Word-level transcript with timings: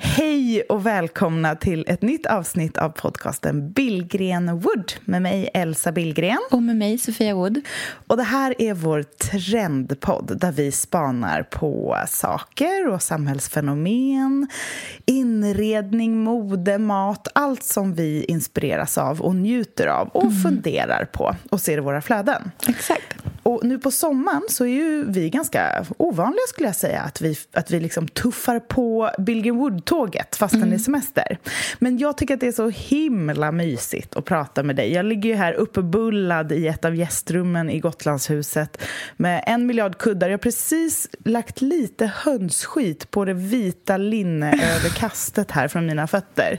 Hej 0.00 0.62
och 0.62 0.86
välkomna 0.86 1.54
till 1.54 1.84
ett 1.88 2.02
nytt 2.02 2.26
avsnitt 2.26 2.78
av 2.78 2.88
podcasten 2.88 3.72
Billgren 3.72 4.60
Wood 4.60 4.92
med 5.04 5.22
mig 5.22 5.50
Elsa 5.54 5.92
Billgren. 5.92 6.38
Och 6.50 6.62
med 6.62 6.76
mig 6.76 6.98
Sofia 6.98 7.34
Wood. 7.34 7.60
Och 8.06 8.16
det 8.16 8.22
här 8.22 8.54
är 8.58 8.74
vår 8.74 9.02
trendpodd 9.02 10.38
där 10.40 10.52
vi 10.52 10.72
spanar 10.72 11.42
på 11.42 11.96
saker 12.08 12.88
och 12.88 13.02
samhällsfenomen, 13.02 14.48
inredning, 15.06 16.24
mode, 16.24 16.78
mat, 16.78 17.28
allt 17.34 17.62
som 17.62 17.94
vi 17.94 18.24
inspireras 18.24 18.98
av 18.98 19.20
och 19.20 19.34
njuter 19.34 19.86
av 19.86 20.08
och 20.08 20.22
mm. 20.22 20.42
funderar 20.42 21.04
på 21.04 21.36
och 21.50 21.60
ser 21.60 21.78
i 21.78 21.80
våra 21.80 22.00
flöden. 22.00 22.50
Exakt. 22.68 23.16
Och 23.46 23.64
nu 23.64 23.78
på 23.78 23.90
sommaren 23.90 24.42
så 24.48 24.64
är 24.64 24.68
ju 24.68 25.04
vi 25.10 25.30
ganska 25.30 25.84
ovanliga 25.96 26.46
skulle 26.48 26.68
jag 26.68 26.76
säga 26.76 27.00
att 27.00 27.20
vi, 27.20 27.38
att 27.52 27.70
vi 27.70 27.80
liksom 27.80 28.08
tuffar 28.08 28.58
på 28.58 29.10
Billgren 29.18 29.56
Wood-tåget 29.56 30.36
fastän 30.36 30.60
mm. 30.60 30.70
det 30.70 30.76
är 30.76 30.78
semester. 30.78 31.38
Men 31.78 31.98
jag 31.98 32.16
tycker 32.16 32.34
att 32.34 32.40
det 32.40 32.46
är 32.46 32.52
så 32.52 32.68
himla 32.68 33.52
mysigt 33.52 34.16
att 34.16 34.24
prata 34.24 34.62
med 34.62 34.76
dig. 34.76 34.92
Jag 34.92 35.06
ligger 35.06 35.30
ju 35.30 35.36
här 35.36 35.52
uppbullad 35.52 36.52
i 36.52 36.66
ett 36.66 36.84
av 36.84 36.94
gästrummen 36.94 37.70
i 37.70 37.80
Gotlandshuset 37.80 38.82
med 39.16 39.44
en 39.46 39.66
miljard 39.66 39.98
kuddar. 39.98 40.28
Jag 40.28 40.32
har 40.32 40.38
precis 40.38 41.08
lagt 41.24 41.60
lite 41.60 42.06
hönsskit 42.06 43.10
på 43.10 43.24
det 43.24 43.34
vita 43.34 43.96
linneöverkastet 43.96 45.50
här 45.50 45.68
från 45.68 45.86
mina 45.86 46.06
fötter. 46.06 46.58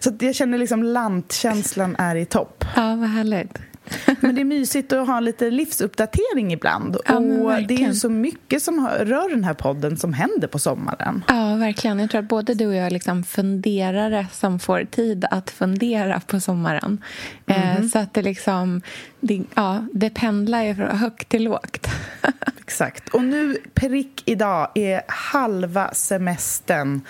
Så 0.00 0.12
jag 0.20 0.34
känner 0.34 0.58
liksom 0.58 0.82
lantkänslan 0.82 1.96
är 1.98 2.16
i 2.16 2.24
topp. 2.24 2.64
Ja, 2.76 2.96
vad 2.96 3.08
härligt. 3.08 3.69
Men 4.20 4.34
det 4.34 4.40
är 4.40 4.44
mysigt 4.44 4.92
att 4.92 5.06
ha 5.06 5.20
lite 5.20 5.50
livsuppdatering 5.50 6.52
ibland. 6.52 6.96
Ja, 7.06 7.16
och 7.16 7.62
det 7.68 7.84
är 7.84 7.92
så 7.92 8.08
mycket 8.08 8.62
som 8.62 8.88
rör 8.88 9.30
den 9.30 9.44
här 9.44 9.54
podden 9.54 9.96
som 9.96 10.12
händer 10.12 10.48
på 10.48 10.58
sommaren. 10.58 11.24
Ja, 11.28 11.54
verkligen. 11.54 11.98
Jag 11.98 12.10
tror 12.10 12.18
att 12.18 12.28
både 12.28 12.54
du 12.54 12.66
och 12.66 12.74
jag 12.74 12.86
är 12.86 12.90
liksom 12.90 13.24
funderare 13.24 14.26
som 14.32 14.58
får 14.58 14.84
tid 14.84 15.24
att 15.30 15.50
fundera 15.50 16.20
på 16.20 16.40
sommaren. 16.40 17.04
Mm 17.46 17.62
-hmm. 17.62 17.88
Så 17.88 17.98
att 17.98 18.14
det 18.14 18.22
liksom... 18.22 18.82
Det, 19.20 19.42
ja, 19.54 19.86
det 19.92 20.10
pendlar 20.10 20.62
ju 20.62 20.74
från 20.74 20.98
högt 20.98 21.28
till 21.28 21.44
lågt. 21.44 21.86
Exakt. 22.58 23.08
Och 23.08 23.24
nu, 23.24 23.56
prick 23.74 24.22
idag, 24.24 24.68
är 24.74 25.02
halva 25.08 25.94
semestern 25.94 27.00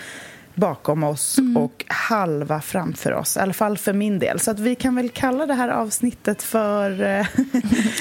bakom 0.55 1.05
oss 1.05 1.39
mm. 1.39 1.57
och 1.57 1.85
halva 1.89 2.61
framför 2.61 3.13
oss. 3.13 3.37
I 3.37 3.41
alla 3.41 3.53
fall 3.53 3.79
för 3.79 3.93
min 3.93 4.19
del. 4.19 4.41
Så 4.41 4.51
att 4.51 4.59
vi 4.59 4.75
kan 4.75 4.95
väl 4.95 5.09
kalla 5.09 5.47
det 5.47 5.55
här 5.55 5.69
avsnittet 5.69 6.43
för... 6.43 7.03
Eh, 7.03 7.27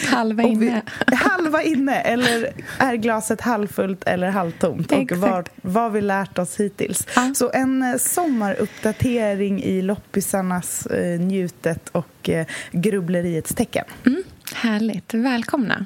halva 0.12 0.44
inne. 0.44 0.82
Vi, 1.08 1.16
halva 1.16 1.64
inne, 1.64 1.96
eller 1.96 2.54
är 2.78 2.96
glaset 2.96 3.42
halvfullt 3.42 4.04
eller 4.04 4.30
halvtomt? 4.30 4.92
Och 4.92 5.12
vad, 5.12 5.50
vad 5.62 5.92
vi 5.92 6.02
lärt 6.02 6.38
oss 6.38 6.60
hittills. 6.60 7.08
Ja. 7.16 7.34
Så 7.36 7.52
en 7.54 7.84
eh, 7.84 7.98
sommaruppdatering 7.98 9.64
i 9.64 9.82
loppisarnas 9.82 10.86
eh, 10.86 11.20
njutet 11.20 11.90
och 11.90 12.30
eh, 12.30 12.46
grubbleriets 12.72 13.56
tecken. 13.56 13.86
Mm. 14.06 14.24
Härligt. 14.54 15.14
Välkomna. 15.14 15.86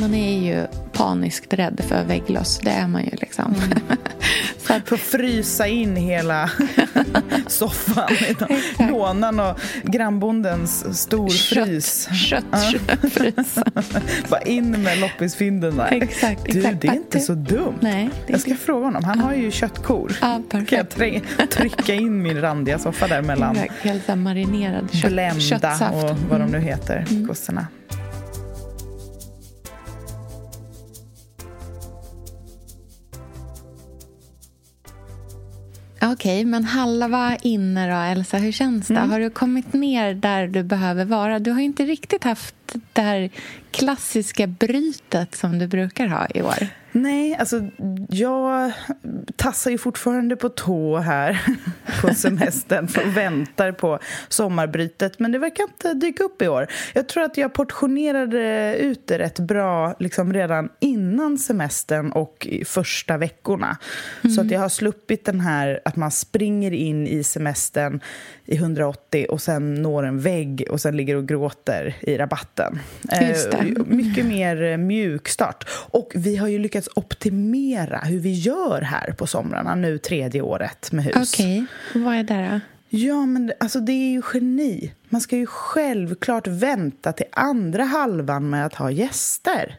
Man 0.00 0.14
är 0.14 0.38
ju 0.38 0.66
paniskt 0.92 1.54
rädd 1.54 1.80
för 1.88 2.04
väggloss. 2.04 2.58
Det 2.62 2.70
är 2.70 2.86
man 2.86 3.04
ju 3.04 3.10
liksom. 3.10 3.54
Mm. 3.54 3.78
så 4.58 4.72
att... 4.72 4.88
För 4.88 4.94
att 4.94 5.00
frysa 5.00 5.66
in 5.66 5.96
hela 5.96 6.50
soffan. 7.46 8.10
Lånan 8.90 9.40
och 9.40 9.60
grannbondens 9.82 11.00
storfrys. 11.00 12.08
Köttfrys. 12.12 13.58
Bara 14.28 14.40
in 14.40 14.82
med 14.82 14.98
loppisfynderna. 14.98 15.88
Exakt, 15.88 16.44
du, 16.44 16.58
exakt. 16.58 16.80
det 16.80 16.88
är 16.88 16.92
inte 16.92 17.20
så 17.20 17.34
dumt. 17.34 17.78
Nej, 17.80 18.10
jag 18.26 18.40
ska 18.40 18.50
inte... 18.50 18.62
fråga 18.62 18.84
honom. 18.84 19.04
Han 19.04 19.18
har 19.18 19.34
ju 19.34 19.50
köttkor. 19.50 20.12
Ja, 20.20 20.42
perfekt. 20.50 20.96
Kan 20.96 21.18
jag 21.38 21.50
trycka 21.50 21.94
in 21.94 22.22
min 22.22 22.40
randiga 22.40 22.78
soffa 22.78 23.06
där 23.06 23.22
mellan 23.22 23.58
Helt 23.80 24.18
marinerad 24.18 24.92
kött, 24.92 25.42
köttsaft. 25.42 26.04
och 26.04 26.18
vad 26.30 26.40
de 26.40 26.50
nu 26.50 26.60
heter, 26.60 27.06
mm. 27.10 27.28
kossorna. 27.28 27.66
Okej, 36.02 36.12
okay, 36.12 36.44
men 36.44 36.64
halva 36.64 37.36
inne 37.42 37.90
då, 37.90 37.96
Elsa. 37.96 38.36
Hur 38.36 38.52
känns 38.52 38.88
det? 38.88 38.94
Mm. 38.94 39.10
Har 39.10 39.20
du 39.20 39.30
kommit 39.30 39.72
ner 39.72 40.14
där 40.14 40.46
du 40.46 40.62
behöver 40.62 41.04
vara? 41.04 41.38
Du 41.38 41.50
har 41.50 41.60
inte 41.60 41.84
riktigt 41.84 42.24
haft 42.24 42.67
det 42.92 43.02
här 43.02 43.30
klassiska 43.70 44.46
brytet 44.46 45.34
som 45.34 45.58
du 45.58 45.66
brukar 45.66 46.06
ha 46.06 46.26
i 46.34 46.42
år. 46.42 46.68
Nej, 46.92 47.36
alltså 47.36 47.62
jag 48.08 48.72
tassar 49.36 49.70
ju 49.70 49.78
fortfarande 49.78 50.36
på 50.36 50.48
tå 50.48 50.98
här 50.98 51.40
på 52.00 52.14
semestern 52.14 52.84
och 52.84 53.16
väntar 53.16 53.72
på 53.72 53.98
sommarbrytet. 54.28 55.18
Men 55.18 55.32
det 55.32 55.38
verkar 55.38 55.64
inte 55.64 55.94
dyka 55.94 56.24
upp 56.24 56.42
i 56.42 56.48
år. 56.48 56.66
Jag 56.94 57.08
tror 57.08 57.22
att 57.22 57.36
jag 57.36 57.52
portionerade 57.52 58.76
ut 58.76 59.06
det 59.06 59.18
rätt 59.18 59.38
bra 59.38 59.94
liksom 59.98 60.32
redan 60.32 60.68
innan 60.80 61.38
semestern 61.38 62.12
och 62.12 62.48
första 62.66 63.16
veckorna. 63.16 63.78
Mm. 64.24 64.34
Så 64.34 64.40
att 64.40 64.50
jag 64.50 64.60
har 64.60 64.68
sluppit 64.68 65.24
den 65.24 65.40
här 65.40 65.80
att 65.84 65.96
man 65.96 66.10
springer 66.10 66.72
in 66.72 67.06
i 67.06 67.24
semestern 67.24 68.00
i 68.44 68.56
180 68.56 69.26
och 69.30 69.42
sen 69.42 69.74
når 69.74 70.06
en 70.06 70.20
vägg 70.20 70.66
och 70.70 70.80
sen 70.80 70.96
ligger 70.96 71.16
och 71.16 71.28
gråter 71.28 71.96
i 72.00 72.18
rabatten. 72.18 72.57
Eh, 72.58 73.86
mycket 73.86 74.26
mer 74.26 74.76
mjuk 74.76 75.28
start. 75.28 75.68
Och 75.70 76.12
vi 76.14 76.36
har 76.36 76.48
ju 76.48 76.58
lyckats 76.58 76.88
optimera 76.94 77.98
hur 77.98 78.18
vi 78.18 78.32
gör 78.32 78.80
här 78.80 79.12
på 79.12 79.26
somrarna 79.26 79.74
nu 79.74 79.98
tredje 79.98 80.42
året 80.42 80.92
med 80.92 81.04
hus. 81.04 81.34
Okej, 81.34 81.66
okay. 81.90 82.02
vad 82.02 82.14
är 82.14 82.22
det 82.22 82.50
då? 82.52 82.60
Ja, 82.90 83.26
men 83.26 83.52
alltså 83.60 83.80
det 83.80 83.92
är 83.92 84.10
ju 84.10 84.22
geni. 84.34 84.92
Man 85.08 85.20
ska 85.20 85.36
ju 85.36 85.46
självklart 85.46 86.46
vänta 86.46 87.12
till 87.12 87.26
andra 87.32 87.84
halvan 87.84 88.50
med 88.50 88.66
att 88.66 88.74
ha 88.74 88.90
gäster. 88.90 89.78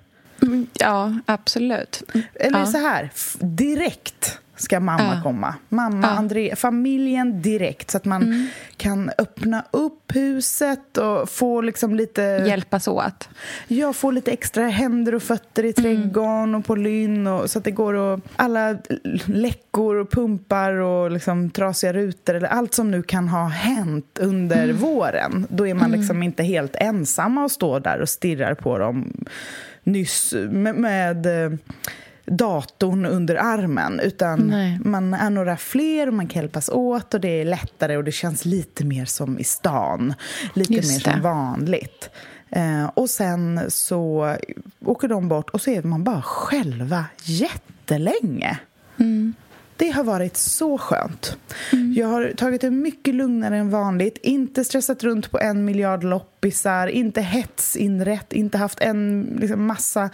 Ja, 0.73 1.13
absolut. 1.25 2.03
Eller 2.33 2.59
ja. 2.59 2.65
så 2.65 2.77
här, 2.77 3.09
direkt 3.39 4.39
ska 4.61 4.79
mamma 4.79 5.15
ja. 5.15 5.21
komma. 5.23 5.55
Mamma, 5.69 6.07
ja. 6.07 6.13
André, 6.13 6.55
familjen 6.55 7.41
direkt 7.41 7.91
så 7.91 7.97
att 7.97 8.05
man 8.05 8.23
mm. 8.23 8.47
kan 8.77 9.11
öppna 9.17 9.63
upp 9.71 10.15
huset 10.15 10.97
och 10.97 11.29
få 11.29 11.61
liksom 11.61 11.95
lite... 11.95 12.21
Hjälpas 12.47 12.87
åt. 12.87 13.29
Ja, 13.67 13.93
få 13.93 14.11
lite 14.11 14.31
extra 14.31 14.67
händer 14.67 15.15
och 15.15 15.23
fötter 15.23 15.63
i 15.63 15.73
mm. 15.77 15.83
trädgården 15.83 16.43
mm. 16.43 16.55
och 16.55 16.65
på 16.65 16.75
lynn 16.75 17.27
och, 17.27 17.49
så 17.49 17.59
att 17.59 17.65
det 17.65 17.71
går 17.71 18.13
att... 18.13 18.19
Alla 18.35 18.77
läckor 19.25 19.95
och 19.95 20.11
pumpar 20.11 20.73
och 20.73 21.11
liksom 21.11 21.49
trasiga 21.49 21.93
rutor 21.93 22.35
eller 22.35 22.47
allt 22.47 22.73
som 22.73 22.91
nu 22.91 23.03
kan 23.03 23.27
ha 23.27 23.47
hänt 23.47 24.19
under 24.19 24.63
mm. 24.63 24.77
våren. 24.77 25.47
Då 25.49 25.67
är 25.67 25.73
man 25.73 25.85
mm. 25.85 25.99
liksom 25.99 26.23
inte 26.23 26.43
helt 26.43 26.75
ensamma 26.75 27.43
och 27.43 27.51
står 27.51 27.79
där 27.79 28.01
och 28.01 28.09
stirrar 28.09 28.53
på 28.53 28.77
dem 28.77 29.13
nyss 29.83 30.33
med, 30.49 30.75
med 30.75 31.27
datorn 32.25 33.05
under 33.05 33.35
armen 33.35 33.99
utan 33.99 34.39
Nej. 34.39 34.79
man 34.85 35.13
är 35.13 35.29
några 35.29 35.57
fler 35.57 36.07
och 36.07 36.13
man 36.13 36.27
kan 36.27 36.41
hjälpas 36.41 36.69
åt 36.69 37.13
och 37.13 37.21
det 37.21 37.41
är 37.41 37.45
lättare 37.45 37.97
och 37.97 38.03
det 38.03 38.11
känns 38.11 38.45
lite 38.45 38.85
mer 38.85 39.05
som 39.05 39.39
i 39.39 39.43
stan. 39.43 40.13
Lite 40.53 40.73
Just 40.73 40.89
mer 40.91 40.97
det. 40.97 41.11
som 41.11 41.21
vanligt. 41.21 42.09
Eh, 42.49 42.85
och 42.85 43.09
sen 43.09 43.61
så 43.67 44.35
åker 44.85 45.07
de 45.07 45.27
bort 45.27 45.49
och 45.49 45.61
så 45.61 45.69
är 45.69 45.83
man 45.83 46.03
bara 46.03 46.21
själva 46.21 47.05
jättelänge. 47.23 48.59
Mm. 48.99 49.33
Det 49.79 49.89
har 49.89 50.03
varit 50.03 50.37
så 50.37 50.77
skönt. 50.77 51.37
Mm. 51.73 51.93
Jag 51.93 52.07
har 52.07 52.33
tagit 52.37 52.61
det 52.61 52.71
mycket 52.71 53.15
lugnare 53.15 53.57
än 53.57 53.69
vanligt. 53.69 54.17
Inte 54.21 54.63
stressat 54.63 55.03
runt 55.03 55.31
på 55.31 55.39
en 55.39 55.65
miljard 55.65 56.03
loppisar, 56.03 56.87
inte 56.87 57.21
hetsinrätt, 57.21 58.33
inte 58.33 58.57
haft 58.57 58.79
en 58.79 59.21
liksom, 59.41 59.67
massa 59.67 60.09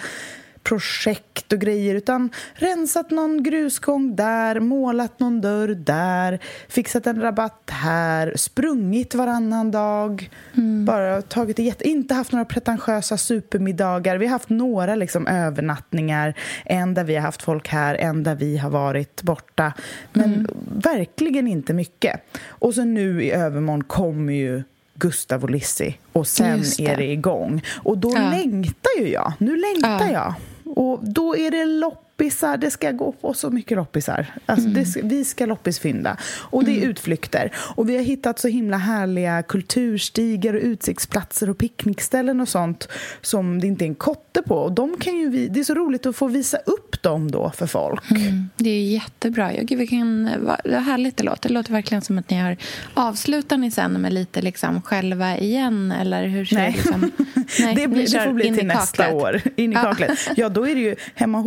projekt 0.66 1.54
och 1.54 1.60
grejer 1.60 1.96
utan 1.96 2.30
rensat 2.54 3.12
någon 3.12 3.44
grusgång 3.44 4.16
där, 4.16 4.60
målat 4.60 5.20
någon 5.20 5.42
dörr 5.42 5.68
där, 5.68 6.40
fixat 6.68 7.08
en 7.08 7.22
rabatt 7.22 7.70
här, 7.72 8.34
sprungit 8.36 9.16
varannan 9.16 9.72
dag. 9.72 10.30
Mm. 10.58 10.86
Bara 10.86 11.22
tagit 11.22 11.58
det. 11.58 11.82
Inte 11.82 12.14
haft 12.14 12.32
några 12.32 12.46
pretentiösa 12.46 13.18
supermiddagar. 13.18 14.18
Vi 14.18 14.26
har 14.26 14.32
haft 14.32 14.50
några 14.50 14.96
liksom 14.96 15.28
övernattningar. 15.28 16.34
En 16.66 16.94
där 16.94 17.04
vi 17.04 17.16
har 17.16 17.22
haft 17.22 17.44
folk 17.44 17.68
här, 17.68 17.96
en 17.96 18.24
där 18.24 18.36
vi 18.36 18.58
har 18.58 18.70
varit 18.70 19.22
borta. 19.22 19.74
Men 20.14 20.34
mm. 20.34 20.48
verkligen 20.66 21.48
inte 21.48 21.74
mycket. 21.74 22.22
Och 22.48 22.74
så 22.74 22.84
nu 22.84 23.24
i 23.24 23.32
övermorgon 23.32 23.84
kommer 23.84 24.34
ju 24.34 24.64
Gustav 24.96 25.44
och 25.44 25.50
Lissi 25.50 25.98
och 26.12 26.28
sen 26.28 26.60
är 26.80 26.98
det 26.98 27.12
igång. 27.12 27.64
Och 27.84 27.98
då 27.98 28.12
ja. 28.16 28.30
längtar 28.30 29.00
ju 29.00 29.08
jag. 29.08 29.34
Nu 29.38 29.58
längtar 29.58 30.08
ja. 30.08 30.12
jag. 30.12 30.34
Och 30.66 31.00
då 31.02 31.36
är 31.36 31.52
det 31.52 31.66
lopp 31.66 32.05
loppisar, 32.18 32.58
det 32.58 32.72
ska 32.72 32.92
gå 32.92 33.12
på 33.12 33.34
så 33.34 33.50
mycket 33.50 33.78
loppisar. 33.78 34.28
Alltså 34.46 34.68
mm. 34.68 34.84
det, 34.84 35.02
vi 35.04 35.26
ska 35.26 35.46
loppisfynda. 35.46 36.18
Och 36.50 36.64
det 36.64 36.72
är 36.72 36.78
mm. 36.78 36.90
utflykter. 36.90 37.52
Och 37.76 37.90
vi 37.90 37.96
har 37.96 38.04
hittat 38.04 38.40
så 38.40 38.48
himla 38.48 38.78
härliga 38.78 39.44
kulturstigar 39.44 40.54
och 40.54 40.62
utsiktsplatser 40.62 41.50
och 41.50 41.58
picknickställen 41.58 42.42
och 42.42 42.50
sånt 42.50 42.88
som 43.22 43.62
det 43.62 43.68
inte 43.68 43.86
är 43.86 43.88
en 43.88 43.96
kotte 43.96 44.42
på. 44.42 44.56
Och 44.56 44.72
de 44.72 44.98
kan 44.98 45.18
ju 45.18 45.30
vi, 45.30 45.48
det 45.48 45.60
är 45.60 45.64
så 45.64 45.74
roligt 45.74 46.06
att 46.06 46.16
få 46.16 46.28
visa 46.28 46.58
upp 46.58 47.02
dem 47.02 47.32
då 47.32 47.52
för 47.52 47.68
folk. 47.68 48.12
Mm. 48.12 48.50
Det 48.58 48.70
är 48.70 48.84
jättebra. 48.84 49.54
Ja, 49.54 49.62
gud, 49.64 49.80
vilken, 49.80 50.30
vad 50.64 50.84
härligt 50.84 51.18
det 51.18 51.24
låter. 51.24 51.50
Det 51.50 51.54
låter 51.54 51.72
verkligen 51.72 52.02
som 52.02 52.18
att 52.18 52.30
ni 52.30 52.38
har 52.38 52.58
avslutat 52.94 53.60
ni 53.60 53.72
sen 53.72 53.92
med 53.92 54.14
lite 54.14 54.42
liksom 54.42 54.82
själva 54.82 55.38
igen, 55.38 55.92
eller 55.92 56.28
hur 56.28 56.46
ser 56.46 56.56
Nej. 56.56 56.72
Det, 56.72 56.78
liksom? 56.78 57.12
Nej, 57.60 57.76
det, 57.76 57.88
blir, 57.88 58.12
det 58.12 58.26
får 58.26 58.34
bli 58.34 58.56
till 58.56 58.68
nästa 58.68 59.14
år. 59.14 59.42
In 59.56 59.72
i 59.72 59.76
kaklet. 59.76 60.20
Ja, 60.36 60.50
då 60.50 60.68
är 60.68 60.76
det 60.76 60.82
ju 60.82 60.96
hemma 61.16 61.38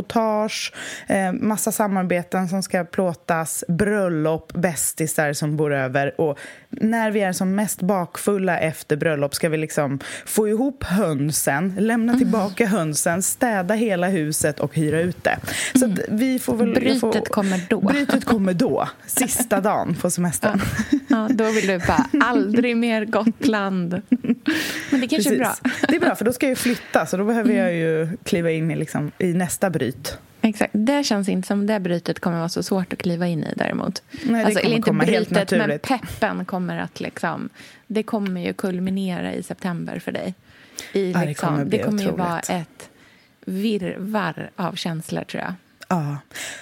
reportage, 0.00 0.72
eh, 1.08 1.32
massa 1.32 1.72
samarbeten 1.72 2.48
som 2.48 2.62
ska 2.62 2.84
plåtas, 2.84 3.64
bröllop, 3.68 4.52
bästisar 4.52 5.32
som 5.32 5.56
bor 5.56 5.72
över. 5.72 6.20
Och 6.20 6.38
när 6.70 7.10
vi 7.10 7.20
är 7.20 7.32
som 7.32 7.54
mest 7.54 7.82
bakfulla 7.82 8.58
efter 8.58 8.96
bröllop 8.96 9.34
ska 9.34 9.48
vi 9.48 9.56
liksom 9.56 9.98
få 10.26 10.48
ihop 10.48 10.84
hönsen, 10.84 11.74
lämna 11.78 12.12
mm. 12.12 12.18
tillbaka 12.18 12.64
mm. 12.64 12.76
hönsen, 12.76 13.22
städa 13.22 13.74
hela 13.74 14.08
huset 14.08 14.60
och 14.60 14.74
hyra 14.76 15.00
ut 15.00 15.24
det. 15.24 15.38
Så 15.74 15.84
mm. 15.84 15.98
vi 16.08 16.38
får 16.38 16.56
väl, 16.56 16.74
brytet 16.74 17.00
får, 17.00 17.24
kommer 17.24 17.60
då. 17.68 17.80
Brytet 17.80 18.24
kommer 18.24 18.54
då, 18.54 18.88
sista 19.06 19.60
dagen 19.60 19.96
på 20.00 20.10
semestern. 20.10 20.60
Ja. 20.90 20.98
ja, 21.08 21.28
då 21.30 21.44
vill 21.44 21.66
du 21.66 21.78
bara 21.78 22.06
aldrig 22.24 22.76
mer 22.76 23.04
Gotland. 23.04 24.02
Men 24.90 25.00
det 25.00 25.08
kanske 25.08 25.16
Precis. 25.16 25.32
är 25.32 25.38
bra. 25.38 25.54
Det 25.88 25.96
är 25.96 26.00
bra, 26.00 26.14
för 26.14 26.24
då 26.24 26.32
ska 26.32 26.48
jag 26.48 26.58
flytta 26.58 27.06
så 27.06 27.16
då 27.16 27.24
behöver 27.24 27.54
jag 27.54 27.74
ju 27.74 28.08
kliva 28.24 28.50
in 28.50 28.70
i, 28.70 28.76
liksom, 28.76 29.12
i 29.18 29.32
nästa 29.32 29.70
bryt. 29.70 30.18
Exakt. 30.42 30.72
Det 30.76 31.04
känns 31.04 31.28
inte 31.28 31.48
som 31.48 31.66
det 31.66 31.80
brytet 31.80 32.20
kommer 32.20 32.38
vara 32.38 32.48
så 32.48 32.62
svårt 32.62 32.92
att 32.92 32.98
kliva 32.98 33.26
in 33.26 33.44
i 33.44 33.52
däremot. 33.56 34.02
Nej, 34.10 34.40
det 34.40 34.46
alltså, 34.46 34.60
kommer 34.60 34.76
inte 34.76 34.88
komma 34.88 35.04
brytet, 35.04 35.18
helt 35.18 35.30
naturligt. 35.30 35.88
men 35.88 35.98
peppen 35.98 36.44
kommer 36.44 36.78
att 36.78 37.00
liksom... 37.00 37.48
Det 37.86 38.02
kommer 38.02 38.40
ju 38.40 38.52
kulminera 38.52 39.34
i 39.34 39.42
september 39.42 39.98
för 39.98 40.12
dig. 40.12 40.34
I, 40.92 41.12
ja, 41.12 41.18
det 41.18 41.26
liksom, 41.26 41.48
kommer, 41.48 41.64
det 41.64 41.78
kommer 41.78 42.02
ju 42.02 42.10
vara 42.10 42.40
ett 42.40 42.90
virrvarr 43.44 44.50
av 44.56 44.74
känslor, 44.74 45.24
tror 45.24 45.42
jag. 45.42 45.54
Ja. 45.90 46.16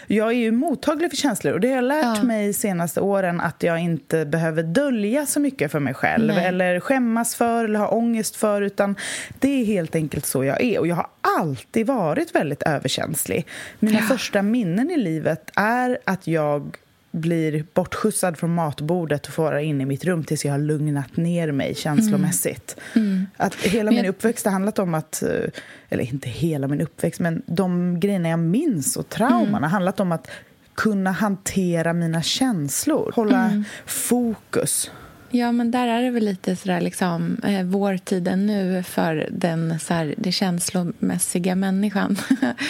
Jag 0.06 0.28
är 0.28 0.32
ju 0.32 0.52
mottaglig 0.52 1.10
för 1.10 1.16
känslor 1.16 1.52
och 1.52 1.60
det 1.60 1.68
har 1.68 1.74
jag 1.74 1.84
lärt 1.84 2.16
ja. 2.16 2.22
mig 2.22 2.52
senaste 2.52 3.00
åren 3.00 3.40
att 3.40 3.62
jag 3.62 3.80
inte 3.80 4.26
behöver 4.26 4.62
dölja 4.62 5.26
så 5.26 5.40
mycket 5.40 5.72
för 5.72 5.80
mig 5.80 5.94
själv 5.94 6.26
Nej. 6.26 6.46
eller 6.46 6.80
skämmas 6.80 7.34
för 7.34 7.64
eller 7.64 7.78
ha 7.78 7.88
ångest 7.88 8.36
för 8.36 8.62
utan 8.62 8.96
det 9.38 9.60
är 9.60 9.64
helt 9.64 9.94
enkelt 9.94 10.26
så 10.26 10.44
jag 10.44 10.60
är 10.60 10.78
och 10.78 10.86
jag 10.86 10.96
har 10.96 11.06
alltid 11.38 11.86
varit 11.86 12.34
väldigt 12.34 12.62
överkänslig. 12.62 13.46
Mina 13.78 13.98
ja. 13.98 14.04
första 14.04 14.42
minnen 14.42 14.90
i 14.90 14.96
livet 14.96 15.50
är 15.54 15.98
att 16.04 16.26
jag 16.26 16.76
blir 17.10 17.64
bortskjutsad 17.74 18.38
från 18.38 18.54
matbordet 18.54 19.26
och 19.26 19.32
får 19.32 19.58
inne 19.58 19.82
i 19.82 19.86
mitt 19.86 20.04
rum 20.04 20.24
tills 20.24 20.44
jag 20.44 20.52
har 20.52 20.58
lugnat 20.58 21.16
ner 21.16 21.52
mig 21.52 21.74
känslomässigt. 21.74 22.76
Mm. 22.94 23.08
Mm. 23.08 23.26
Att 23.36 23.54
hela 23.54 23.90
min 23.90 24.06
uppväxt 24.06 24.44
har 24.44 24.52
handlat 24.52 24.78
om 24.78 24.94
att, 24.94 25.22
eh, 25.22 25.50
eller 25.88 26.04
inte 26.04 26.28
hela 26.28 26.68
min 26.68 26.80
uppväxt, 26.80 27.20
men 27.20 27.42
de 27.46 28.00
grejerna 28.00 28.28
jag 28.28 28.38
minns 28.38 28.96
och 28.96 29.08
trauman 29.08 29.48
mm. 29.48 29.62
har 29.62 29.70
handlat 29.70 30.00
om 30.00 30.12
att 30.12 30.30
kunna 30.74 31.10
hantera 31.10 31.92
mina 31.92 32.22
känslor, 32.22 33.12
hålla 33.14 33.44
mm. 33.44 33.64
fokus. 33.86 34.90
Ja, 35.30 35.52
men 35.52 35.70
där 35.70 35.88
är 35.88 36.02
det 36.02 36.10
väl 36.10 36.24
lite 36.24 36.56
sådär 36.56 36.80
liksom 36.80 37.36
eh, 37.44 37.62
vårtiden 37.62 38.46
nu 38.46 38.82
för 38.82 39.28
den 39.30 39.78
så 39.80 39.94
här, 39.94 40.14
det 40.18 40.32
känslomässiga 40.32 41.54
människan. 41.54 42.16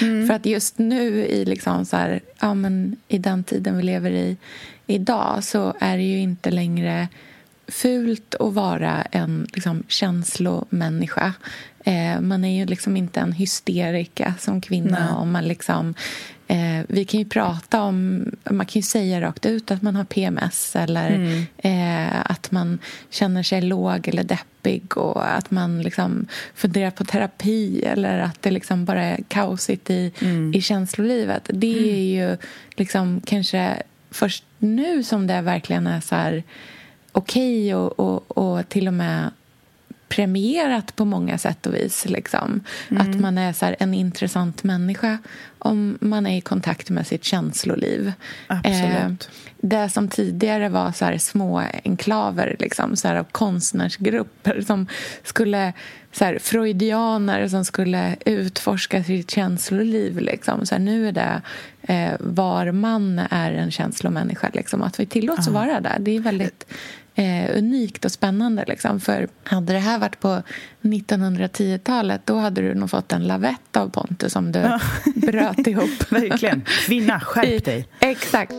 Mm. 0.00 0.26
för 0.28 0.34
att 0.34 0.46
just 0.46 0.78
nu 0.78 1.26
i 1.26 1.44
liksom 1.44 1.84
så 1.84 1.96
här, 1.96 2.20
ja, 2.40 2.54
men 2.54 2.96
i 3.08 3.18
den 3.18 3.44
tiden 3.44 3.76
vi 3.76 3.82
lever 3.82 4.10
i 4.10 4.36
idag 4.86 5.44
så 5.44 5.74
är 5.80 5.96
det 5.96 6.02
ju 6.02 6.18
inte 6.18 6.50
längre 6.50 7.08
fult 7.68 8.34
att 8.34 8.54
vara 8.54 9.02
en 9.02 9.46
liksom, 9.54 9.82
känslomänniska. 9.88 11.34
Eh, 11.88 12.20
man 12.20 12.44
är 12.44 12.58
ju 12.58 12.66
liksom 12.66 12.96
inte 12.96 13.20
en 13.20 13.32
hysterika 13.32 14.34
som 14.38 14.60
kvinna 14.60 14.98
Nej. 15.04 15.12
om 15.12 15.32
man 15.32 15.44
liksom 15.44 15.94
Eh, 16.50 16.84
vi 16.88 17.04
kan 17.04 17.20
ju 17.20 17.26
prata 17.26 17.82
om, 17.82 18.24
man 18.50 18.66
kan 18.66 18.80
ju 18.80 18.82
säga 18.82 19.20
rakt 19.20 19.46
ut 19.46 19.70
att 19.70 19.82
man 19.82 19.96
har 19.96 20.04
PMS 20.04 20.76
eller 20.76 21.10
mm. 21.10 21.46
eh, 21.58 22.30
att 22.30 22.50
man 22.50 22.78
känner 23.10 23.42
sig 23.42 23.62
låg 23.62 24.08
eller 24.08 24.24
deppig 24.24 24.96
och 24.96 25.36
att 25.36 25.50
man 25.50 25.82
liksom 25.82 26.26
funderar 26.54 26.90
på 26.90 27.04
terapi 27.04 27.82
eller 27.82 28.18
att 28.18 28.42
det 28.42 28.50
liksom 28.50 28.84
bara 28.84 29.04
är 29.04 29.20
kaosigt 29.28 29.90
i, 29.90 30.12
mm. 30.20 30.54
i 30.54 30.60
känslolivet. 30.60 31.50
Det 31.52 31.78
är 31.78 32.14
mm. 32.14 32.30
ju 32.30 32.36
liksom 32.76 33.20
kanske 33.24 33.82
först 34.10 34.44
nu 34.58 35.02
som 35.02 35.26
det 35.26 35.40
verkligen 35.40 35.86
är 35.86 36.00
så 36.00 36.14
här 36.14 36.42
okej 37.12 37.74
okay 37.74 37.74
och, 37.74 38.00
och, 38.00 38.38
och 38.38 38.68
till 38.68 38.88
och 38.88 38.94
med 38.94 39.30
premierat 40.08 40.96
på 40.96 41.04
många 41.04 41.38
sätt 41.38 41.66
och 41.66 41.74
vis. 41.74 42.06
Liksom. 42.08 42.60
Mm. 42.88 43.02
Att 43.02 43.20
man 43.20 43.38
är 43.38 43.52
så 43.52 43.74
en 43.78 43.94
intressant 43.94 44.64
människa 44.64 45.18
om 45.58 45.98
man 46.00 46.26
är 46.26 46.38
i 46.38 46.40
kontakt 46.40 46.90
med 46.90 47.06
sitt 47.06 47.24
känsloliv. 47.24 48.12
Absolut. 48.46 49.30
Eh, 49.30 49.48
det 49.60 49.88
som 49.88 50.08
tidigare 50.08 50.68
var 50.68 50.92
så 50.92 51.04
här 51.04 51.18
små 51.18 51.62
enklaver 51.84 52.56
liksom, 52.58 52.96
så 52.96 53.08
här 53.08 53.16
av 53.16 53.24
konstnärsgrupper 53.24 54.60
som 54.60 54.86
skulle... 55.22 55.72
Så 56.12 56.24
här, 56.24 56.38
freudianer 56.38 57.48
som 57.48 57.64
skulle 57.64 58.16
utforska 58.26 59.04
sitt 59.04 59.30
känsloliv. 59.30 60.18
Liksom. 60.18 60.66
Så 60.66 60.74
här, 60.74 60.82
nu 60.82 61.08
är 61.08 61.12
det 61.12 61.42
eh, 61.82 62.14
var 62.20 62.72
man 62.72 63.18
är 63.30 63.52
en 63.52 63.70
känslomänniska. 63.70 64.50
Liksom. 64.54 64.82
Att 64.82 65.00
vi 65.00 65.06
tillåts 65.06 65.48
uh. 65.48 65.54
vara 65.54 65.80
där. 65.80 65.96
Det 65.98 66.16
är 66.16 66.20
väldigt 66.20 66.66
eh, 67.18 67.58
unikt 67.58 68.04
och 68.04 68.12
spännande. 68.12 68.64
Liksom. 68.68 69.00
För 69.00 69.28
hade 69.44 69.72
det 69.72 69.78
här 69.78 69.98
varit 69.98 70.20
på 70.20 70.42
1910-talet 70.82 72.20
då 72.24 72.36
hade 72.36 72.60
du 72.60 72.74
nog 72.74 72.90
fått 72.90 73.12
en 73.12 73.26
lavett 73.26 73.76
av 73.76 73.88
Pontus 73.88 74.36
om 74.36 74.52
du 74.52 74.58
ja. 74.58 74.80
bröt 75.14 75.66
ihop. 75.66 75.90
Verkligen. 76.12 76.64
Kvinna, 76.86 77.20
skärp 77.20 77.64
dig. 77.64 77.88
Exakt. 78.00 78.52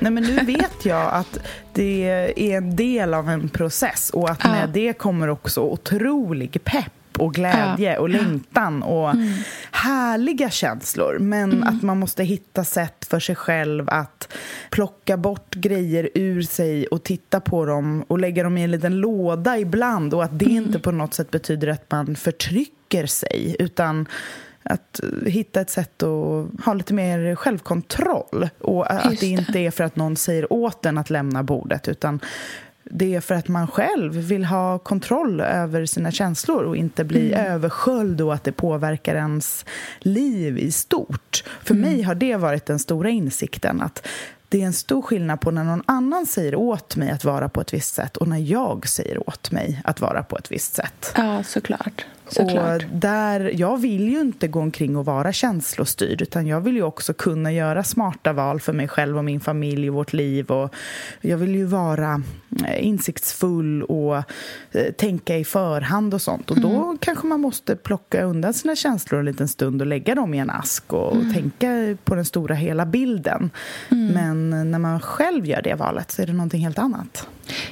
Nej, 0.00 0.12
men 0.12 0.22
nu 0.22 0.36
vet 0.36 0.84
jag 0.84 1.12
att 1.12 1.38
det 1.72 2.04
är 2.36 2.56
en 2.56 2.76
del 2.76 3.14
av 3.14 3.28
en 3.28 3.48
process 3.48 4.10
och 4.10 4.30
att 4.30 4.44
med 4.44 4.68
det 4.68 4.92
kommer 4.92 5.28
också 5.28 5.60
otrolig 5.60 6.64
pepp 6.64 6.92
och 7.18 7.34
glädje 7.34 7.92
ja. 7.92 8.00
och 8.00 8.08
längtan 8.08 8.82
och 8.82 9.10
mm. 9.10 9.32
härliga 9.70 10.50
känslor. 10.50 11.18
Men 11.18 11.52
mm. 11.52 11.68
att 11.68 11.82
man 11.82 11.98
måste 11.98 12.24
hitta 12.24 12.64
sätt 12.64 13.06
för 13.10 13.20
sig 13.20 13.34
själv 13.34 13.84
att 13.88 14.32
plocka 14.70 15.16
bort 15.16 15.54
grejer 15.54 16.08
ur 16.14 16.42
sig 16.42 16.86
och 16.86 17.02
titta 17.02 17.40
på 17.40 17.64
dem 17.64 18.04
och 18.08 18.18
lägga 18.18 18.42
dem 18.42 18.58
i 18.58 18.64
en 18.64 18.70
liten 18.70 18.96
låda 19.00 19.58
ibland 19.58 20.14
och 20.14 20.24
att 20.24 20.38
det 20.38 20.44
mm. 20.44 20.56
inte 20.56 20.78
på 20.78 20.90
något 20.90 21.14
sätt 21.14 21.30
betyder 21.30 21.68
att 21.68 21.90
man 21.90 22.16
förtrycker 22.16 23.06
sig 23.06 23.56
utan 23.58 24.06
att 24.68 25.00
hitta 25.26 25.60
ett 25.60 25.70
sätt 25.70 26.02
att 26.02 26.64
ha 26.64 26.74
lite 26.74 26.94
mer 26.94 27.34
självkontroll 27.34 28.48
och 28.60 28.92
att 28.92 29.20
det 29.20 29.26
inte 29.26 29.58
är 29.58 29.70
för 29.70 29.84
att 29.84 29.96
någon 29.96 30.16
säger 30.16 30.52
åt 30.52 30.86
en 30.86 30.98
att 30.98 31.10
lämna 31.10 31.42
bordet 31.42 31.88
utan 31.88 32.20
det 32.90 33.14
är 33.14 33.20
för 33.20 33.34
att 33.34 33.48
man 33.48 33.66
själv 33.66 34.12
vill 34.12 34.44
ha 34.44 34.78
kontroll 34.78 35.40
över 35.40 35.86
sina 35.86 36.10
känslor 36.10 36.64
och 36.64 36.76
inte 36.76 37.04
bli 37.04 37.32
mm. 37.32 37.52
översköljd 37.52 38.20
och 38.20 38.34
att 38.34 38.44
det 38.44 38.52
påverkar 38.52 39.14
ens 39.14 39.64
liv 39.98 40.58
i 40.58 40.72
stort. 40.72 41.44
För 41.64 41.74
mm. 41.74 41.90
mig 41.90 42.02
har 42.02 42.14
det 42.14 42.36
varit 42.36 42.66
den 42.66 42.78
stora 42.78 43.10
insikten 43.10 43.82
att 43.82 44.06
det 44.48 44.62
är 44.62 44.66
en 44.66 44.72
stor 44.72 45.02
skillnad 45.02 45.40
på 45.40 45.50
när 45.50 45.64
någon 45.64 45.82
annan 45.86 46.26
säger 46.26 46.54
åt 46.54 46.96
mig 46.96 47.10
att 47.10 47.24
vara 47.24 47.48
på 47.48 47.60
ett 47.60 47.74
visst 47.74 47.94
sätt 47.94 48.16
och 48.16 48.28
när 48.28 48.38
jag 48.38 48.88
säger 48.88 49.28
åt 49.28 49.50
mig 49.50 49.80
att 49.84 50.00
vara 50.00 50.22
på 50.22 50.38
ett 50.38 50.52
visst 50.52 50.74
sätt. 50.74 51.12
Ja, 51.16 51.42
såklart. 51.42 52.06
Såklart. 52.28 52.82
Och 52.82 52.88
där, 52.92 53.52
jag 53.54 53.76
vill 53.76 54.08
ju 54.08 54.20
inte 54.20 54.48
gå 54.48 54.60
omkring 54.60 54.96
och 54.96 55.04
vara 55.04 55.32
känslostyrd 55.32 56.22
utan 56.22 56.46
jag 56.46 56.60
vill 56.60 56.76
ju 56.76 56.82
också 56.82 57.14
kunna 57.14 57.52
göra 57.52 57.84
smarta 57.84 58.32
val 58.32 58.60
för 58.60 58.72
mig 58.72 58.88
själv 58.88 59.18
och 59.18 59.24
min 59.24 59.40
familj 59.40 59.88
och 59.90 59.94
vårt 59.94 60.12
liv. 60.12 60.50
Och 60.50 60.74
jag 61.20 61.38
vill 61.38 61.54
ju 61.54 61.64
vara 61.64 62.22
eh, 62.66 62.86
insiktsfull 62.86 63.82
och 63.82 64.16
eh, 64.72 64.92
tänka 64.96 65.36
i 65.36 65.44
förhand 65.44 66.14
och 66.14 66.22
sånt. 66.22 66.50
Och 66.50 66.60
då 66.60 66.84
mm. 66.84 66.98
kanske 66.98 67.26
man 67.26 67.40
måste 67.40 67.76
plocka 67.76 68.22
undan 68.22 68.54
sina 68.54 68.76
känslor 68.76 69.20
en 69.20 69.26
liten 69.26 69.48
stund 69.48 69.80
och 69.80 69.86
lägga 69.86 70.14
dem 70.14 70.34
i 70.34 70.38
en 70.38 70.50
ask 70.50 70.92
och 70.92 71.16
mm. 71.16 71.34
tänka 71.34 71.96
på 72.04 72.14
den 72.14 72.24
stora 72.24 72.54
hela 72.54 72.86
bilden. 72.86 73.50
Mm. 73.90 74.06
Men 74.06 74.70
när 74.70 74.78
man 74.78 75.00
själv 75.00 75.46
gör 75.46 75.62
det 75.62 75.74
valet 75.74 76.10
så 76.10 76.22
är 76.22 76.26
det 76.26 76.32
någonting 76.32 76.60
helt 76.60 76.78
annat. 76.78 77.28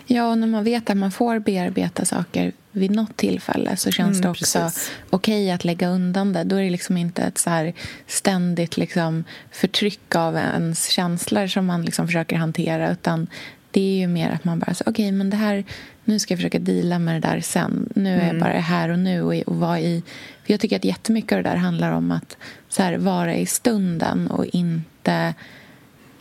Ja, 0.06 0.30
och 0.30 0.38
när 0.38 0.46
man 0.46 0.64
vet 0.64 0.90
att 0.90 0.96
man 0.96 1.10
får 1.10 1.38
bearbeta 1.38 2.04
saker 2.04 2.52
vid 2.74 2.90
något 2.90 3.16
tillfälle 3.16 3.76
så 3.76 3.90
känns 3.90 4.20
mm, 4.20 4.22
det 4.22 4.28
också 4.28 4.70
okej 5.10 5.44
okay 5.44 5.50
att 5.50 5.64
lägga 5.64 5.88
undan 5.88 6.32
det. 6.32 6.44
Då 6.44 6.56
är 6.56 6.62
det 6.62 6.70
liksom 6.70 6.96
inte 6.96 7.22
ett 7.22 7.38
så 7.38 7.72
ständigt 8.06 8.76
liksom 8.76 9.24
förtryck 9.50 10.14
av 10.14 10.36
ens 10.36 10.88
känslor 10.88 11.46
som 11.46 11.66
man 11.66 11.82
liksom 11.82 12.06
försöker 12.06 12.36
hantera 12.36 12.92
utan 12.92 13.26
det 13.70 13.80
är 13.80 13.98
ju 13.98 14.06
mer 14.06 14.30
att 14.30 14.44
man 14.44 14.58
bara, 14.58 14.72
okej, 14.80 14.90
okay, 14.90 15.12
men 15.12 15.30
det 15.30 15.36
här, 15.36 15.64
nu 16.04 16.18
ska 16.18 16.34
jag 16.34 16.38
försöka 16.38 16.58
dela 16.58 16.98
med 16.98 17.14
det 17.14 17.28
där 17.28 17.40
sen. 17.40 17.92
Nu 17.94 18.10
är 18.10 18.14
mm. 18.14 18.26
jag 18.26 18.40
bara 18.40 18.60
här 18.60 18.88
och 18.88 18.98
nu 18.98 19.22
och, 19.22 19.34
och 19.34 19.56
vara 19.56 19.80
i... 19.80 20.02
För 20.44 20.52
jag 20.52 20.60
tycker 20.60 20.76
att 20.76 20.84
jättemycket 20.84 21.32
av 21.32 21.42
det 21.42 21.48
där 21.48 21.56
handlar 21.56 21.92
om 21.92 22.10
att 22.10 22.36
så 22.68 22.82
här, 22.82 22.96
vara 22.96 23.34
i 23.34 23.46
stunden 23.46 24.26
och 24.26 24.46
inte 24.46 25.34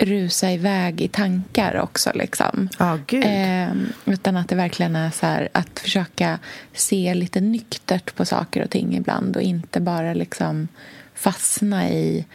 rusa 0.05 0.51
iväg 0.51 1.01
i 1.01 1.07
tankar 1.07 1.81
också. 1.81 2.11
Liksom. 2.15 2.69
Oh, 2.79 3.15
eh, 3.15 3.71
utan 4.05 4.37
att 4.37 4.49
det 4.49 4.55
verkligen 4.55 4.95
är 4.95 5.11
så 5.11 5.25
här, 5.25 5.49
att 5.51 5.79
försöka 5.79 6.39
se 6.73 7.13
lite 7.13 7.41
nyktert 7.41 8.15
på 8.15 8.25
saker 8.25 8.63
och 8.63 8.69
ting 8.69 8.95
ibland 8.95 9.35
och 9.35 9.41
inte 9.41 9.79
bara 9.79 10.13
liksom 10.13 10.67
fastna 11.15 11.89
i 11.89 12.25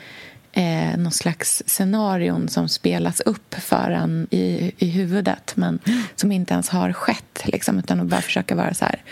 eh, 0.53 0.97
någon 0.99 1.13
slags 1.13 1.63
scenarion 1.67 2.49
som 2.49 2.69
spelas 2.69 3.21
upp 3.21 3.55
för 3.55 3.91
en 3.91 4.27
i, 4.31 4.73
i 4.79 4.91
huvudet 4.91 5.53
men 5.55 5.79
som 6.15 6.33
inte 6.33 6.55
ens 6.55 6.69
har 6.69 6.93
skett. 6.93 7.43
Liksom, 7.45 7.79
utan 7.79 8.01
att 8.01 8.07
bara 8.07 8.21
försöka 8.21 8.55
vara 8.55 8.75
så 8.75 8.85
här 8.85 9.03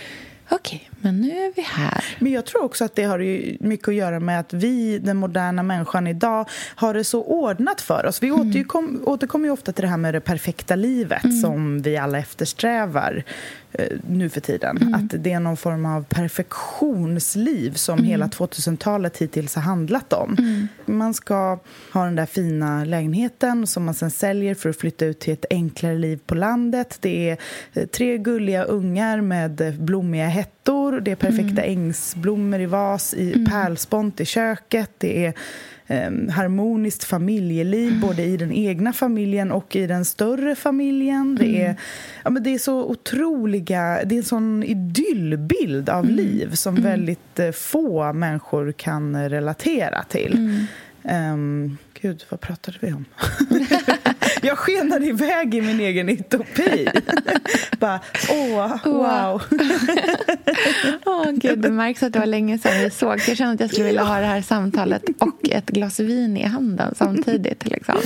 okej, 0.50 0.90
men 1.00 1.20
nu 1.20 1.30
är 1.30 1.52
vi 1.56 1.62
här. 1.62 2.04
Men 2.18 2.32
jag 2.32 2.46
tror 2.46 2.64
också 2.64 2.84
att 2.84 2.94
det 2.94 3.04
har 3.04 3.18
mycket 3.62 3.88
att 3.88 3.94
göra 3.94 4.20
med 4.20 4.40
att 4.40 4.52
vi, 4.52 4.98
den 4.98 5.16
moderna 5.16 5.62
människan 5.62 6.06
idag, 6.06 6.48
har 6.74 6.94
det 6.94 7.04
så 7.04 7.22
ordnat 7.22 7.80
för 7.80 8.06
oss. 8.06 8.22
Vi 8.22 8.28
mm. 8.28 8.40
återkom, 8.40 9.02
återkommer 9.06 9.46
ju 9.46 9.52
ofta 9.52 9.72
till 9.72 9.82
det 9.82 9.88
här 9.88 9.96
med 9.96 10.14
det 10.14 10.20
perfekta 10.20 10.76
livet 10.76 11.24
mm. 11.24 11.40
som 11.40 11.82
vi 11.82 11.96
alla 11.96 12.18
eftersträvar 12.18 13.24
nu 14.08 14.28
för 14.28 14.40
tiden. 14.40 14.76
Mm. 14.76 14.94
Att 14.94 15.24
det 15.24 15.32
är 15.32 15.40
någon 15.40 15.56
form 15.56 15.86
av 15.86 16.04
perfektionsliv 16.04 17.74
som 17.74 17.98
mm. 17.98 18.10
hela 18.10 18.26
2000-talet 18.26 19.16
hittills 19.16 19.54
har 19.54 19.62
handlat 19.62 20.12
om. 20.12 20.36
Mm. 20.38 20.68
Man 20.86 21.14
ska 21.14 21.58
ha 21.92 22.04
den 22.04 22.16
där 22.16 22.26
fina 22.26 22.84
lägenheten 22.84 23.66
som 23.66 23.84
man 23.84 23.94
sen 23.94 24.10
säljer 24.10 24.54
för 24.54 24.68
att 24.70 24.76
flytta 24.76 25.04
ut 25.04 25.20
till 25.20 25.32
ett 25.32 25.46
enklare 25.50 25.98
liv 25.98 26.20
på 26.26 26.34
landet. 26.34 26.98
Det 27.00 27.30
är 27.30 27.38
eh, 27.72 27.86
tre 27.86 28.18
gulliga 28.18 28.64
ungar 28.64 29.20
med 29.20 29.76
blommiga 29.78 30.26
hettor. 30.26 31.00
Det 31.00 31.10
är 31.10 31.16
perfekta 31.16 31.62
mm. 31.62 31.78
ängsblommor 31.78 32.60
i 32.60 32.66
vas, 32.66 33.14
i 33.14 33.32
mm. 33.32 33.46
pärlspont 33.46 34.20
i 34.20 34.24
köket. 34.24 34.90
Det 34.98 35.26
är 35.26 35.34
eh, 35.86 36.10
harmoniskt 36.30 37.04
familjeliv 37.04 37.88
mm. 37.88 38.00
både 38.00 38.22
i 38.22 38.36
den 38.36 38.52
egna 38.52 38.92
familjen 38.92 39.52
och 39.52 39.76
i 39.76 39.86
den 39.86 40.04
större 40.04 40.54
familjen. 40.54 41.36
Det, 41.40 41.62
är, 41.62 41.64
mm. 41.64 41.76
ja, 42.24 42.30
men 42.30 42.42
det 42.42 42.54
är 42.54 42.58
så 42.58 42.84
otroliga... 42.84 44.00
Det 44.04 44.14
är 44.14 44.18
en 44.18 44.24
sån 44.24 44.62
idyllbild 44.62 45.88
av 45.88 46.04
mm. 46.04 46.16
liv 46.16 46.54
som 46.54 46.74
väldigt 46.74 47.38
eh, 47.38 47.50
få 47.50 48.12
människor 48.12 48.72
kan 48.72 49.28
relatera 49.28 50.02
till. 50.02 50.66
Um, 51.02 51.78
Gud, 52.06 52.24
vad 52.28 52.40
pratade 52.40 52.78
vi 52.80 52.92
om? 52.92 53.04
jag 54.42 54.58
skenade 54.58 55.06
iväg 55.06 55.54
i 55.54 55.60
min 55.60 55.80
egen 55.80 56.08
utopi. 56.08 56.88
Bara, 57.78 58.00
åh, 58.30 58.78
wow. 58.84 59.42
åh, 61.04 61.30
Gud, 61.32 61.58
det 61.58 61.70
märks 61.70 62.02
att 62.02 62.12
det 62.12 62.18
var 62.18 62.26
länge 62.26 62.58
sedan 62.58 62.80
vi 62.80 62.90
såg. 62.90 63.20
Jag 63.28 63.36
känner 63.36 63.54
att 63.54 63.60
jag 63.60 63.70
skulle 63.70 63.86
vilja 63.86 64.04
ha 64.04 64.20
det 64.20 64.26
här 64.26 64.42
samtalet 64.42 65.02
och 65.18 65.50
ett 65.50 65.66
glas 65.66 66.00
vin 66.00 66.36
i 66.36 66.44
handen 66.44 66.94
samtidigt. 66.96 67.66
Liksom. 67.66 67.96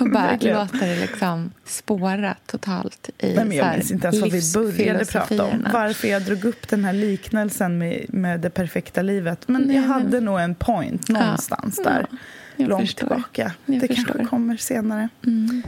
Och 0.00 0.10
bara 0.10 0.38
låta 0.40 0.86
det 0.86 1.00
liksom 1.00 1.52
spåra 1.64 2.36
totalt 2.46 3.10
i 3.18 3.34
Nej, 3.34 3.44
men 3.44 3.56
Jag 3.56 3.74
minns 3.74 3.90
inte 3.90 4.06
ens 4.06 4.54
vad 4.54 4.64
vi 4.66 4.76
började 4.76 5.04
prata 5.04 5.44
om. 5.44 5.66
Varför 5.72 6.08
jag 6.08 6.22
drog 6.22 6.44
upp 6.44 6.68
den 6.68 6.84
här 6.84 6.92
liknelsen 6.92 7.78
med, 7.78 8.04
med 8.08 8.40
det 8.40 8.50
perfekta 8.50 9.02
livet. 9.02 9.48
Men 9.48 9.62
Nej, 9.62 9.76
jag 9.76 9.82
hade 9.82 10.10
men... 10.10 10.24
nog 10.24 10.40
en 10.40 10.54
point 10.54 11.08
någonstans 11.08 11.80
ja. 11.84 11.90
där. 11.90 12.06
Ja 12.10 12.18
långt 12.56 12.80
förstår. 12.80 13.06
tillbaka. 13.06 13.52
Jag 13.66 13.80
det 13.80 13.86
förstår. 13.86 14.04
kanske 14.04 14.24
kommer 14.24 14.56
senare. 14.56 15.08
Mm. 15.26 15.62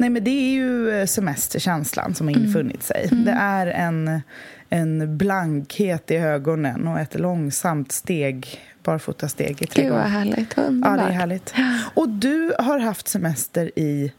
Nej, 0.00 0.10
men 0.10 0.24
det 0.24 0.30
är 0.30 0.52
ju 0.52 0.90
eh, 0.90 1.06
semesterkänslan 1.06 2.14
som 2.14 2.26
har 2.26 2.34
mm. 2.34 2.46
infunnit 2.46 2.82
sig. 2.82 3.08
Mm. 3.12 3.24
Det 3.24 3.30
är 3.30 3.66
en, 3.66 4.20
en 4.68 5.18
blankhet 5.18 6.10
i 6.10 6.16
ögonen 6.16 6.88
och 6.88 7.00
ett 7.00 7.20
långsamt 7.20 7.92
steg, 7.92 8.60
barfotasteg 8.82 9.62
i 9.62 9.66
trädgården. 9.66 10.02
Gud, 10.02 10.12
vad 10.12 10.20
härligt. 10.20 10.58
Underbart. 10.58 10.98
Ja, 10.98 11.04
det 11.04 11.12
är 11.12 11.16
härligt. 11.16 11.54
Och 11.94 12.08
du 12.08 12.52
har 12.58 12.78
haft 12.78 13.08
semester 13.08 13.78
i 13.78 14.12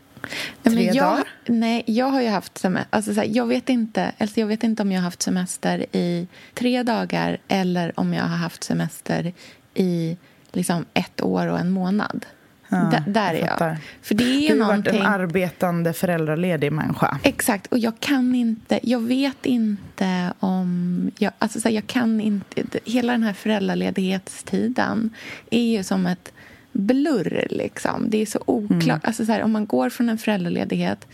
Tre 0.64 0.76
Nej, 0.76 0.86
jag, 0.86 0.96
dagar? 0.96 1.24
Nej, 1.46 1.84
jag 1.86 2.06
har 2.06 2.22
ju 2.22 2.30
haft 2.30 2.58
semester. 2.58 2.88
Alltså, 2.90 3.14
så 3.14 3.20
här, 3.20 3.28
jag, 3.32 3.46
vet 3.46 3.70
inte, 3.70 4.12
alltså, 4.18 4.40
jag 4.40 4.48
vet 4.48 4.64
inte 4.64 4.84
om 4.84 4.92
jag 4.92 5.00
har 5.00 5.06
haft 5.06 5.22
semester 5.22 5.86
i 5.92 6.28
tre 6.54 6.84
dagar 6.84 7.38
eller 7.48 8.00
om 8.00 8.14
jag 8.14 8.24
har 8.24 8.38
haft 8.38 8.64
semester 8.64 9.34
i 9.74 10.18
liksom, 10.52 10.86
ett 10.94 11.22
år 11.22 11.48
och 11.48 11.60
en 11.60 11.72
månad. 11.72 12.26
Ja, 12.72 13.04
där 13.08 13.34
är 13.34 13.40
jag. 13.40 13.78
För 14.02 14.16
det 14.16 14.24
är 14.24 14.56
du 14.56 14.62
har 14.62 14.68
någonting... 14.68 14.94
varit 14.94 15.06
en 15.06 15.14
arbetande 15.14 15.94
föräldraledig 15.94 16.72
människa. 16.72 17.20
Exakt. 17.24 17.68
Och 17.68 17.80
jag 17.80 18.00
kan 18.00 18.36
inte... 18.36 18.80
Jag 18.84 19.00
vet 19.00 19.46
inte 19.46 20.34
om... 20.40 21.12
Jag, 21.18 21.34
alltså 21.40 21.60
så 21.60 21.68
här, 21.68 21.76
jag 21.76 21.88
kan 21.88 22.22
inte... 22.22 22.80
Hela 22.86 23.12
den 23.12 23.24
här 23.24 23.34
föräldraledighetstiden 23.34 25.10
är 25.50 25.78
ju 25.78 25.84
som 25.84 26.06
ett 26.06 26.34
blurr. 26.72 27.48
Liksom. 27.50 28.10
Det 28.10 28.18
är 28.18 28.26
så 28.26 28.40
oklart. 28.46 28.84
Mm. 28.84 29.00
Alltså, 29.04 29.26
så 29.26 29.32
här, 29.32 29.44
om 29.44 29.52
man 29.52 29.66
går 29.66 29.90
från 29.90 30.10
en 30.10 30.18
föräldraledighet 30.18 31.08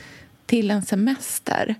till 0.46 0.72
en 0.72 0.82
semester 0.82 1.76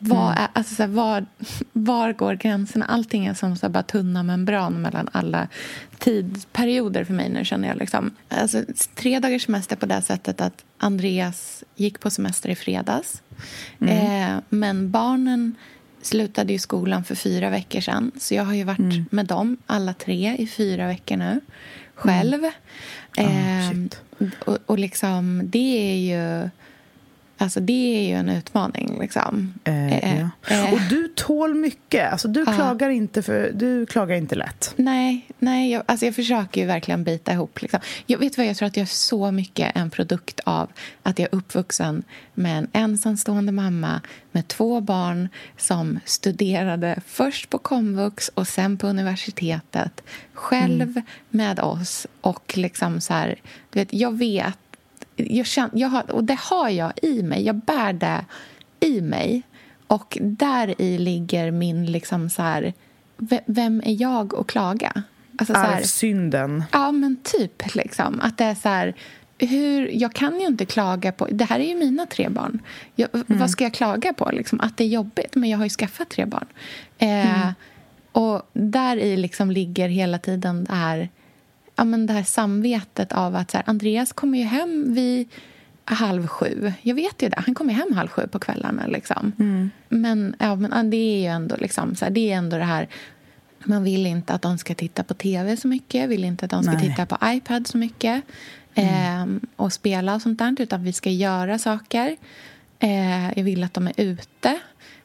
var, 0.00 0.32
mm. 0.32 0.50
alltså, 0.52 0.74
så 0.74 0.82
här, 0.82 0.90
var, 0.90 1.26
var 1.72 2.12
går 2.12 2.34
gränserna? 2.34 2.84
Allting 2.84 3.26
är 3.26 3.34
som 3.34 3.56
så 3.56 3.66
här, 3.66 3.72
bara 3.72 3.82
tunna 3.82 4.22
membran 4.22 4.82
mellan 4.82 5.08
alla 5.12 5.48
tidsperioder 5.98 7.04
för 7.04 7.14
mig 7.14 7.28
nu 7.30 7.44
känner 7.44 7.68
jag. 7.68 7.76
Liksom. 7.76 8.10
Alltså, 8.28 8.62
tre 8.94 9.18
dagars 9.18 9.44
semester 9.44 9.76
på 9.76 9.86
det 9.86 10.02
sättet 10.02 10.40
att 10.40 10.64
Andreas 10.78 11.64
gick 11.76 12.00
på 12.00 12.10
semester 12.10 12.48
i 12.48 12.54
fredags. 12.54 13.22
Mm. 13.80 14.32
Eh, 14.32 14.42
men 14.48 14.90
barnen 14.90 15.54
slutade 16.02 16.52
ju 16.52 16.58
skolan 16.58 17.04
för 17.04 17.14
fyra 17.14 17.50
veckor 17.50 17.80
sedan. 17.80 18.12
Så 18.18 18.34
jag 18.34 18.44
har 18.44 18.54
ju 18.54 18.64
varit 18.64 18.78
mm. 18.78 19.04
med 19.10 19.26
dem 19.26 19.56
alla 19.66 19.94
tre 19.94 20.36
i 20.38 20.46
fyra 20.46 20.86
veckor 20.86 21.16
nu 21.16 21.40
själv. 21.98 22.44
Mm. 23.16 23.88
Eh, 24.20 24.28
och, 24.44 24.58
och 24.66 24.78
liksom, 24.78 25.42
det 25.44 25.92
är 25.92 25.96
ju... 25.96 26.50
Alltså 27.40 27.60
det 27.60 27.96
är 27.96 28.08
ju 28.08 28.14
en 28.14 28.28
utmaning. 28.28 28.98
Liksom. 29.00 29.54
Eh, 29.64 29.92
eh, 29.92 30.20
ja. 30.20 30.54
Eh. 30.54 30.72
och 30.72 30.80
du 30.90 31.08
tål 31.08 31.54
mycket. 31.54 32.12
Alltså, 32.12 32.28
du, 32.28 32.46
klagar 32.46 32.90
inte 32.90 33.22
för, 33.22 33.50
du 33.54 33.86
klagar 33.86 34.16
inte 34.16 34.34
lätt. 34.34 34.72
Nej, 34.76 35.26
nej 35.38 35.70
jag, 35.70 35.82
alltså 35.86 36.06
jag 36.06 36.14
försöker 36.14 36.60
ju 36.60 36.66
verkligen 36.66 37.04
bita 37.04 37.32
ihop. 37.32 37.62
Liksom. 37.62 37.80
Jag 38.06 38.18
vet 38.18 38.38
vad, 38.38 38.46
jag 38.46 38.56
tror 38.56 38.66
att 38.66 38.76
jag 38.76 38.82
är 38.82 38.86
så 38.86 39.30
mycket 39.30 39.76
en 39.76 39.90
produkt 39.90 40.40
av 40.44 40.70
att 41.02 41.18
jag 41.18 41.28
är 41.32 41.34
uppvuxen 41.34 42.02
med 42.34 42.58
en 42.58 42.68
ensamstående 42.72 43.52
mamma 43.52 44.00
med 44.32 44.48
två 44.48 44.80
barn 44.80 45.28
som 45.56 46.00
studerade 46.04 47.00
först 47.06 47.50
på 47.50 47.58
komvux 47.58 48.30
och 48.34 48.48
sen 48.48 48.78
på 48.78 48.86
universitetet 48.86 50.02
själv 50.32 50.82
mm. 50.82 51.02
med 51.30 51.60
oss. 51.60 52.06
Och 52.20 52.52
liksom 52.56 53.00
så 53.00 53.12
här, 53.12 53.40
du 53.70 53.78
vet, 53.78 53.92
jag 53.92 54.18
vet 54.18 54.58
jag 55.18 55.46
känner, 55.46 55.70
jag 55.72 55.88
har, 55.88 56.10
och 56.10 56.24
det 56.24 56.38
har 56.40 56.68
jag 56.68 56.92
i 57.02 57.22
mig. 57.22 57.44
Jag 57.44 57.56
bär 57.56 57.92
det 57.92 58.24
i 58.80 59.00
mig. 59.00 59.42
Och 59.86 60.18
där 60.20 60.80
i 60.80 60.98
ligger 60.98 61.50
min... 61.50 61.86
liksom 61.92 62.30
så 62.30 62.42
här, 62.42 62.72
Vem 63.46 63.82
är 63.84 64.02
jag 64.02 64.34
att 64.34 64.46
klaga? 64.46 65.02
Alltså, 65.38 65.54
så 65.54 65.60
här, 65.60 65.76
Arvsynden. 65.76 66.64
Ja, 66.72 66.92
men 66.92 67.16
typ. 67.22 67.74
Liksom. 67.74 68.20
Att 68.20 68.38
det 68.38 68.44
är 68.44 68.54
så 68.54 68.68
här... 68.68 68.94
Hur, 69.38 69.88
jag 69.92 70.12
kan 70.12 70.40
ju 70.40 70.46
inte 70.46 70.64
klaga 70.66 71.12
på... 71.12 71.26
Det 71.30 71.44
här 71.44 71.60
är 71.60 71.68
ju 71.68 71.74
mina 71.74 72.06
tre 72.06 72.28
barn. 72.28 72.58
Jag, 72.94 73.08
Vad 73.26 73.50
ska 73.50 73.64
jag 73.64 73.74
klaga 73.74 74.12
på? 74.12 74.30
Liksom, 74.32 74.60
att 74.60 74.76
det 74.76 74.84
är 74.84 74.88
jobbigt, 74.88 75.34
men 75.34 75.50
jag 75.50 75.58
har 75.58 75.64
ju 75.64 75.70
skaffat 75.70 76.08
tre 76.08 76.24
barn. 76.24 76.46
Eh, 76.98 77.50
Och 78.12 78.50
där 78.52 78.96
i 78.96 79.16
liksom 79.16 79.50
ligger 79.50 79.88
hela 79.88 80.18
tiden 80.18 80.64
det 80.64 80.74
här, 80.74 81.08
ja, 81.78 81.84
men 81.84 82.06
det 82.06 82.12
här 82.12 82.22
samvetet 82.22 83.12
av 83.12 83.36
att 83.36 83.50
så 83.50 83.56
här, 83.56 83.64
Andreas 83.66 84.12
kommer 84.12 84.38
ju 84.38 84.44
hem 84.44 84.94
vid 84.94 85.28
halv 85.84 86.26
sju. 86.26 86.72
Jag 86.82 86.94
vet 86.94 87.22
ju 87.22 87.28
det. 87.28 87.42
Han 87.46 87.54
kommer 87.54 87.74
hem 87.74 87.92
halv 87.92 88.08
sju 88.08 88.26
på 88.26 88.38
kvällarna. 88.38 88.86
Liksom. 88.86 89.32
Men, 89.88 90.36
ja, 90.38 90.54
men 90.54 90.90
det 90.90 90.96
är 90.96 91.20
ju 91.20 91.26
ändå, 91.26 91.56
liksom, 91.56 91.94
så 91.94 92.04
här, 92.04 92.12
det, 92.12 92.32
är 92.32 92.36
ändå 92.36 92.56
det 92.56 92.64
här... 92.64 92.88
Man 93.64 93.84
vill 93.84 94.06
inte 94.06 94.32
att 94.32 94.42
de 94.42 94.58
ska 94.58 94.74
titta 94.74 95.04
på 95.04 95.14
tv 95.14 95.56
så 95.56 95.68
mycket. 95.68 96.08
vill 96.08 96.24
inte 96.24 96.44
att 96.44 96.50
de 96.50 96.62
ska 96.62 96.72
Nej. 96.72 96.88
titta 96.88 97.06
på 97.06 97.18
iPad 97.24 97.66
så 97.66 97.78
mycket 97.78 98.22
ehm, 98.74 99.40
och 99.56 99.72
spela 99.72 100.14
och 100.14 100.22
sånt 100.22 100.38
där. 100.38 100.56
Utan 100.58 100.84
vi 100.84 100.92
ska 100.92 101.10
göra 101.10 101.58
saker. 101.58 102.16
Eh, 102.78 103.38
jag 103.38 103.44
vill 103.44 103.64
att 103.64 103.74
de 103.74 103.86
är 103.86 103.92
ute. 103.96 104.58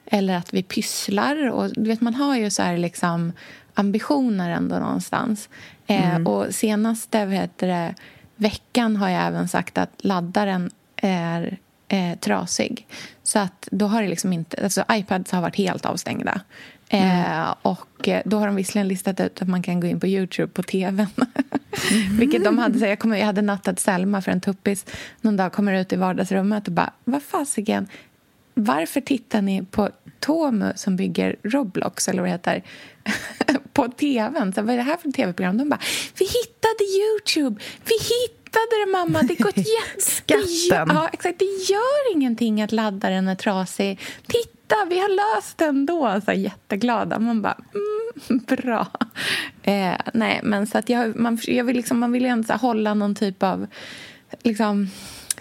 Eller 0.05 0.37
att 0.37 0.53
vi 0.53 0.63
pysslar. 0.63 1.49
Och, 1.49 1.73
du 1.73 1.83
vet, 1.83 2.01
man 2.01 2.15
har 2.15 2.37
ju 2.37 2.49
så 2.49 2.63
här, 2.63 2.77
liksom, 2.77 3.31
ambitioner 3.73 4.49
ändå 4.49 4.79
någonstans. 4.79 5.49
Eh, 5.87 6.21
Och 6.21 6.55
senaste 6.55 7.25
vad 7.25 7.35
heter 7.35 7.67
det, 7.67 7.95
veckan 8.35 8.95
har 8.95 9.09
jag 9.09 9.27
även 9.27 9.47
sagt 9.47 9.77
att 9.77 9.91
laddaren 9.97 10.71
är 10.95 11.57
eh, 11.87 12.17
trasig. 12.19 12.87
Så 13.23 13.39
att 13.39 13.67
då 13.71 13.87
har 13.87 14.01
det 14.01 14.07
liksom 14.07 14.33
inte... 14.33 14.63
Alltså 14.63 14.83
iPads 14.91 15.31
har 15.31 15.41
varit 15.41 15.55
helt 15.55 15.85
avstängda. 15.85 16.41
Eh, 16.89 17.53
och 17.61 18.07
eh, 18.07 18.21
då 18.25 18.39
har 18.39 18.47
de 18.47 18.55
visserligen 18.55 18.87
listat 18.87 19.19
ut 19.19 19.41
att 19.41 19.47
man 19.47 19.63
kan 19.63 19.79
gå 19.79 19.87
in 19.87 19.99
på 19.99 20.07
Youtube 20.07 20.47
på 20.47 20.63
tvn. 20.63 21.07
Vilket 22.19 22.43
de 22.43 22.57
hade, 22.57 22.79
så 22.79 22.85
jag, 22.85 22.99
kommer, 22.99 23.17
jag 23.17 23.25
hade 23.25 23.41
nattat 23.41 23.79
Selma 23.79 24.21
för 24.21 24.31
en 24.31 24.41
tuppis 24.41 24.85
någon 25.21 25.37
dag, 25.37 25.53
kommer 25.53 25.73
ut 25.73 25.93
i 25.93 25.95
vardagsrummet 25.95 26.67
och 26.67 26.73
bara, 26.73 26.91
vad 27.03 27.23
fasiken, 27.23 27.87
varför 28.53 29.01
tittar 29.01 29.41
ni 29.41 29.63
på 29.63 29.89
Tomu 30.19 30.73
som 30.75 30.95
bygger 30.95 31.35
Roblox, 31.43 32.07
eller 32.07 32.21
vad 32.21 32.29
det 32.29 32.31
heter, 32.31 32.63
på 33.73 33.87
tvn? 33.87 34.53
Så, 34.53 34.61
vad 34.61 34.73
är 34.73 34.77
det 34.77 34.83
här 34.83 34.97
för 34.97 35.11
tv-program? 35.11 35.57
De 35.57 35.69
bara, 35.69 35.79
vi 36.19 36.25
hittade 36.25 36.83
Youtube, 36.99 37.61
vi 37.85 37.93
hittade 37.93 38.85
det 38.85 38.91
mamma, 38.91 39.21
det 39.21 39.35
går 39.35 39.51
jätte... 39.55 40.01
Skatten. 40.01 40.41
Det 40.45 40.75
gör, 40.75 40.85
ja, 40.89 41.09
exakt, 41.13 41.39
det 41.39 41.45
gör 41.45 42.13
ingenting 42.13 42.61
att 42.61 42.71
laddaren 42.71 43.27
är 43.27 43.35
trasig. 43.35 43.99
Titta, 44.27 44.75
vi 44.89 44.99
har 44.99 45.35
löst 45.35 45.57
det 45.57 45.65
ändå. 45.65 46.21
Så 46.25 46.31
jätteglada. 46.31 47.19
Man 47.19 47.41
bara, 47.41 47.57
mm, 47.73 48.43
bra. 48.47 48.87
Eh, 49.63 49.95
nej, 50.13 50.39
men 50.43 50.67
så 50.67 50.77
att 50.77 50.89
jag, 50.89 51.15
man, 51.15 51.39
jag 51.43 51.63
vill 51.63 51.75
liksom, 51.75 51.99
man 51.99 52.11
vill 52.11 52.23
ju 52.23 52.29
ändå 52.29 52.53
hålla 52.53 52.93
någon 52.93 53.15
typ 53.15 53.43
av 53.43 53.67
liksom, 54.43 54.89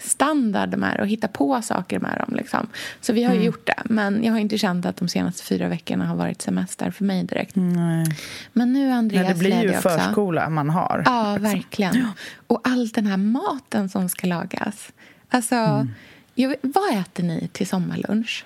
standard 0.01 0.77
med 0.77 0.99
och 0.99 1.07
hitta 1.07 1.27
på 1.27 1.61
saker 1.61 1.99
med 1.99 2.17
dem. 2.27 2.35
Liksom. 2.35 2.67
Så 3.01 3.13
vi 3.13 3.23
har 3.23 3.33
ju 3.33 3.43
gjort 3.43 3.67
det. 3.67 3.81
Men 3.85 4.23
jag 4.23 4.31
har 4.33 4.39
inte 4.39 4.57
känt 4.57 4.85
att 4.85 4.97
de 4.97 5.07
senaste 5.07 5.43
fyra 5.43 5.67
veckorna 5.67 6.05
har 6.05 6.15
varit 6.15 6.41
semester 6.41 6.91
för 6.91 7.03
mig 7.05 7.23
direkt. 7.23 7.55
Nej. 7.55 8.05
Men 8.53 8.73
nu 8.73 8.91
Andreas 8.91 9.23
Men 9.27 9.33
det 9.33 9.39
blir 9.39 9.61
ju 9.63 9.69
också. 9.69 9.89
förskola 9.89 10.49
man 10.49 10.69
har. 10.69 11.03
Ja, 11.05 11.37
verkligen. 11.39 12.07
Och 12.47 12.61
all 12.63 12.87
den 12.89 13.05
här 13.07 13.17
maten 13.17 13.89
som 13.89 14.09
ska 14.09 14.27
lagas. 14.27 14.89
Alltså, 15.29 15.55
Mm. 15.55 15.89
jag 16.35 16.55
vad 16.61 16.97
äter 16.99 17.23
ni 17.23 17.49
till 17.51 17.67
sommarlunch? 17.67 18.45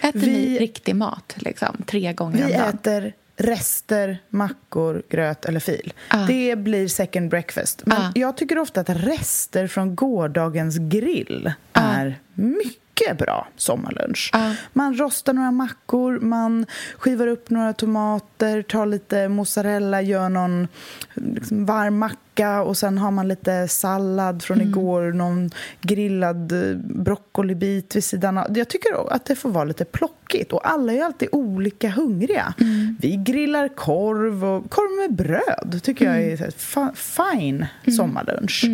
Äter 0.00 0.20
Vi- 0.20 0.26
ni 0.26 0.58
riktig 0.58 0.96
mat 0.96 1.34
liksom, 1.36 1.76
tre 1.86 2.12
gånger 2.12 2.40
om 2.42 2.46
Vi 2.46 2.52
dagen? 2.52 2.74
äter 2.74 3.12
rester, 3.38 4.18
mackor, 4.30 5.02
gröt 5.10 5.44
eller 5.44 5.60
fil. 5.60 5.92
Ah. 6.08 6.26
Det 6.26 6.56
blir 6.58 6.88
second 6.88 7.30
breakfast. 7.30 7.82
Men 7.86 8.02
Ah. 8.02 8.12
jag 8.14 8.36
tycker 8.36 8.58
ofta 8.58 8.80
att 8.80 8.90
rester 8.90 9.66
från 9.66 9.94
gårdagens 9.94 10.76
grill 10.78 11.52
Ah. 11.72 11.80
är 11.80 12.18
mycket 12.34 12.82
bra 13.18 13.48
sommarlunch. 13.56 14.30
Ah. 14.32 14.52
Man 14.72 14.94
rostar 14.98 15.32
några 15.32 15.50
mackor, 15.50 16.20
man 16.20 16.66
skivar 16.98 17.26
upp 17.26 17.50
några 17.50 17.72
tomater, 17.72 18.62
tar 18.62 18.86
lite 18.86 19.28
mozzarella, 19.28 20.02
gör 20.02 20.28
någon 20.28 20.68
liksom, 21.14 21.66
varm 21.66 21.98
macka 21.98 22.62
och 22.62 22.76
sen 22.76 22.98
har 22.98 23.10
man 23.10 23.28
lite 23.28 23.68
sallad 23.68 24.42
från 24.42 24.56
Mm. 24.60 24.68
igår, 24.68 25.12
någon 25.12 25.50
grillad 25.80 26.52
eh, 26.52 26.76
broccolibit 26.76 27.96
vid 27.96 28.04
sidan 28.04 28.38
av. 28.38 28.58
Jag 28.58 28.68
tycker 28.68 29.12
att 29.14 29.24
det 29.24 29.34
får 29.36 29.50
vara 29.50 29.64
lite 29.64 29.84
plockigt 29.84 30.52
och 30.52 30.68
alla 30.70 30.92
är 30.92 31.02
alltid 31.04 31.28
olika 31.32 31.90
hungriga. 31.90 32.54
Mm. 32.60 32.96
Vi 33.00 33.16
grillar 33.16 33.68
korv 33.68 34.44
och 34.44 34.70
korv 34.70 35.08
med 35.08 35.16
bröd 35.16 35.80
tycker 35.82 36.04
jag 36.04 36.16
Mm. 36.16 36.32
är 36.32 36.36
så 36.36 36.44
här 36.44 36.50
fa- 36.50 36.94
fine 36.94 37.66
sommarlunch. 37.96 38.64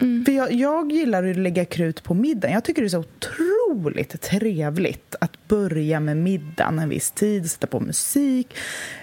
Mm. 0.00 0.24
För 0.24 0.32
jag, 0.32 0.52
jag 0.52 0.92
gillar 0.92 1.24
att 1.30 1.36
lägga 1.36 1.64
krut 1.64 2.02
på 2.02 2.14
middagen. 2.14 2.54
Jag 2.54 2.64
tycker 2.64 2.82
det 2.82 2.86
är 2.86 2.88
så 2.88 2.98
otroligt 2.98 4.20
trevligt 4.20 5.14
att 5.20 5.48
börja 5.48 6.00
med 6.00 6.16
middagen 6.16 6.78
en 6.78 6.88
viss 6.88 7.10
tid, 7.10 7.50
sätta 7.50 7.66
på 7.66 7.80
musik, 7.80 8.54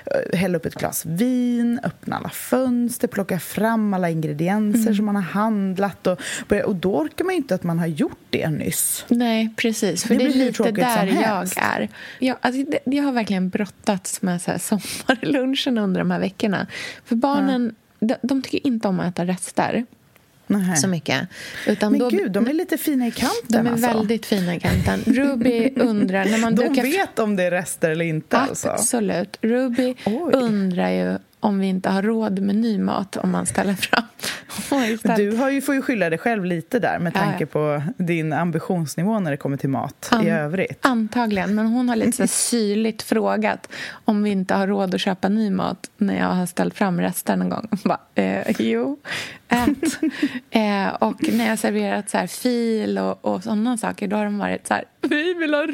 eh, 0.05 0.37
hälla 0.39 0.57
upp 0.57 0.65
ett 0.65 0.75
glas 0.75 1.05
vin, 1.05 1.79
öppna 1.83 2.15
alla 2.17 2.29
fönster, 2.29 3.07
plocka 3.07 3.39
fram 3.39 3.93
alla 3.93 4.09
ingredienser 4.09 4.81
Mm. 4.81 4.95
som 4.95 5.05
man 5.05 5.15
har 5.15 5.23
handlat. 5.23 6.07
Och, 6.07 6.19
och 6.65 6.75
då 6.75 6.95
orkar 6.97 7.25
man 7.25 7.33
ju 7.33 7.37
inte 7.37 7.55
att 7.55 7.63
man 7.63 7.79
har 7.79 7.87
gjort 7.87 8.19
det 8.29 8.49
nyss. 8.49 9.05
Nej, 9.07 9.53
precis. 9.57 10.03
För 10.03 10.15
Det 10.15 10.23
det, 10.23 10.29
är 10.29 10.33
lite 10.45 10.71
där 10.71 11.05
jag 11.05 11.47
är. 11.57 11.89
Jag, 12.19 12.37
alltså, 12.41 12.63
jag 12.85 13.03
har 13.03 13.11
verkligen 13.11 13.49
brottats 13.49 14.21
med 14.21 14.41
så 14.41 14.51
här 14.51 14.57
sommarlunchen 14.57 15.77
under 15.77 15.99
de 16.01 16.11
här 16.11 16.19
veckorna. 16.19 16.67
För 17.05 17.15
barnen, 17.15 17.75
de, 17.99 18.15
de 18.21 18.41
tycker 18.41 18.67
inte 18.67 18.87
om 18.87 18.99
att 18.99 19.07
äta 19.13 19.25
rester 19.25 19.85
Nähä. 20.47 20.75
så 20.75 20.87
mycket. 20.87 21.27
Utan 21.67 21.91
Men 21.91 21.99
då, 21.99 22.09
gud, 22.09 22.31
de 22.31 22.47
är 22.47 22.53
lite 22.53 22.77
fina 22.77 23.07
i 23.07 23.11
kanten 23.11 23.37
de 23.47 23.67
är 23.67 23.71
alltså. 23.71 23.87
väldigt 23.87 24.25
fina 24.25 24.55
i 24.55 24.59
kanten. 24.59 25.03
Ruby 25.05 25.73
undrar... 25.75 26.25
När 26.25 26.37
man 26.37 26.55
De 26.55 26.67
dukar 26.67 26.83
vet 26.83 27.19
om 27.19 27.35
det 27.35 27.43
är 27.43 27.51
rester 27.51 27.89
eller 27.89 28.05
inte 28.05 28.37
alltså. 28.37 28.69
Absolut. 28.69 29.37
Ruby 29.41 29.95
Oj. 30.05 30.33
undrar 30.33 30.89
ju 30.89 31.17
om 31.39 31.59
vi 31.59 31.67
inte 31.67 31.89
har 31.89 32.01
råd 32.01 32.39
med 32.39 32.55
ny 32.55 32.77
mat 32.79 33.17
om 33.17 33.31
man 33.31 33.45
ställer 33.45 33.73
fram. 33.73 34.03
Du 35.17 35.35
har 35.37 35.49
ju, 35.49 35.61
får 35.61 35.75
ju 35.75 35.81
skylla 35.81 36.09
dig 36.09 36.19
själv 36.19 36.45
lite 36.45 36.79
där 36.79 36.99
med 36.99 37.11
Ja, 37.15 37.19
tanke 37.19 37.43
ja. 37.43 37.47
på 37.47 37.81
din 37.97 38.33
ambitionsnivå 38.33 39.19
när 39.19 39.31
det 39.31 39.37
kommer 39.37 39.57
till 39.57 39.69
mat 39.69 40.09
An- 40.11 40.27
i 40.27 40.29
övrigt. 40.29 40.79
Antagligen, 40.81 41.55
men 41.55 41.67
hon 41.67 41.89
har 41.89 41.95
lite 41.95 42.11
så 42.11 42.27
syrligt 42.49 43.01
frågat 43.01 43.69
om 44.05 44.23
vi 44.23 44.29
inte 44.29 44.53
har 44.53 44.67
råd 44.67 44.95
att 44.95 45.01
köpa 45.01 45.29
ny 45.29 45.49
mat 45.51 45.89
när 45.97 46.17
jag 46.17 46.25
har 46.27 46.45
ställt 46.45 46.73
fram 46.73 47.01
resten 47.01 47.39
någon 47.39 47.49
gång. 47.49 47.67
Bara, 47.83 47.99
eh, 48.15 48.55
jo, 48.59 48.99
ät. 49.47 49.67
eh, 50.51 50.87
och 50.99 51.33
när 51.33 51.47
jag 51.49 51.59
serverat 51.59 52.09
så 52.09 52.17
här 52.17 52.27
fil 52.27 52.97
och, 52.97 53.25
och 53.25 53.43
sådana 53.43 53.77
saker, 53.77 54.07
då 54.07 54.15
har 54.15 54.23
de 54.25 54.37
varit 54.37 54.67
så 54.67 54.73
här, 54.73 54.83
vi 55.01 55.33
vill 55.33 55.53
ha 55.53 55.65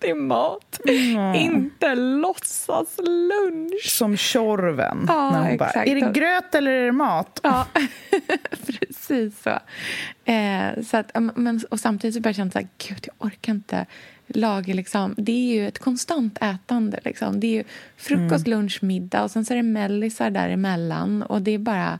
riktig 0.00 0.16
mat, 0.16 0.80
inte 1.34 1.94
låtsas 1.94 2.98
lunch. 2.98 3.86
Som 3.86 4.16
Tjorven. 4.16 5.04
Ja, 5.08 5.30
när 5.30 5.48
hon 5.48 5.56
bara, 5.56 5.70
är 5.70 5.94
det 5.94 6.12
gröt 6.20 6.54
eller 6.54 6.70
är 6.70 6.84
det 6.84 6.92
mat? 6.92 7.40
Ja, 7.42 7.66
precis 8.66 9.42
så. 9.42 9.58
Eh, 10.30 10.82
så 10.82 10.96
att, 10.96 11.10
men, 11.36 11.60
och 11.70 11.80
samtidigt 11.80 12.14
så 12.14 12.20
börjar 12.20 12.30
jag 12.30 12.36
känna 12.36 12.50
så 12.50 12.58
här, 12.58 12.68
gud, 12.88 13.06
jag 13.06 13.26
orkar 13.26 13.52
inte 13.52 13.86
laga 14.26 14.74
liksom. 14.74 15.14
Det 15.16 15.32
är 15.32 15.54
ju 15.54 15.68
ett 15.68 15.78
konstant 15.78 16.38
ätande 16.40 17.00
liksom. 17.04 17.40
Det 17.40 17.46
är 17.46 17.54
ju 17.54 17.64
frukost, 17.96 18.46
lunch, 18.46 18.78
middag 18.82 19.22
och 19.22 19.30
sen 19.30 19.44
så 19.44 19.52
är 19.52 19.56
det 19.56 19.62
mellisar 19.62 20.30
däremellan 20.30 21.22
och 21.22 21.42
det 21.42 21.50
är 21.50 21.58
bara 21.58 21.98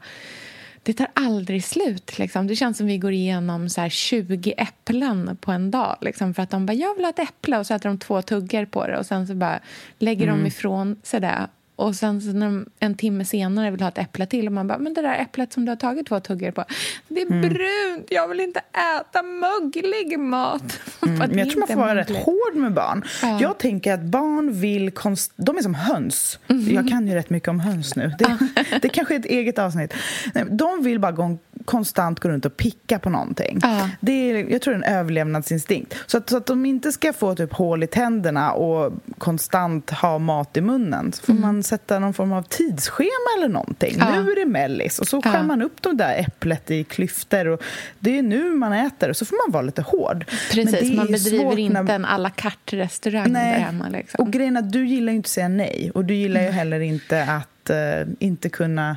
det 0.82 0.92
tar 0.92 1.08
aldrig 1.14 1.64
slut. 1.64 2.18
Liksom. 2.18 2.46
Det 2.46 2.56
känns 2.56 2.78
som 2.78 2.86
vi 2.86 2.98
går 2.98 3.12
igenom 3.12 3.68
så 3.68 3.80
här 3.80 3.88
20 3.88 4.54
äpplen 4.56 5.36
på 5.40 5.52
en 5.52 5.70
dag. 5.70 5.96
Liksom, 6.00 6.34
för 6.34 6.42
att 6.42 6.50
de 6.50 6.66
bara, 6.66 6.72
jag 6.72 6.94
vill 6.94 7.04
ha 7.04 7.10
ett 7.10 7.18
äpple 7.18 7.58
och 7.58 7.66
så 7.66 7.74
äter 7.74 7.88
de 7.88 7.98
två 7.98 8.22
tuggar 8.22 8.64
på 8.64 8.86
det 8.86 8.98
och 8.98 9.06
sen 9.06 9.26
så 9.26 9.34
bara 9.34 9.60
lägger 9.98 10.26
de 10.26 10.46
ifrån 10.46 10.96
sig 11.02 11.20
det. 11.20 11.48
Och 11.80 11.94
sen 11.96 12.20
så 12.20 12.28
när 12.32 12.64
en 12.80 12.94
timme 12.94 13.24
senare 13.24 13.70
vill 13.70 13.80
ha 13.80 13.88
ett 13.88 13.98
äpple 13.98 14.26
till 14.26 14.46
och 14.46 14.52
man 14.52 14.66
bara, 14.66 14.78
men 14.78 14.94
det 14.94 15.02
där 15.02 15.14
äpplet 15.18 15.52
som 15.52 15.64
du 15.64 15.70
har 15.70 15.76
tagit 15.76 16.06
två 16.06 16.20
tuggar 16.20 16.50
på, 16.50 16.64
det 17.08 17.20
är 17.20 17.26
brunt, 17.26 18.06
jag 18.10 18.28
vill 18.28 18.40
inte 18.40 18.60
äta 19.00 19.22
möglig 19.22 20.18
mat. 20.18 20.62
Bara, 21.00 21.10
Men 21.10 21.28
"Det 21.32 21.38
jag 21.38 21.50
tror 21.50 21.58
man 21.58 21.68
får 21.68 21.74
vara 21.74 21.94
mögligt." 21.94 22.16
rätt 22.16 22.24
hård 22.24 22.54
med 22.54 22.72
barn. 22.74 23.04
Ja. 23.22 23.38
Jag 23.40 23.58
tänker 23.58 23.94
att 23.94 24.00
barn 24.02 24.52
vill... 24.60 24.90
Konst... 24.90 25.32
De 25.36 25.56
är 25.56 25.62
som 25.62 25.74
höns. 25.74 26.38
Mhm. 26.46 26.74
Jag 26.74 26.88
kan 26.88 27.08
ju 27.08 27.14
rätt 27.14 27.30
mycket 27.30 27.48
om 27.48 27.60
höns 27.60 27.96
nu. 27.96 28.12
Det, 28.18 28.38
det 28.82 28.88
kanske 28.88 29.14
är 29.14 29.18
ett 29.18 29.24
eget 29.26 29.58
avsnitt. 29.58 29.94
Nej, 30.34 30.44
De 30.50 30.82
vill 30.82 30.98
bara 31.00 31.12
gå, 31.12 31.38
konstant 31.64 32.20
gå 32.20 32.28
runt 32.28 32.44
och 32.44 32.56
picka 32.56 32.98
på 32.98 33.10
någonting. 33.10 33.58
Ja. 33.62 33.88
Det 34.00 34.12
är, 34.12 34.50
jag 34.50 34.62
tror 34.62 34.74
det 34.74 34.86
är 34.86 34.90
en 34.90 34.96
överlevnadsinstinkt. 34.96 35.94
Så 36.06 36.18
att, 36.18 36.30
så 36.30 36.36
att 36.36 36.46
de 36.46 36.66
inte 36.66 36.92
ska 36.92 37.12
få 37.12 37.34
typ 37.34 37.52
hål 37.52 37.82
i 37.82 37.86
tänderna 37.86 38.52
och 38.52 38.92
konstant 39.18 39.90
ha 39.90 40.18
mat 40.18 40.56
i 40.56 40.60
munnen 40.60 41.12
så 41.12 41.22
får 41.22 41.32
man 41.32 41.62
sätta 41.62 41.98
någon 41.98 42.14
form 42.14 42.32
av 42.32 42.42
tidsschema 42.42 43.08
eller 43.38 43.48
någonting. 43.48 43.94
Mm. 43.94 44.14
Ja. 44.14 44.22
Nu 44.22 44.32
är 44.32 44.36
det 44.36 44.46
mellis 44.46 44.98
och 44.98 45.08
så 45.08 45.22
skär 45.22 45.42
man 45.42 45.62
upp 45.62 45.82
de 45.82 45.96
där 45.96 46.14
äpplet 46.18 46.70
i 46.70 46.84
klyftor. 46.84 47.46
Och 47.48 47.62
det 47.98 48.18
är 48.18 48.22
nu 48.22 48.50
man 48.50 48.72
äter 48.72 49.10
och 49.10 49.16
så 49.16 49.24
får 49.24 49.46
man 49.46 49.52
vara 49.52 49.62
lite 49.62 49.82
hård. 49.82 50.24
Men 50.56 50.66
det 50.66 50.72
Precis, 50.72 50.96
man 50.96 51.06
bedriver 51.06 51.58
inte 51.58 51.82
när- 51.82 51.94
en 51.94 52.04
à 52.04 52.18
la 52.18 52.30
carte-restaurang 52.30 53.32
där 53.32 53.40
hemma. 53.40 53.88
Liksom. 53.88 54.24
och 54.24 54.32
grejen 54.32 54.56
är 54.56 54.60
att 54.60 54.72
du 54.72 54.86
gillar 54.86 55.12
ju 55.12 55.16
inte 55.16 55.26
att 55.26 55.30
säga 55.30 55.48
nej 55.48 55.90
och 55.94 56.04
du 56.04 56.14
gillar 56.14 56.40
ju 56.42 56.48
heller 56.48 56.80
inte 56.80 57.22
att 57.22 57.50
att 57.64 57.70
uh, 57.70 58.14
inte 58.18 58.48
kunna 58.48 58.96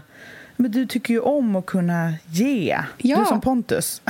men 0.55 0.71
du 0.71 0.85
tycker 0.85 1.13
ju 1.13 1.19
om 1.19 1.55
att 1.55 1.65
kunna 1.65 2.13
ge. 2.29 2.79
Ja. 2.97 3.19
Du 3.19 3.25
som 3.25 3.41
Pontus. 3.41 4.01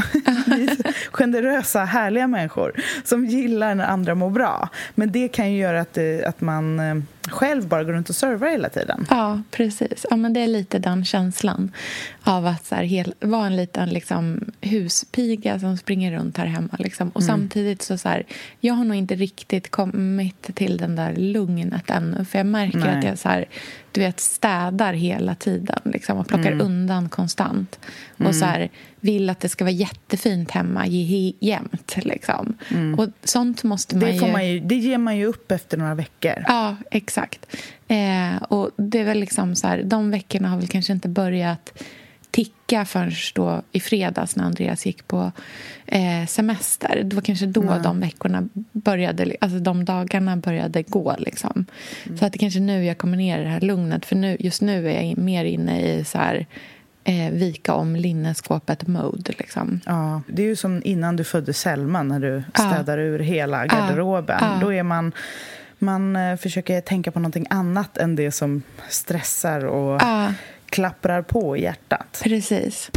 generösa, 1.11 1.85
härliga 1.85 2.27
människor 2.27 2.73
som 3.03 3.25
gillar 3.25 3.75
när 3.75 3.85
andra 3.85 4.15
mår 4.15 4.29
bra. 4.29 4.69
Men 4.95 5.11
det 5.11 5.27
kan 5.27 5.51
ju 5.51 5.59
göra 5.59 5.81
att, 5.81 5.93
det, 5.93 6.25
att 6.25 6.41
man 6.41 6.79
eh, 6.79 6.95
själv 7.29 7.67
bara 7.67 7.83
går 7.83 7.93
runt 7.93 8.09
och 8.09 8.15
servar 8.15 8.47
hela 8.47 8.69
tiden. 8.69 9.07
Ja, 9.09 9.41
precis. 9.51 10.05
Ja, 10.09 10.15
men 10.15 10.33
det 10.33 10.39
är 10.39 10.47
lite 10.47 10.79
den 10.79 11.05
känslan 11.05 11.71
av 12.23 12.45
att 12.45 12.65
så 12.65 12.75
här, 12.75 12.83
hel, 12.83 13.13
vara 13.19 13.45
en 13.45 13.55
liten 13.55 13.89
liksom, 13.89 14.51
huspiga 14.61 15.59
som 15.59 15.77
springer 15.77 16.11
runt 16.17 16.37
här 16.37 16.45
hemma. 16.45 16.75
Liksom. 16.79 17.09
Och 17.09 17.21
mm. 17.21 17.27
samtidigt 17.27 17.81
så, 17.81 17.97
så 17.97 18.09
här, 18.09 18.23
jag 18.59 18.73
har 18.73 18.83
nog 18.83 18.97
inte 18.97 19.15
riktigt 19.15 19.71
kommit 19.71 20.55
till 20.55 20.77
den 20.77 20.95
där 20.95 21.15
lugnet 21.15 21.89
ännu. 21.89 22.25
För 22.25 22.39
jag 22.39 22.45
märker 22.45 22.77
Nej. 22.77 22.97
att 22.97 23.03
jag 23.03 23.19
så 23.19 23.29
här, 23.29 23.45
du 23.91 24.01
vet, 24.01 24.19
städar 24.19 24.93
hela 24.93 25.35
tiden 25.35 25.79
liksom, 25.83 26.17
och 26.17 26.27
plockar 26.27 26.51
mm. 26.51 26.65
undan 26.65 27.09
konstant. 27.09 27.79
Mm. 28.17 28.29
Och 28.29 28.35
så 28.35 28.45
här, 28.45 28.69
vill 28.99 29.29
att 29.29 29.39
det 29.39 29.49
ska 29.49 29.63
vara 29.63 29.71
jättefint 29.71 30.51
hemma 30.51 30.87
jämt. 30.87 31.95
Liksom. 31.95 32.57
Mm. 32.69 32.99
Och 32.99 33.09
sånt 33.23 33.63
måste 33.63 33.95
man 33.95 34.11
det, 34.11 34.19
får 34.19 34.27
ju... 34.27 34.33
Man 34.33 34.47
ju... 34.47 34.59
Det 34.59 34.75
ger 34.75 34.97
man 34.97 35.17
ju 35.17 35.25
upp 35.25 35.51
efter 35.51 35.77
några 35.77 35.95
veckor. 35.95 36.45
Ja, 36.47 36.75
exakt. 36.91 37.12
Eh, 37.87 38.43
och 38.43 38.71
det 38.77 38.99
är 38.99 39.03
väl 39.03 39.19
liksom 39.19 39.55
så 39.55 39.67
här, 39.67 39.83
de 39.83 40.11
veckorna 40.11 40.49
har 40.49 40.57
väl 40.57 40.67
kanske 40.67 40.93
inte 40.93 41.09
börjat 41.09 41.73
ticka 42.33 42.85
förrän 42.85 43.11
då 43.35 43.61
i 43.71 43.79
fredags 43.79 44.35
när 44.35 44.43
Andreas 44.43 44.85
gick 44.85 45.07
på 45.07 45.31
eh, 45.85 46.25
semester. 46.27 47.01
Det 47.03 47.15
var 47.15 47.21
kanske 47.21 47.45
då 47.45 47.61
mm. 47.61 47.81
de 47.81 47.99
veckorna 47.99 48.49
började, 48.71 49.35
alltså 49.41 49.59
de 49.59 49.85
dagarna 49.85 50.37
började 50.37 50.83
gå. 50.83 51.15
Liksom. 51.19 51.65
Mm. 52.05 52.17
Så 52.17 52.25
att 52.25 52.33
det 52.33 52.39
kanske 52.39 52.59
nu 52.59 52.85
jag 52.85 52.97
kommer 52.97 53.17
ner 53.17 53.39
i 53.39 53.43
det 53.43 53.49
här 53.49 53.61
lugnet. 53.61 54.05
För 54.05 54.15
nu, 54.15 54.37
just 54.39 54.61
nu 54.61 54.89
är 54.89 55.01
jag 55.01 55.17
mer 55.17 55.45
inne 55.45 55.81
i 55.81 56.03
så 56.03 56.17
här, 56.17 56.45
eh, 57.03 57.31
vika 57.31 57.73
om 57.73 57.95
linneskåpet-mode. 57.95 59.33
Liksom. 59.37 59.79
Ja, 59.85 60.21
det 60.27 60.41
är 60.41 60.47
ju 60.47 60.55
som 60.55 60.81
innan 60.85 61.15
du 61.15 61.23
födde 61.23 61.53
Selma, 61.53 62.03
när 62.03 62.19
du 62.19 62.43
städar 62.53 62.97
ja. 62.97 63.03
ur 63.03 63.19
hela 63.19 63.65
garderoben. 63.65 64.37
Ja. 64.41 64.57
Då 64.61 64.73
är 64.73 64.83
man 64.83 65.11
man 65.83 66.15
eh, 66.15 66.35
försöker 66.35 66.81
tänka 66.81 67.11
på 67.11 67.19
någonting 67.19 67.47
annat 67.49 67.97
än 67.97 68.15
det 68.15 68.31
som 68.31 68.61
stressar 68.89 69.65
och 69.65 70.01
ja. 70.01 70.33
klapprar 70.65 71.21
på 71.21 71.57
hjärtat. 71.57 72.21
Precis. 72.23 72.91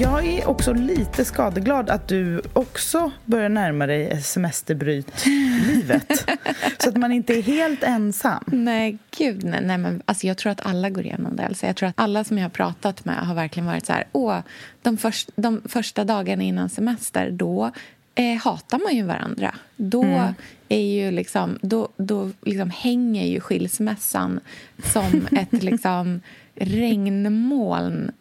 Jag 0.00 0.26
är 0.26 0.48
också 0.48 0.72
lite 0.72 1.24
skadeglad 1.24 1.90
att 1.90 2.08
du 2.08 2.42
också 2.52 3.10
börjar 3.24 3.48
närma 3.48 3.86
dig 3.86 4.22
semesterbrytlivet. 4.22 6.28
så 6.78 6.88
att 6.88 6.96
man 6.96 7.12
inte 7.12 7.34
är 7.34 7.42
helt 7.42 7.82
ensam. 7.82 8.44
Nej, 8.46 8.98
gud 9.18 9.44
nej. 9.44 9.60
nej 9.62 9.78
men, 9.78 10.02
alltså, 10.04 10.26
jag 10.26 10.38
tror 10.38 10.52
att 10.52 10.66
alla 10.66 10.90
går 10.90 11.04
igenom 11.04 11.36
det. 11.36 11.46
Alltså, 11.46 11.66
jag 11.66 11.76
tror 11.76 11.88
att 11.88 11.94
alla 11.98 12.24
som 12.24 12.38
jag 12.38 12.44
har 12.44 12.50
pratat 12.50 13.04
med 13.04 13.26
har 13.26 13.34
verkligen 13.34 13.66
varit 13.66 13.86
så 13.86 13.92
här... 13.92 14.04
Åh, 14.12 14.38
de, 14.82 14.96
först, 14.96 15.30
de 15.36 15.62
första 15.64 16.04
dagarna 16.04 16.42
innan 16.42 16.68
semester, 16.68 17.30
då 17.30 17.70
eh, 18.14 18.36
hatar 18.36 18.78
man 18.78 18.96
ju 18.96 19.02
varandra. 19.02 19.54
Då, 19.76 20.02
mm. 20.02 20.34
är 20.68 20.80
ju 20.80 21.10
liksom, 21.10 21.58
då, 21.62 21.88
då 21.96 22.30
liksom 22.42 22.70
hänger 22.70 23.26
ju 23.26 23.40
skilsmässan 23.40 24.40
som 24.84 25.28
ett 25.32 25.52
liksom, 25.62 26.20
regnmoln 26.54 28.12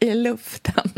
i 0.00 0.14
luften. 0.14 0.90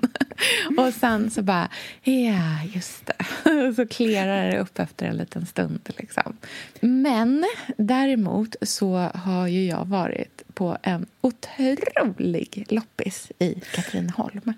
Och 0.76 0.94
sen 0.94 1.30
så 1.30 1.42
bara, 1.42 1.68
ja, 2.02 2.62
just 2.74 3.06
det. 3.06 3.74
Så 3.76 3.86
klerar 3.86 4.50
det 4.50 4.58
upp 4.58 4.78
efter 4.78 5.06
en 5.06 5.16
liten 5.16 5.46
stund. 5.46 5.80
Liksom. 5.96 6.36
Men 6.80 7.44
däremot 7.76 8.56
så 8.62 8.96
har 9.14 9.46
ju 9.46 9.66
jag 9.66 9.84
varit 9.84 10.42
på 10.54 10.76
en 10.82 11.06
otrolig 11.20 12.66
loppis 12.68 13.32
i 13.38 13.54
Katrineholm. 13.74 14.52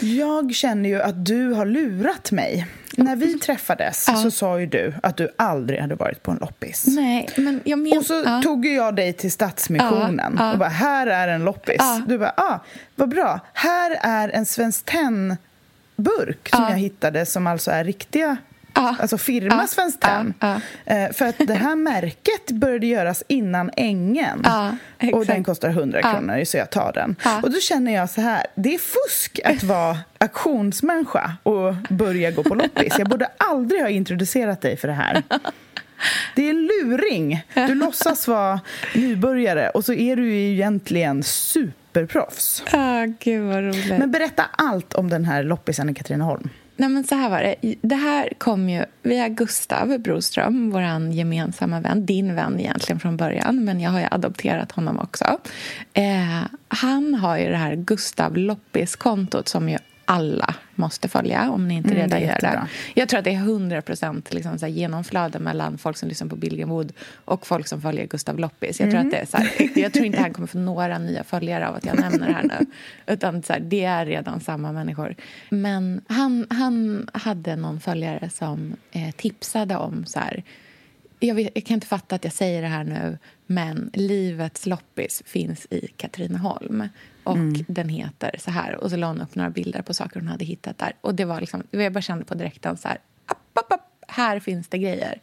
Jag 0.00 0.54
känner 0.54 0.88
ju 0.88 1.02
att 1.02 1.26
du 1.26 1.52
har 1.52 1.66
lurat 1.66 2.32
mig. 2.32 2.66
När 2.96 3.16
vi 3.16 3.38
träffades 3.38 4.04
ja. 4.08 4.16
så 4.16 4.30
sa 4.30 4.60
ju 4.60 4.66
du 4.66 4.94
att 5.02 5.16
du 5.16 5.28
aldrig 5.36 5.80
hade 5.80 5.94
varit 5.94 6.22
på 6.22 6.30
en 6.30 6.36
loppis. 6.36 6.86
Nej, 6.86 7.28
men 7.36 7.60
jag 7.64 7.78
men, 7.78 7.98
och 7.98 8.06
så 8.06 8.22
ja. 8.26 8.40
tog 8.42 8.66
jag 8.66 8.96
dig 8.96 9.12
till 9.12 9.32
Stadsmissionen 9.32 10.36
ja, 10.38 10.52
och 10.52 10.58
bara, 10.58 10.68
här 10.68 11.06
är 11.06 11.28
en 11.28 11.44
loppis. 11.44 11.82
Du 12.06 12.18
bara, 12.18 12.34
ah, 12.36 12.58
vad 12.94 13.08
bra. 13.08 13.40
Här 13.52 13.98
är 14.00 14.28
en 14.28 14.46
Svenskt 14.46 14.86
Tenn-burk 14.86 16.48
som 16.48 16.62
jag 16.62 16.78
hittade 16.78 17.26
som 17.26 17.46
alltså 17.46 17.70
är 17.70 17.84
riktiga 17.84 18.36
Ja. 18.76 18.96
Alltså 19.00 19.18
firma 19.18 19.56
ja. 19.56 19.66
Svenskt 19.66 20.00
Tenn. 20.00 20.34
Ja. 20.40 20.60
Eh, 20.84 21.12
för 21.12 21.26
att 21.26 21.34
det 21.38 21.54
här 21.54 21.76
märket 21.76 22.50
började 22.50 22.86
göras 22.86 23.22
innan 23.28 23.70
Ängen. 23.76 24.44
Och 25.12 25.26
den 25.26 25.44
kostar 25.44 25.68
100 25.68 26.02
kronor, 26.02 26.44
så 26.44 26.56
jag 26.56 26.70
tar 26.70 26.92
den. 26.92 27.16
Och 27.42 27.50
då 27.50 27.60
känner 27.60 27.94
jag 27.94 28.10
så 28.10 28.20
här, 28.20 28.46
det 28.54 28.74
är 28.74 28.78
fusk 28.78 29.40
att 29.44 29.62
vara 29.62 29.98
auktionsmänniska 30.18 31.32
och 31.42 31.74
börja 31.90 32.30
gå 32.30 32.42
på 32.42 32.54
loppis. 32.54 32.94
Jag 32.98 33.08
borde 33.08 33.28
aldrig 33.36 33.80
ha 33.82 33.88
introducerat 33.88 34.60
dig 34.60 34.76
för 34.76 34.88
det 34.88 34.94
här. 34.94 35.22
Det 36.34 36.46
är 36.46 36.50
en 36.50 36.66
luring. 36.66 37.44
Du 37.54 37.74
låtsas 37.74 38.28
vara 38.28 38.60
nybörjare 38.94 39.70
och 39.70 39.84
så 39.84 39.92
är 39.92 40.16
du 40.16 40.34
ju 40.34 40.52
egentligen 40.52 41.22
superproffs. 41.22 42.62
Ah, 42.72 43.04
gud 43.20 43.42
vad 43.42 43.64
roligt. 43.64 43.98
Men 43.98 44.10
berätta 44.10 44.44
allt 44.58 44.94
om 44.94 45.10
den 45.10 45.24
här 45.24 45.42
loppisen 45.42 45.88
i 45.90 45.94
Katrineholm. 45.94 46.48
Nej, 46.76 46.88
men 46.88 47.04
så 47.04 47.14
här 47.14 47.30
var 47.30 47.42
det. 47.42 47.74
Det 47.82 47.94
här 47.94 48.32
kom 48.38 48.68
ju 48.68 48.84
via 49.02 49.28
Gustav 49.28 49.98
Broström, 49.98 50.70
vår 50.70 51.12
gemensamma 51.12 51.80
vän. 51.80 52.06
Din 52.06 52.34
vän 52.34 52.60
egentligen 52.60 53.00
från 53.00 53.16
början, 53.16 53.64
men 53.64 53.80
jag 53.80 53.90
har 53.90 54.00
ju 54.00 54.06
adopterat 54.10 54.72
honom 54.72 54.98
också. 54.98 55.24
Eh, 55.92 56.42
han 56.68 57.14
har 57.14 57.38
ju 57.38 57.48
det 57.48 57.56
här 57.56 57.74
Gustav 57.74 58.36
Loppis-kontot 58.36 59.48
som 59.48 59.68
ju 59.68 59.78
alla 60.06 60.54
måste 60.74 61.08
följa 61.08 61.50
om 61.50 61.68
ni 61.68 61.74
inte 61.74 61.90
mm, 61.90 62.02
redan 62.02 62.20
gör 62.20 62.38
det. 62.40 62.68
Jag 62.94 63.08
tror 63.08 63.18
att 63.18 63.24
det 63.24 63.30
är 63.30 63.34
100 63.34 63.82
procent 63.82 64.34
liksom 64.34 64.68
genomflöde 64.68 65.38
mellan 65.38 65.78
folk 65.78 65.96
som 65.96 66.08
lyssnar 66.08 66.28
på 66.28 66.36
Billgren 66.36 66.68
Wood 66.68 66.92
och 67.24 67.46
folk 67.46 67.66
som 67.66 67.80
följer 67.82 68.06
Gustav 68.06 68.38
Loppis. 68.38 68.80
Jag, 68.80 68.88
mm. 68.88 68.90
tror 68.90 69.06
att 69.06 69.10
det 69.10 69.18
är 69.18 69.26
så 69.26 69.36
här, 69.36 69.78
jag 69.78 69.92
tror 69.92 70.06
inte 70.06 70.20
han 70.20 70.32
kommer 70.32 70.46
få 70.46 70.58
några 70.58 70.98
nya 70.98 71.24
följare 71.24 71.68
av 71.68 71.74
att 71.74 71.84
jag 71.84 72.00
nämner 72.00 72.26
det 72.26 72.32
här 72.32 72.42
nu. 72.42 72.66
Utan 73.12 73.42
så 73.42 73.52
här, 73.52 73.60
det 73.60 73.84
är 73.84 74.06
redan 74.06 74.40
samma 74.40 74.72
människor. 74.72 75.14
Men 75.50 76.00
han, 76.08 76.46
han 76.50 77.08
hade 77.12 77.56
någon 77.56 77.80
följare 77.80 78.30
som 78.30 78.76
eh, 78.92 79.10
tipsade 79.10 79.76
om 79.76 80.06
så 80.06 80.18
här, 80.18 80.44
jag, 81.20 81.34
vet, 81.34 81.50
jag, 81.54 81.64
kan 81.64 81.74
inte 81.74 81.86
fatta 81.86 82.14
att 82.14 82.24
jag 82.24 82.32
säger 82.32 82.62
det 82.62 82.68
här 82.68 82.84
nu, 82.84 83.18
men 83.46 83.90
Livets 83.92 84.66
loppis 84.66 85.22
finns 85.26 85.66
i 85.70 85.88
Katrineholm. 85.96 86.88
Och 87.26 87.36
mm. 87.36 87.64
den 87.68 87.88
heter 87.88 88.34
så 88.38 88.50
här. 88.50 88.74
Och 88.74 88.90
så 88.90 88.96
la 88.96 89.06
hon 89.06 89.20
upp 89.20 89.34
några 89.34 89.50
bilder 89.50 89.82
på 89.82 89.94
saker 89.94 90.20
hon 90.20 90.28
hade 90.28 90.44
hittat 90.44 90.78
där. 90.78 90.92
Och 91.00 91.14
det 91.14 91.24
var 91.24 91.40
liksom, 91.40 91.62
jag 91.70 91.92
bara 91.92 92.00
kände 92.00 92.24
på 92.24 92.34
direkten 92.34 92.76
så 92.76 92.88
här, 92.88 92.98
app, 93.26 93.58
app, 93.58 93.72
app, 93.72 94.04
här 94.08 94.40
finns 94.40 94.68
det 94.68 94.78
grejer. 94.78 95.20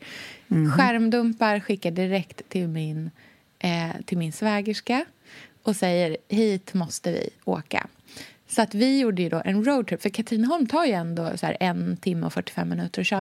Mm. 0.52 0.72
Skärmdumpar 0.72 1.60
skickar 1.60 1.92
direkt 1.92 2.50
till 2.50 2.68
min, 2.68 3.12
eh, 3.60 3.92
till 4.06 4.18
min 4.18 4.32
svägerska 4.32 5.06
och 5.64 5.76
säger 5.76 6.18
hit 6.30 6.74
måste 6.74 7.12
vi 7.12 7.30
åka. 7.46 7.88
Så 8.48 8.62
att 8.62 8.76
vi 8.76 9.00
gjorde 9.00 9.22
ju 9.22 9.30
då 9.30 9.42
en 9.46 9.66
roadtrip, 9.66 10.02
för 10.02 10.10
Katrineholm 10.10 10.68
tar 10.68 10.86
ju 10.86 10.92
ändå 10.92 11.38
så 11.38 11.54
en 11.60 11.98
timme 11.98 12.26
och 12.26 12.34
45 12.34 12.70
minuter 12.70 13.02
att 13.02 13.08
köra. 13.08 13.23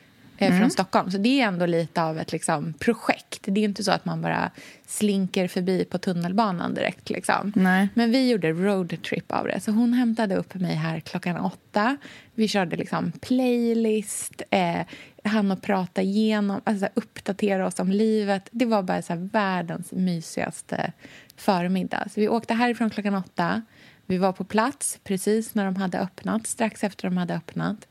eh, 0.45 0.59
från 0.59 0.71
Stockholm. 0.71 1.11
Så 1.11 1.17
det 1.17 1.41
är 1.41 1.47
ändå 1.47 1.65
lite 1.65 2.03
av 2.03 2.19
ett 2.19 2.31
liksom, 2.31 2.73
projekt. 2.73 3.39
Det 3.41 3.61
är 3.61 3.65
inte 3.65 3.83
så 3.83 3.91
att 3.91 4.05
man 4.05 4.21
bara 4.21 4.51
slinker 4.87 5.47
förbi 5.47 5.85
på 5.85 5.97
tunnelbanan 5.97 6.73
direkt. 6.73 7.09
Liksom. 7.09 7.51
Men 7.93 8.11
vi 8.11 8.29
gjorde 8.29 8.51
roadtrip 8.51 9.31
av 9.31 9.45
det. 9.47 9.59
Så 9.59 9.71
hon 9.71 9.93
hämtade 9.93 10.35
upp 10.35 10.53
mig 10.55 10.75
här 10.75 10.99
klockan 10.99 11.37
åtta. 11.37 11.97
Vi 12.35 12.47
körde 12.47 12.75
liksom 12.75 13.11
playlist, 13.11 14.41
eh, 14.49 14.81
han 15.23 15.51
och 15.51 15.61
prata 15.61 16.01
igenom, 16.01 16.61
alltså 16.63 16.87
uppdatera 16.93 17.67
oss 17.67 17.79
om 17.79 17.91
livet. 17.91 18.49
Det 18.51 18.65
var 18.65 18.83
bara 18.83 19.01
så 19.01 19.13
här 19.13 19.29
världens 19.33 19.91
mysigaste 19.91 20.91
förmiddag. 21.35 22.07
Så 22.13 22.19
vi 22.19 22.29
åkte 22.29 22.53
härifrån 22.53 22.89
klockan 22.89 23.15
åtta. 23.15 23.61
Vi 24.05 24.17
var 24.17 24.31
på 24.31 24.43
plats 24.43 24.99
precis 25.03 25.55
när 25.55 25.65
de 25.65 25.75
hade 25.75 25.99
öppnat, 25.99 26.47
strax 26.47 26.83
efter 26.83 27.07
de 27.07 27.17
hade 27.17 27.35
öppnat. 27.35 27.87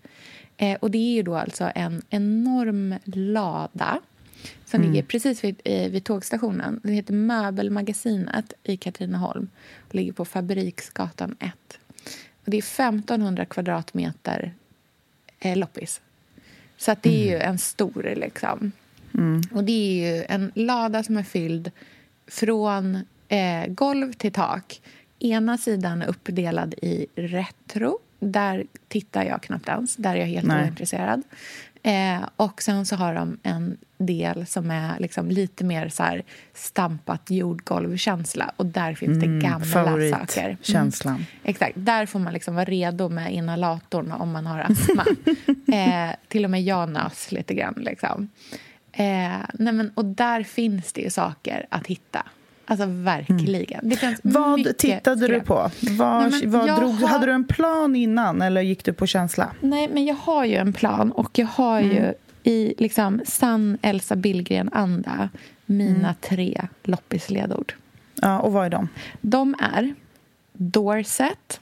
Eh, 0.60 0.78
och 0.80 0.90
det 0.90 0.98
är 0.98 1.14
ju 1.14 1.22
då 1.22 1.36
alltså 1.36 1.70
en 1.74 2.02
enorm 2.10 2.94
lada 3.04 4.00
som 4.64 4.82
ligger 4.82 5.02
precis 5.02 5.44
vid, 5.44 5.60
eh, 5.64 5.90
vid 5.90 6.04
tågstationen. 6.04 6.80
Det 6.82 6.92
heter 6.92 7.14
Möbelmagasinet 7.14 8.52
i 8.62 8.76
Katrineholm 8.76 9.48
och 9.88 9.94
ligger 9.94 10.12
på 10.12 10.24
Fabriksgatan 10.24 11.36
1. 11.38 11.52
Och 12.44 12.50
det 12.50 12.56
är 12.56 12.62
1500 12.62 13.44
kvadratmeter 13.44 14.54
eh, 15.38 15.56
loppis. 15.56 16.00
Så 16.76 16.92
att 16.92 17.02
det 17.02 17.28
är 17.28 17.30
ju 17.30 17.38
en 17.38 17.58
stor 17.58 18.12
liksom. 18.16 18.72
Och 19.52 19.64
det 19.64 19.72
är 19.72 20.16
ju 20.16 20.24
en 20.28 20.52
lada 20.54 21.02
som 21.02 21.16
är 21.16 21.22
fylld 21.22 21.70
från 22.26 22.98
eh, 23.28 23.66
golv 23.68 24.12
till 24.12 24.32
tak. 24.32 24.80
Ena 25.18 25.58
sidan 25.58 26.02
är 26.02 26.06
uppdelad 26.06 26.74
i 26.82 27.06
retro. 27.14 27.98
Där 28.20 28.64
tittar 28.88 29.24
jag 29.24 29.42
knappt 29.42 29.68
ens. 29.68 29.96
Där 29.96 30.14
är 30.14 30.16
jag 30.16 30.26
helt 30.26 30.46
Nej. 30.46 30.64
ointresserad. 30.64 31.22
Eh, 31.82 32.20
och 32.36 32.62
sen 32.62 32.86
så 32.86 32.96
har 32.96 33.14
de 33.14 33.38
en 33.42 33.76
del 33.98 34.46
som 34.46 34.70
är 34.70 34.98
liksom 34.98 35.28
lite 35.28 35.64
mer 35.64 35.88
så 35.88 36.02
här 36.02 36.22
stampat 36.54 37.30
jordgolvkänsla. 37.30 38.52
Och 38.56 38.66
där 38.66 38.94
finns 38.94 39.20
det 39.20 39.26
gamla 39.26 39.66
saker. 39.66 39.80
Mm. 39.80 40.16
Favoritkänslan. 40.16 41.26
Exakt. 41.44 41.72
Där 41.76 42.06
får 42.06 42.18
man 42.18 42.32
liksom 42.32 42.54
vara 42.54 42.64
redo 42.64 43.08
med 43.08 43.34
inhalatorn 43.34 44.12
om 44.12 44.30
man 44.30 44.46
har 44.46 44.58
astma. 44.58 45.04
eh, 45.76 46.14
till 46.28 46.44
och 46.44 46.50
med 46.50 46.62
jag 46.62 46.88
nös 46.88 47.32
lite 47.32 47.54
grann. 47.54 47.74
Liksom. 47.76 48.28
Eh, 48.92 49.38
nej 49.54 49.72
men, 49.72 49.90
och 49.94 50.04
där 50.04 50.42
finns 50.42 50.92
det 50.92 51.00
ju 51.00 51.10
saker 51.10 51.66
att 51.68 51.86
hitta. 51.86 52.26
Alltså 52.70 52.86
verkligen. 52.88 53.88
Det 53.88 53.96
finns 53.96 54.20
Vad 54.22 54.58
mycket 54.58 54.78
tittade 54.78 55.20
du 55.20 55.34
skräp. 55.34 55.44
på? 55.46 55.70
Vad, 55.90 56.30
Nej, 56.30 56.46
vad 56.46 56.66
drog, 56.80 56.90
har- 56.94 57.08
Hade 57.08 57.26
du 57.26 57.32
en 57.32 57.44
plan 57.44 57.96
innan 57.96 58.42
eller 58.42 58.60
gick 58.60 58.84
du 58.84 58.92
på 58.92 59.06
känsla? 59.06 59.50
Nej, 59.60 59.88
men 59.92 60.04
jag 60.04 60.14
har 60.14 60.44
ju 60.44 60.54
en 60.56 60.72
plan 60.72 61.12
och 61.12 61.38
jag 61.38 61.46
har 61.46 61.80
ju 61.80 62.14
i 62.42 62.74
liksom 62.78 63.20
sann 63.24 63.78
Elsa 63.82 64.16
Billgren-anda 64.16 65.28
mina 65.66 66.14
tre 66.20 66.66
loppisledord. 66.82 67.74
Ja, 68.14 68.38
och 68.40 68.52
vad 68.52 68.66
är 68.66 68.70
de? 68.70 68.88
De 69.20 69.54
är 69.58 69.94
Dorset, 70.52 71.60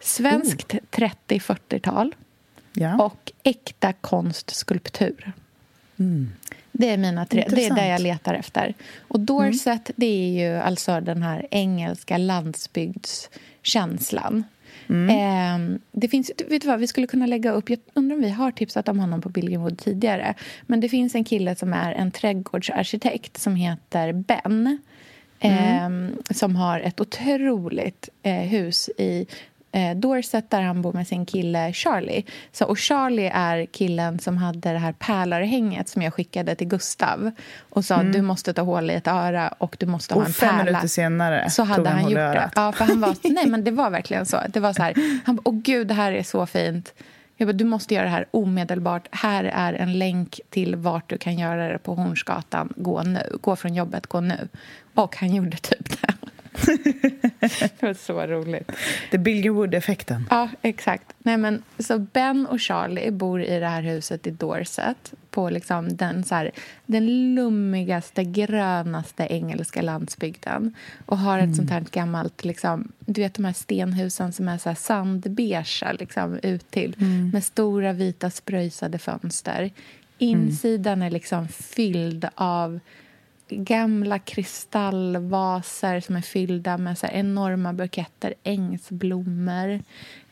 svenskt 0.00 0.74
30-40-tal 0.90 2.14
Ja. 2.72 3.04
och 3.04 3.32
äkta 3.42 3.92
konstskulptur. 3.92 5.32
Det 6.78 6.90
är 6.90 6.96
mina 6.96 7.26
tre. 7.26 7.40
Det 7.40 7.46
är 7.46 7.50
Intressant. 7.50 7.80
det 7.80 7.88
jag 7.88 8.00
letar 8.00 8.34
efter. 8.34 8.74
Och 9.08 9.20
Dorset, 9.20 9.90
det 9.96 10.06
är 10.06 10.46
ju 10.46 10.56
alltså 10.56 11.00
den 11.00 11.22
här 11.22 11.46
engelska 11.50 12.18
landsbygdskänslan. 12.18 14.44
Eh, 14.88 15.58
det 15.92 16.08
finns, 16.08 16.30
vet 16.48 16.62
du 16.62 16.68
vad, 16.68 16.80
vi 16.80 16.86
skulle 16.86 17.06
kunna 17.06 17.26
lägga 17.26 17.52
upp, 17.52 17.70
jag 17.70 17.78
undrar 17.94 18.16
om 18.16 18.22
vi 18.22 18.30
har 18.30 18.50
tipsat 18.50 18.88
om 18.88 18.98
honom 18.98 19.20
på 19.20 19.28
Billgrenwood 19.28 19.78
tidigare. 19.78 20.34
Men 20.62 20.80
det 20.80 20.88
finns 20.88 21.14
en 21.14 21.24
kille 21.24 21.56
som 21.56 21.72
är 21.72 21.92
en 21.92 22.10
trädgårdsarkitekt 22.10 23.38
som 23.38 23.56
heter 23.56 24.12
Ben. 24.12 24.78
Eh, 25.40 25.88
som 26.30 26.56
har 26.56 26.80
ett 26.80 27.00
otroligt 27.00 28.08
eh, 28.22 28.34
hus 28.34 28.90
i 28.98 29.26
eh, 29.76 29.96
Dorset 29.96 30.50
där 30.50 30.62
han 30.62 30.82
bor 30.82 30.92
med 30.92 31.06
sin 31.06 31.26
kille 31.26 31.72
Charlie. 31.72 32.24
Så, 32.52 32.64
och 32.64 32.78
Charlie 32.78 33.30
är 33.34 33.66
killen 33.66 34.18
som 34.18 34.36
hade 34.36 34.72
det 34.72 34.78
här 34.78 34.92
pärlörhänget 34.92 35.88
som 35.88 36.02
jag 36.02 36.14
skickade 36.14 36.54
till 36.54 36.68
Gustav 36.68 37.30
och 37.70 37.84
sa 37.84 38.02
du 38.02 38.22
måste 38.22 38.52
ta 38.54 38.62
hål 38.62 38.90
i 38.90 38.94
ett 38.94 39.06
öra 39.06 39.48
och 39.48 39.76
du 39.80 39.86
måste 39.86 40.14
ha 40.14 40.20
Och 40.20 40.26
en 40.26 40.32
fem 40.32 40.48
pärla. 40.50 40.64
minuter 40.64 40.88
senare 40.88 41.50
så 41.50 41.62
hade 41.62 41.76
tog 41.76 41.86
han 41.86 41.96
han 42.02 42.10
gjort 42.10 42.18
det. 42.18 42.22
örat. 42.22 42.52
Ja, 42.56 42.72
för 42.72 42.84
han 42.84 43.00
var, 43.00 43.14
nej, 43.34 43.46
men 43.46 43.64
det 43.64 43.70
var 43.70 43.90
verkligen 43.90 44.26
så. 44.26 44.40
Det 44.48 44.60
var 44.60 44.72
så 44.72 44.82
här, 44.82 44.94
han 45.24 45.38
åh 45.44 45.54
gud, 45.54 45.86
det 45.88 45.94
här 45.94 46.12
är 46.12 46.22
så 46.22 46.46
fint. 46.46 46.94
Jag 47.38 47.48
bara, 47.48 47.52
du 47.52 47.64
måste 47.64 47.94
göra 47.94 48.04
det 48.04 48.10
här 48.10 48.26
omedelbart. 48.30 49.08
Här 49.10 49.44
är 49.44 49.72
en 49.72 49.98
länk 49.98 50.40
till 50.50 50.76
vart 50.76 51.10
du 51.10 51.18
kan 51.18 51.38
göra 51.38 51.68
det 51.72 51.78
på 51.78 51.94
Hornsgatan. 51.94 52.72
Gå 52.76 53.02
nu. 53.02 53.36
Gå 53.40 53.56
från 53.56 53.74
jobbet, 53.74 54.06
gå 54.06 54.20
nu. 54.20 54.48
Och 54.94 55.16
han 55.16 55.34
gjorde 55.34 55.56
typ 55.56 56.02
det. 56.02 56.14
det 57.80 57.82
var 57.82 57.94
så 57.94 58.26
roligt. 58.26 58.72
Det 59.10 59.16
är 59.16 59.18
Billgrenwood-effekten. 59.18 60.26
Ja, 60.30 60.48
exakt. 60.62 61.12
Nej, 61.18 61.36
men, 61.36 61.62
så 61.78 61.98
Ben 61.98 62.46
och 62.46 62.60
Charlie 62.60 63.10
bor 63.10 63.42
i 63.42 63.58
det 63.58 63.66
här 63.66 63.82
huset 63.82 64.26
i 64.26 64.30
Dorset 64.30 65.14
på 65.30 65.50
liksom 65.50 65.96
den, 65.96 66.24
så 66.24 66.34
här, 66.34 66.50
den 66.86 67.34
lummigaste, 67.34 68.24
grönaste 68.24 69.26
engelska 69.30 69.82
landsbygden 69.82 70.74
och 71.06 71.18
har 71.18 71.38
ett 71.38 71.56
sånt 71.56 71.70
här 71.70 71.84
gammalt... 71.90 72.44
Liksom, 72.44 72.92
du 72.98 73.20
vet 73.20 73.34
de 73.34 73.44
här 73.44 73.52
stenhusen 73.52 74.32
som 74.32 74.48
är 74.48 74.58
så 74.58 74.68
här 74.68 74.76
sandbeiga 74.76 75.64
liksom, 75.92 76.38
ut 76.42 76.70
till 76.70 76.94
med 77.32 77.44
stora 77.44 77.92
vita 77.92 78.30
spröjsade 78.30 78.98
fönster. 78.98 79.70
Insidan 80.18 81.02
är 81.02 81.10
liksom 81.10 81.48
fylld 81.48 82.28
av 82.34 82.80
gamla 83.48 84.18
kristallvaser 84.18 86.00
som 86.00 86.16
är 86.16 86.20
fyllda 86.20 86.78
med 86.78 86.98
så 86.98 87.06
enorma 87.06 87.72
buketter 87.72 88.34
ängsblommor. 88.42 89.80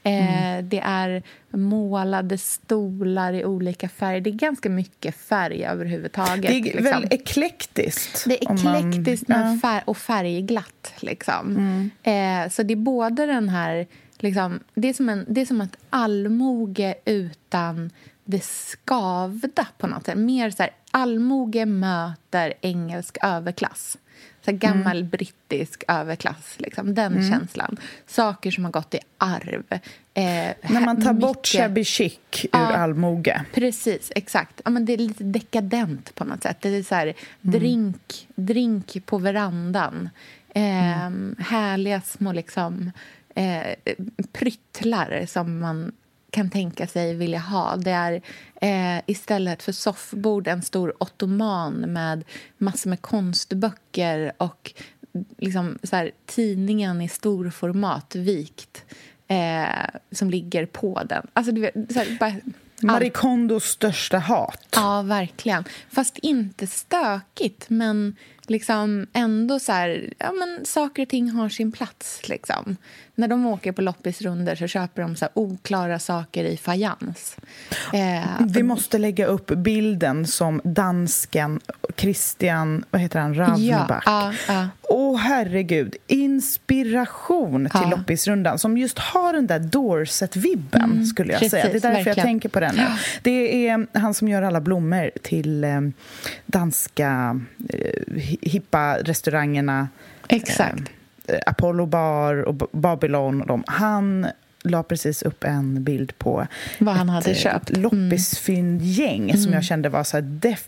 Eh, 0.07 0.65
det 0.65 0.81
är 0.85 1.23
målade 1.51 2.39
stolar 2.39 3.33
i 3.33 3.45
olika 3.45 3.89
färger. 3.89 4.21
Det 4.21 4.31
är 4.31 4.35
ganska 4.35 4.69
mycket 4.69 5.17
färg 5.17 5.65
överhuvudtaget. 5.65 6.51
Det 6.51 6.59
är 6.59 6.63
liksom. 6.63 6.85
väl 6.85 7.07
eklektiskt? 7.11 8.25
Det 8.27 8.45
är 8.45 8.51
om 8.51 8.59
man- 8.65 8.77
eklektiskt 8.77 9.25
ja. 9.29 9.59
fär 9.63 9.83
och 9.85 9.97
färgglatt. 9.97 10.93
Liksom. 11.01 11.57
Eh, 12.03 12.49
så 12.51 12.63
det 12.63 12.75
är 12.75 12.77
både 12.77 13.27
den 13.27 13.49
här... 13.49 13.87
Liksom, 14.19 14.61
det, 14.75 14.89
är 14.89 14.95
som 14.95 15.09
en, 15.09 15.25
det 15.29 15.41
är 15.41 15.47
som 15.47 15.61
ett 15.61 15.77
allmoge 15.91 16.95
utan 17.05 17.91
det 18.25 18.45
skavda 18.45 19.67
på 19.79 19.87
något 19.87 20.07
sätt. 20.07 20.19
Mer 20.19 20.51
så 20.51 20.63
här, 20.63 20.73
allmoge 20.99 21.67
möter 21.67 22.55
engelsk 22.61 23.17
överklass. 23.23 23.97
Så 24.45 24.51
här, 24.51 24.59
gammal 24.59 25.05
brittisk 25.05 25.85
överklass. 25.89 26.55
Liksom, 26.59 26.95
den 26.95 27.31
känslan. 27.31 27.77
Saker 28.07 28.51
som 28.51 28.65
har 28.65 28.73
gått 28.73 28.95
i 28.95 28.99
arv. 29.19 29.63
Eh, 29.71 29.83
När 30.73 30.81
man 30.85 31.03
tar 31.05 31.13
bort 31.13 31.37
mycket- 31.37 31.61
shabby 31.61 31.85
chic 31.85 32.19
ur 32.43 32.49
Ja. 32.53 32.59
allmoge. 32.59 33.45
Precis, 33.55 34.13
exakt. 34.15 34.61
Ja, 34.65 34.71
men 34.71 34.85
det 34.85 34.93
är 34.93 34.99
lite 34.99 35.25
dekadent 35.25 36.15
på 36.15 36.25
något 36.25 36.43
sätt. 36.43 36.57
Det 36.61 36.69
är 36.69 36.83
så 36.83 36.95
här, 36.95 37.15
drink, 37.41 38.29
drink 38.35 39.07
på 39.07 39.19
verandan. 39.19 40.09
Eh, 40.55 41.11
Härliga 41.39 42.01
små 42.01 42.33
liksom, 42.33 42.91
eh, 43.35 43.75
pryttlar 44.33 45.27
som 45.27 45.59
man 45.59 45.93
kan 46.35 46.51
tänka 46.51 46.87
sig 46.87 47.15
vilja 47.15 47.39
ha. 47.39 47.77
Det 47.77 47.91
är 47.91 48.23
eh, 48.61 49.03
istället 49.07 49.63
för 49.63 49.73
soffbord 49.73 50.49
en 50.49 50.63
stor 50.63 50.95
ottoman 50.99 51.75
med 51.75 52.25
massor 52.59 52.91
med 52.91 53.01
konstböcker 53.01 54.33
och 54.37 54.73
liksom, 55.39 55.79
så 55.83 55.97
här, 55.97 56.11
tidningen 56.27 57.01
i 57.01 57.09
storformat 57.09 58.15
vikt 58.15 58.85
eh, 59.29 59.99
som 60.11 60.31
ligger 60.31 60.67
på 60.67 61.03
den. 61.09 61.27
Alltså, 61.33 61.53
du 61.53 61.61
vet, 61.61 61.75
så 61.93 61.99
här, 61.99 62.19
bara, 62.21 62.35
Marie 62.83 63.11
Kondos 63.11 63.65
största 63.65 64.19
hat. 64.19 64.69
Ja, 64.77 65.03
verkligen. 65.03 65.65
Fast 65.91 66.19
inte 66.19 66.67
stökigt, 66.67 67.71
men 67.71 68.17
liksom 68.51 69.07
ändå 69.13 69.59
så 69.59 69.73
här, 69.73 70.13
ja 70.19 70.33
men 70.33 70.65
saker 70.67 71.03
och 71.03 71.09
ting 71.09 71.31
har 71.31 71.49
sin 71.49 71.73
plats 71.73 72.29
liksom. 72.29 72.77
När 73.15 73.29
de 73.29 73.47
åker 73.47 73.73
på 73.73 73.83
loppisrunder 73.83 74.57
så 74.57 74.67
köper 74.67 75.03
de 75.03 75.17
så 75.17 75.29
oklara 75.35 75.99
saker 75.99 76.45
i 76.45 76.57
fajans. 76.57 77.37
Eh, 77.93 78.25
Vi 78.49 78.63
måste 78.63 78.99
lägga 78.99 79.27
upp 79.27 79.47
bilden 79.47 80.27
som 80.27 80.61
dansken 80.65 81.61
Christian, 81.97 82.85
vad 82.91 83.01
heter 83.01 83.21
han, 83.21 83.35
Ravnback. 83.35 84.03
Ja, 84.07 84.33
ja, 84.49 84.55
ja. 84.55 84.69
Åh 84.97 85.17
herregud, 85.17 85.97
inspiration 86.07 87.69
till 87.71 87.81
ja. 87.83 87.91
loppisrundan 87.91 88.59
som 88.59 88.79
just 88.79 88.99
har 88.99 89.33
den 89.33 89.47
där 89.47 89.59
Dorset-vibben 89.59 90.83
mm, 90.83 91.05
skulle 91.05 91.33
jag 91.33 91.39
precis, 91.39 91.51
säga. 91.51 91.65
Det 91.65 91.71
är 91.71 91.73
därför 91.73 91.89
verkligen. 91.89 92.17
jag 92.17 92.25
tänker 92.25 92.49
på 92.49 92.61
den 92.61 92.75
nu. 92.77 92.87
Det 93.23 93.69
är 93.69 93.87
han 93.99 94.15
som 94.15 94.29
gör 94.29 94.43
alla 94.43 94.61
blommor 94.61 95.11
till 95.23 95.65
eh, 95.65 95.81
danska 96.47 97.41
eh, 97.69 98.21
hippa 98.41 98.99
restaurangerna. 98.99 99.89
Exakt. 100.29 100.91
Eh, 101.27 101.39
Apollo 101.47 101.87
Bar 101.87 102.35
och 102.43 102.55
Babylon 102.55 103.41
och 103.41 103.47
de. 103.47 103.65
Han 103.67 104.27
la 104.65 104.83
precis 104.83 105.23
upp 105.23 105.45
en 105.45 105.85
bild 105.85 106.19
på 106.19 106.47
Vad 106.79 106.95
han 106.95 107.09
ett 107.09 107.15
hade 107.15 107.35
köpt. 107.35 107.71
Mm. 107.71 107.83
loppisfyndgäng 107.83 109.31
mm. 109.31 109.43
som 109.43 109.53
jag 109.53 109.65
kände 109.65 109.89
var 109.89 110.05
så 110.05 110.17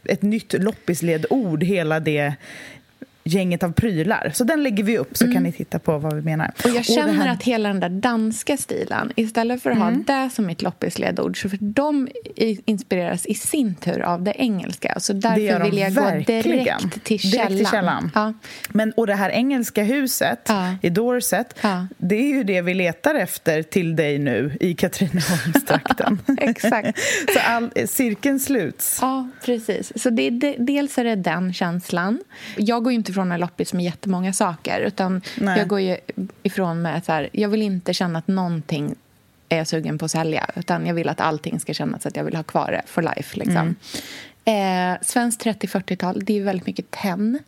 ett 0.05 0.23
nytt 0.23 0.53
loppisledord, 0.53 1.63
hela 1.63 2.01
det 2.01 2.35
gänget 3.27 3.63
av 3.63 3.73
prylar. 3.73 4.31
Så 4.35 4.45
den 4.45 4.63
lägger 4.63 4.85
vi 4.85 4.99
upp 4.99 5.17
så 5.17 5.25
mm. 5.25 5.35
kan 5.35 5.43
ni 5.43 5.53
titta 5.53 5.79
på 5.79 5.99
vad 5.99 6.15
vi 6.15 6.23
menar. 6.23 6.53
Och 6.65 6.71
jag 6.71 6.85
känner 6.85 7.09
och 7.09 7.15
här... 7.15 7.33
att 7.33 7.43
hela 7.43 7.69
den 7.69 7.81
där 7.81 7.89
danska 7.89 8.57
stilen, 8.57 9.13
istället 9.17 9.63
för 9.63 9.71
att 9.71 9.77
mm. 9.77 10.05
ha 10.07 10.23
det 10.25 10.31
som 10.31 10.47
mitt 10.47 10.63
loppisledord, 10.63 11.43
så 11.43 11.49
för 11.49 11.59
de 11.61 12.09
inspireras 12.65 13.27
i 13.27 13.35
sin 13.35 13.75
tur 13.75 14.01
av 14.01 14.23
det 14.23 14.33
engelska. 14.37 14.95
Så 15.01 15.13
därför 15.13 15.65
vill 15.65 15.79
jag 15.79 15.91
verkligen. 15.91 16.43
gå 16.43 16.53
direkt 16.53 17.05
till 17.05 17.21
källan. 17.21 17.49
Direkt 17.49 17.57
till 17.57 17.67
källan. 17.67 18.11
Ja. 18.15 18.33
Men, 18.69 18.93
och 18.93 19.07
det 19.07 19.15
här 19.15 19.31
engelska 19.31 19.83
huset 19.83 20.41
ja. 20.49 20.77
i 20.83 20.91
Dorset, 20.91 21.59
ja. 21.61 21.87
det 21.99 22.17
är 22.17 22.29
ju 22.29 22.45
det 22.45 22.63
vi 22.63 22.75
letar 22.75 23.15
efter 23.15 23.63
till 23.63 23.97
dig 23.97 24.19
nu 24.19 24.57
i 24.61 24.75
Katrineholmstrakten. 24.75 26.19
Exakt. 26.39 26.99
så 27.35 27.39
all, 27.47 27.71
cirkeln 27.87 28.41
sluts. 28.41 28.99
Ja, 29.01 29.29
precis. 29.45 30.03
Så 30.03 30.11
det, 30.11 30.31
det, 30.31 30.57
dels 30.59 30.99
är 30.99 31.05
det 31.05 31.17
den 31.17 31.53
känslan. 31.53 32.21
Jag 32.57 32.85
går 32.85 32.93
inte 32.93 33.13
ifrån 33.17 33.33
en 33.33 33.41
loppis 33.41 33.73
med 33.73 33.85
jättemånga 33.85 34.33
saker. 34.33 34.81
Utan 34.81 35.23
Nej. 35.41 35.59
Jag 35.59 35.69
går 35.69 35.81
ju 35.81 35.97
ifrån 36.43 36.83
med 36.83 36.97
att 36.97 37.29
jag 37.33 37.49
vill 37.49 37.63
inte 37.63 37.95
känna 37.95 38.19
att 38.19 38.29
någonting 38.29 38.95
är 39.49 39.57
jag 39.57 39.67
sugen 39.67 39.99
på 39.99 40.05
att 40.05 40.11
sälja. 40.11 40.51
Utan 40.57 40.87
jag 40.87 40.95
vill 40.95 41.09
att 41.09 41.21
allting 41.21 41.61
ska 41.61 41.75
kännas 41.75 42.07
att 42.07 42.17
jag 42.17 42.25
vill 42.25 42.37
ha 42.37 42.43
kvar 42.43 42.71
det 42.71 42.83
for 42.87 43.03
life. 43.03 43.39
Liksom. 43.39 43.77
Mm. 44.45 44.93
Eh, 44.95 44.99
svenskt 45.03 45.45
30-40-tal, 45.45 46.25
det 46.25 46.39
är 46.39 46.43
väldigt 46.43 46.67
mycket 46.67 46.91
tenn. 46.91 47.39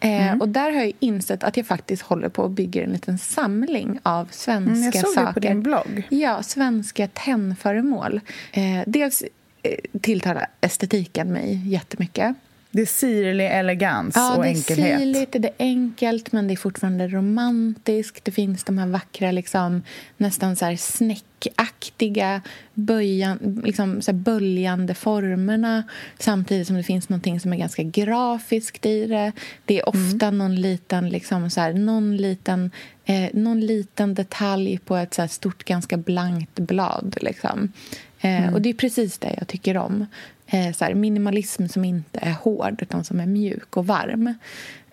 Eh, 0.00 0.28
mm. 0.28 0.40
Och 0.40 0.48
där 0.48 0.70
har 0.72 0.80
jag 0.80 0.92
insett 1.00 1.44
att 1.44 1.56
jag 1.56 1.66
faktiskt 1.66 2.02
håller 2.02 2.28
på 2.28 2.44
att 2.44 2.50
bygga 2.50 2.84
en 2.84 2.90
liten 2.90 3.18
samling 3.18 3.98
av 4.02 4.28
svenska 4.30 4.72
mm, 4.72 4.90
jag 4.94 4.94
såg 4.94 5.14
saker. 5.14 5.26
Det 5.26 5.32
på 5.32 5.40
din 5.40 5.62
blogg. 5.62 6.02
Ja, 6.08 6.42
svenska 6.42 7.08
tennföremål. 7.08 8.20
Eh, 8.52 8.82
dels 8.86 9.22
eh, 9.62 10.00
tilltalar 10.00 10.46
estetiken 10.60 11.32
mig 11.32 11.68
jättemycket. 11.68 12.36
Det 12.70 12.82
är 12.82 12.86
sirlig 12.86 13.46
elegans 13.46 14.16
ja, 14.16 14.36
och 14.36 14.46
enkelhet. 14.46 14.78
Ja, 14.78 14.84
det 14.84 14.92
är 14.92 14.98
sirligt, 14.98 15.32
det 15.32 15.48
är 15.48 15.54
enkelt, 15.58 16.32
men 16.32 16.48
det 16.48 16.54
är 16.54 16.56
fortfarande 16.56 17.08
romantiskt. 17.08 18.24
Det 18.24 18.32
finns 18.32 18.64
de 18.64 18.78
här 18.78 18.86
vackra, 18.86 19.32
liksom, 19.32 19.82
nästan 20.16 20.56
så 20.56 20.64
här 20.64 20.76
snäckaktiga, 20.76 22.42
böjan, 22.74 23.62
liksom, 23.64 24.02
så 24.02 24.12
böljande 24.12 24.94
formerna 24.94 25.82
samtidigt 26.18 26.66
som 26.66 26.76
det 26.76 26.82
finns 26.82 27.08
något 27.08 27.42
som 27.42 27.52
är 27.52 27.56
ganska 27.56 27.82
grafiskt 27.82 28.86
i 28.86 29.06
det. 29.06 29.32
Det 29.64 29.78
är 29.78 29.88
ofta 29.88 30.26
mm. 30.26 30.38
någon 30.38 30.56
liten, 30.56 31.08
liksom, 31.08 31.50
så 31.50 31.60
här, 31.60 31.72
någon 31.72 32.16
liten 32.16 32.70
eh, 33.04 33.28
någon 33.32 33.60
liten 33.60 34.14
detalj 34.14 34.78
på 34.78 34.96
ett 34.96 35.14
så 35.14 35.28
stort, 35.28 35.64
ganska 35.64 35.96
blankt 35.96 36.58
blad. 36.58 37.16
Liksom. 37.20 37.72
Eh, 38.20 38.42
mm. 38.42 38.54
Och 38.54 38.62
det 38.62 38.68
är 38.68 38.74
precis 38.74 39.18
det 39.18 39.34
jag 39.38 39.48
tycker 39.48 39.76
om 39.76 40.06
eh, 40.50 40.72
så 40.72 40.84
här, 40.84 40.94
minimalism 40.94 41.66
som 41.66 41.84
inte 41.84 42.18
är 42.22 42.32
hård 42.32 42.82
utan 42.82 43.04
som 43.04 43.20
är 43.20 43.26
mjuk 43.26 43.76
och 43.76 43.86
varm. 43.86 44.34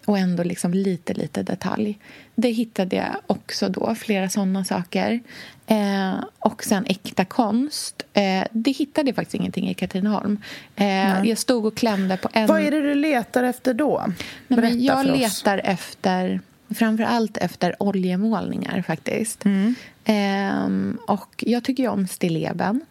Och 0.05 0.17
ändå 0.17 0.43
liksom 0.43 0.73
lite, 0.73 1.13
lite 1.13 1.43
detalj. 1.43 1.99
Det 2.35 2.49
hittade 2.49 2.95
jag 2.95 3.15
också 3.27 3.69
då, 3.69 3.95
flera 3.95 4.29
såna 4.29 4.65
saker. 4.65 5.19
Eh, 5.67 6.13
och 6.39 6.63
sen 6.63 6.85
äkta 6.85 7.25
konst. 7.25 8.03
Eh, 8.13 8.43
det 8.51 8.71
hittade 8.71 9.09
jag 9.09 9.15
faktiskt 9.15 9.35
ingenting 9.35 9.69
i 9.69 9.73
Katrineholm. 9.73 10.41
Eh, 10.75 11.23
jag 11.23 11.37
stod 11.37 11.65
och 11.65 11.77
klämde 11.77 12.17
på 12.17 12.29
en... 12.33 12.47
Vad 12.47 12.61
är 12.61 12.71
det 12.71 12.81
du 12.81 12.95
letar 12.95 13.43
efter 13.43 13.73
då? 13.73 14.05
Nej, 14.47 14.59
men 14.59 14.83
jag 14.83 15.05
letar 15.05 15.61
efter 15.63 16.39
framför 16.69 17.03
allt 17.03 17.37
efter 17.37 17.83
oljemålningar 17.83 18.81
faktiskt. 18.81 19.45
Mm. 19.45 19.75
Eh, 20.05 20.95
och 21.15 21.43
jag 21.47 21.63
tycker 21.63 21.83
ju 21.83 21.89
om 21.89 22.07
stilleben. 22.07 22.81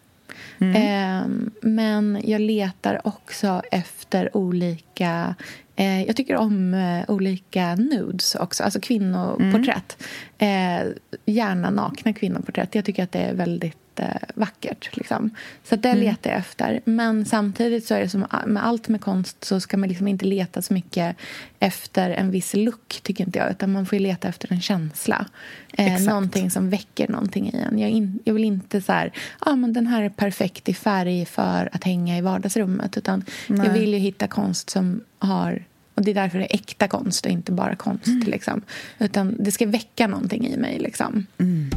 Mm. 0.59 0.77
Eh, 0.77 1.51
men 1.61 2.21
jag 2.25 2.41
letar 2.41 3.01
också 3.05 3.63
efter 3.71 4.37
olika... 4.37 5.35
Eh, 5.77 6.03
jag 6.03 6.17
tycker 6.17 6.37
om 6.37 6.75
eh, 6.75 7.11
olika 7.11 7.75
nudes 7.75 8.35
också, 8.35 8.63
alltså 8.65 8.81
kvinnoporträtt. 8.81 10.03
Mm. 10.39 10.87
Eh, 10.87 10.93
gärna 11.25 11.71
nakna 11.71 12.13
kvinnoporträtt. 12.13 12.75
Jag 12.75 12.85
tycker 12.85 13.05
att 13.05 13.13
det 13.13 13.19
är 13.19 13.35
väldigt 13.35 13.84
jättevackert. 14.03 14.97
Liksom. 14.97 15.31
Så 15.65 15.77
det 15.77 15.89
mm. 15.89 16.05
letar 16.05 16.31
jag 16.31 16.39
efter. 16.39 16.81
Men 16.85 17.25
samtidigt 17.25 17.87
så 17.87 17.95
är 17.95 18.01
det 18.01 18.09
som 18.09 18.27
med 18.47 18.67
allt 18.67 18.89
med 18.89 19.01
konst 19.01 19.45
så 19.45 19.61
ska 19.61 19.77
man 19.77 19.89
liksom 19.89 20.09
inte 20.09 20.25
leta 20.25 20.63
så 20.63 20.75
mycket 20.75 21.17
efter 21.59 22.11
en 22.11 22.31
viss 22.31 22.55
look, 22.55 23.01
tycker 23.03 23.25
inte 23.25 23.39
jag. 23.39 23.51
Utan 23.51 23.73
man 23.73 23.87
får 23.87 23.97
leta 23.97 24.29
efter 24.29 24.53
en 24.53 24.61
känsla. 24.61 25.27
Eh, 25.73 26.01
någonting 26.01 26.51
som 26.51 26.71
väcker 26.71 27.09
någonting 27.09 27.49
i 27.49 27.57
en. 27.57 27.79
Jag, 27.79 27.91
in, 27.91 28.19
jag 28.25 28.35
vill 28.35 28.45
inte 28.45 28.81
så 28.81 28.93
här, 28.93 29.13
ah, 29.39 29.57
men 29.57 29.73
den 29.73 29.87
här 29.87 30.03
är 30.03 30.09
perfekt 30.09 30.69
i 30.69 30.75
färg 30.75 31.27
för 31.27 31.69
att 31.73 31.85
hänga 31.85 32.19
i 32.19 32.21
vardagsrummet. 32.21 32.97
Utan 32.97 33.25
Nej. 33.47 33.67
jag 33.67 33.75
vill 33.75 33.93
ju 33.93 33.99
hitta 33.99 34.27
konst 34.27 34.71
som 34.71 35.01
har 35.19 35.65
och 35.97 36.03
Det 36.03 36.11
är 36.11 36.15
därför 36.15 36.39
det 36.39 36.45
är 36.45 36.55
äkta 36.55 36.89
konst 36.89 37.27
och 37.27 37.33
inte 37.33 37.53
bara 37.53 37.77
konst. 37.77 38.07
Mm. 38.07 38.29
Liksom. 38.29 38.63
Utan 38.99 39.37
det 39.39 39.53
ska 39.53 39.67
väcka 39.67 40.07
någonting 40.07 40.47
i 40.47 40.57
mig. 40.57 40.79
Liksom. 40.79 41.27
Mm. 41.39 41.71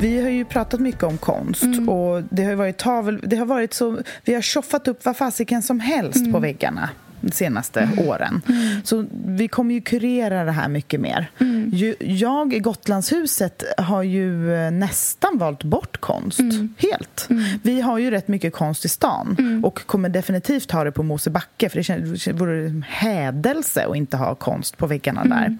Vi 0.00 0.20
har 0.20 0.30
ju 0.30 0.44
pratat 0.44 0.80
mycket 0.80 1.02
om 1.02 1.18
konst 1.18 1.62
mm. 1.62 1.88
och 1.88 2.22
det 2.30 2.44
har 2.44 2.54
varit 2.54 2.76
tavel, 2.76 3.20
det 3.22 3.36
har 3.36 3.46
varit 3.46 3.74
så, 3.74 3.98
vi 4.24 4.34
har 4.34 4.40
tjoffat 4.40 4.88
upp 4.88 5.04
vad 5.04 5.16
fasiken 5.16 5.62
som 5.62 5.80
helst 5.80 6.20
mm. 6.20 6.32
på 6.32 6.38
väggarna 6.38 6.90
de 7.20 7.30
senaste 7.30 7.80
mm. 7.80 8.08
åren. 8.08 8.42
Mm. 8.48 8.80
Så 8.84 9.04
vi 9.26 9.48
kommer 9.48 9.74
ju 9.74 9.80
kurera 9.80 10.44
det 10.44 10.52
här 10.52 10.68
mycket 10.68 11.00
mer. 11.00 11.30
Mm. 11.38 11.70
Jag 12.00 12.54
i 12.54 12.58
Gotlandshuset 12.58 13.62
har 13.78 14.02
ju 14.02 14.54
eh, 14.54 14.70
nästan 14.70 15.38
valt 15.38 15.64
bort 15.64 16.00
konst 16.00 16.40
mm. 16.40 16.74
helt. 16.78 17.26
Mm. 17.30 17.44
Vi 17.62 17.80
har 17.80 17.98
ju 17.98 18.10
rätt 18.10 18.28
mycket 18.28 18.52
konst 18.52 18.84
i 18.84 18.88
stan 18.88 19.36
mm. 19.38 19.64
och 19.64 19.86
kommer 19.86 20.08
definitivt 20.08 20.70
ha 20.70 20.84
det 20.84 20.92
på 20.92 21.02
Mosebacke 21.02 21.68
för 21.68 22.24
det 22.24 22.32
vore 22.32 22.82
hädelse 22.88 23.86
att 23.86 23.96
inte 23.96 24.16
ha 24.16 24.34
konst 24.34 24.76
på 24.76 24.86
väggarna 24.86 25.24
där. 25.24 25.58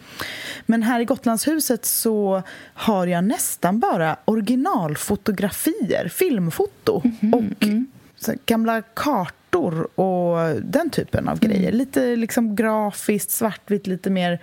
Men 0.66 0.82
här 0.82 1.00
i 1.00 1.04
Gotlandshuset 1.04 1.84
så 1.84 2.42
har 2.74 3.06
jag 3.06 3.24
nästan 3.24 3.78
bara 3.78 4.16
originalfotografier, 4.24 6.08
filmfoto 6.08 7.02
och 7.32 7.68
gamla 8.46 8.82
kartor 8.82 10.00
och 10.00 10.62
den 10.62 10.90
typen 10.90 11.28
av 11.28 11.40
grejer. 11.40 11.68
Mm. 11.68 11.74
Lite 11.74 12.16
liksom 12.16 12.56
grafiskt, 12.56 13.30
svartvitt, 13.30 13.86
lite 13.86 14.10
mer 14.10 14.40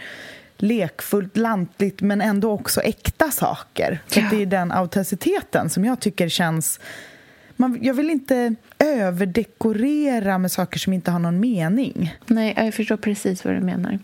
lekfullt, 0.57 1.37
lantligt 1.37 2.01
men 2.01 2.21
ändå 2.21 2.51
också 2.51 2.81
äkta 2.81 3.31
saker. 3.31 3.99
Ja. 4.13 4.27
det 4.31 4.41
är 4.41 4.45
den 4.45 4.71
autenticiteten 4.71 5.69
som 5.69 5.85
jag 5.85 5.99
tycker 5.99 6.29
känns... 6.29 6.79
Man, 7.57 7.77
jag 7.81 7.93
vill 7.93 8.09
inte 8.09 8.55
överdekorera 8.79 10.37
med 10.37 10.51
saker 10.51 10.79
som 10.79 10.93
inte 10.93 11.11
har 11.11 11.19
någon 11.19 11.39
mening. 11.39 12.15
Nej, 12.25 12.53
jag 12.57 12.73
förstår 12.73 12.97
precis 12.97 13.45
vad 13.45 13.53
du 13.53 13.59
menar. 13.59 13.99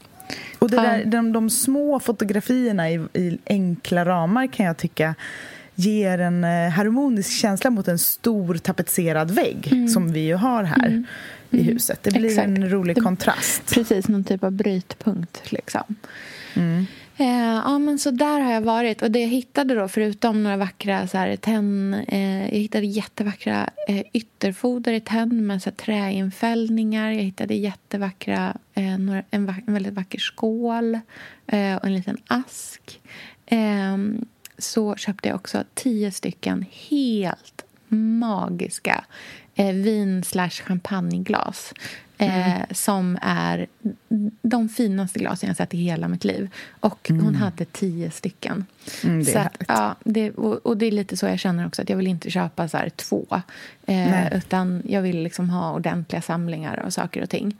Och 0.60 0.70
det 0.70 0.78
där, 0.78 1.06
de, 1.06 1.34
de 1.34 1.50
små 1.50 2.00
fotografierna 2.00 2.92
i, 2.92 3.06
i 3.14 3.38
enkla 3.46 4.06
ramar 4.06 4.48
kan 4.48 4.66
jag 4.66 4.78
tycka 4.78 5.16
ger 5.82 6.20
en 6.20 6.44
eh, 6.44 6.70
harmonisk 6.70 7.32
känsla 7.32 7.70
mot 7.70 7.88
en 7.88 8.00
stor 8.00 8.56
tapetserad 8.56 9.32
vägg 9.32 9.70
mm. 9.72 9.88
som 9.88 10.12
vi 10.12 10.20
ju 10.20 10.36
har 10.36 10.64
här 10.64 10.88
mm. 10.88 11.06
i 11.50 11.64
huset. 11.64 12.04
Det 12.04 12.12
blir 12.12 12.26
Exakt. 12.26 12.48
en 12.48 12.70
rolig 12.70 12.96
det, 12.96 13.02
kontrast. 13.02 13.74
Precis, 13.74 14.08
någon 14.08 14.24
typ 14.24 14.44
av 14.44 14.52
brytpunkt. 14.52 15.52
Liksom. 15.52 15.96
Mm. 16.54 16.86
Eh, 17.18 17.62
ja, 17.66 17.80
men 17.80 18.00
så 18.00 18.12
där 18.12 18.40
har 18.40 18.54
jag 18.54 18.62
varit. 18.62 19.02
Och 19.02 19.12
det 19.12 19.20
jag 19.20 19.28
hittade 19.28 19.76
då, 19.76 19.88
förutom 19.88 20.44
några 20.44 20.58
vackra 20.58 21.08
så 21.08 21.18
här, 21.18 21.36
tenn... 21.36 21.94
Eh, 21.94 22.42
jag 22.42 22.60
hittade 22.60 22.86
jättevackra 22.86 23.70
eh, 23.88 24.04
ytterfoder 24.14 24.94
i 24.94 25.00
tenn 25.00 25.48
med 25.48 25.62
så 25.62 25.70
här, 25.70 25.76
träinfällningar. 25.76 27.12
Jag 27.12 27.24
hittade 27.24 27.54
jättevackra... 27.54 28.58
Eh, 28.74 28.98
några, 28.98 29.24
en, 29.32 29.46
vack, 29.46 29.64
en 29.68 29.74
väldigt 29.74 29.94
vacker 29.94 30.20
skål 30.20 31.00
eh, 31.48 31.76
och 31.76 31.86
en 31.86 31.94
liten 31.94 32.18
ask. 32.28 33.00
Så 34.62 34.96
köpte 34.96 35.28
jag 35.28 35.36
också 35.36 35.64
tio 35.74 36.12
stycken 36.12 36.66
helt 36.90 37.66
magiska 37.88 39.06
eh, 39.56 39.76
vin 39.76 40.24
slash 40.24 40.50
champagneglas. 40.50 41.74
Eh, 42.18 42.52
mm. 42.52 42.68
Som 42.72 43.18
är 43.22 43.68
de 44.42 44.70
finaste 44.70 45.20
glasen 45.20 45.48
jag 45.48 45.58
sett 45.58 45.74
i 45.74 45.78
hela 45.78 46.08
mitt 46.08 46.24
liv. 46.24 46.50
Och 46.80 47.10
mm. 47.10 47.26
hon 47.26 47.36
hade 47.36 47.66
tio 47.66 48.12
stycken. 48.12 48.66
Mm, 49.04 49.20
det 49.20 49.32
så 49.32 49.40
att, 49.40 49.64
ja, 49.68 49.96
det, 50.04 50.32
och, 50.32 50.66
och, 50.66 50.78
det 50.78 50.86
är 50.86 50.92
lite 50.92 51.18
så 51.18 51.26
jag 51.26 51.40
känner 51.40 51.68
också. 51.68 51.82
att 51.82 51.90
Jag 51.90 51.98
vill 51.98 52.08
inte 52.08 52.32
köpa 52.32 52.68
så 52.68 52.80
två. 52.96 53.42
Eh, 53.86 54.38
utan 54.38 54.84
jag 54.88 55.02
vill 55.02 55.24
liksom 55.24 55.50
ha 55.50 55.74
ordentliga 55.74 56.22
samlingar 56.22 56.84
av 56.86 56.90
saker 56.90 57.24
och 57.24 57.30
ting. 57.30 57.58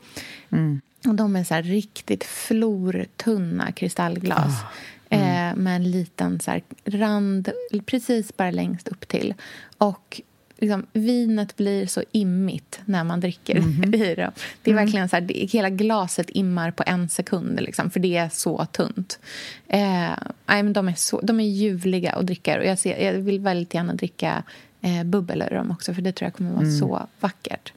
Mm. 0.50 0.80
Och 1.06 1.14
de 1.14 1.36
är 1.36 1.44
så 1.44 1.54
riktigt 1.54 2.24
flortunna 2.24 3.72
kristallglas. 3.72 4.62
Oh. 4.62 4.66
Mm. 5.16 5.58
med 5.58 5.76
en 5.76 5.90
liten 5.90 6.40
så 6.40 6.60
rand 6.84 7.50
precis 7.86 8.36
bara 8.36 8.50
längst 8.50 8.88
upp 8.88 9.08
till. 9.08 9.34
Och 9.78 10.22
liksom, 10.62 10.86
vinet 10.92 11.56
blir 11.56 11.86
så 11.86 12.02
immigt 12.12 12.80
när 12.84 13.04
man 13.04 13.20
dricker 13.20 13.56
mm. 13.56 13.94
i 13.94 14.14
det. 14.14 14.30
Det 14.62 14.70
är 14.70 14.72
mm. 14.72 14.84
verkligen 14.84 15.08
så 15.08 15.16
här, 15.16 15.20
det, 15.20 15.34
hela 15.34 15.70
glaset 15.70 16.30
immar 16.30 16.70
på 16.70 16.82
en 16.86 17.08
sekund, 17.08 17.60
liksom, 17.60 17.90
för 17.90 18.00
det 18.00 18.16
är 18.16 18.28
så 18.28 18.64
tunt. 18.64 19.18
Eh, 19.68 20.12
men 20.46 20.72
de, 20.72 20.88
är 20.88 20.94
så, 20.94 21.20
de 21.20 21.40
är 21.40 21.44
ljuvliga 21.44 22.12
att 22.12 22.26
dricka 22.26 22.58
och 22.58 22.66
jag, 22.66 22.78
ser, 22.78 23.04
jag 23.04 23.12
vill 23.12 23.40
väldigt 23.40 23.74
gärna 23.74 23.94
dricka 23.94 24.42
eh, 24.80 25.04
bubbel 25.04 25.42
ur 25.50 25.54
dem 25.54 25.70
också, 25.70 25.94
för 25.94 26.02
det 26.02 26.12
tror 26.12 26.26
jag 26.26 26.34
kommer 26.34 26.50
vara 26.50 26.62
mm. 26.62 26.78
så 26.78 27.06
vackert. 27.20 27.72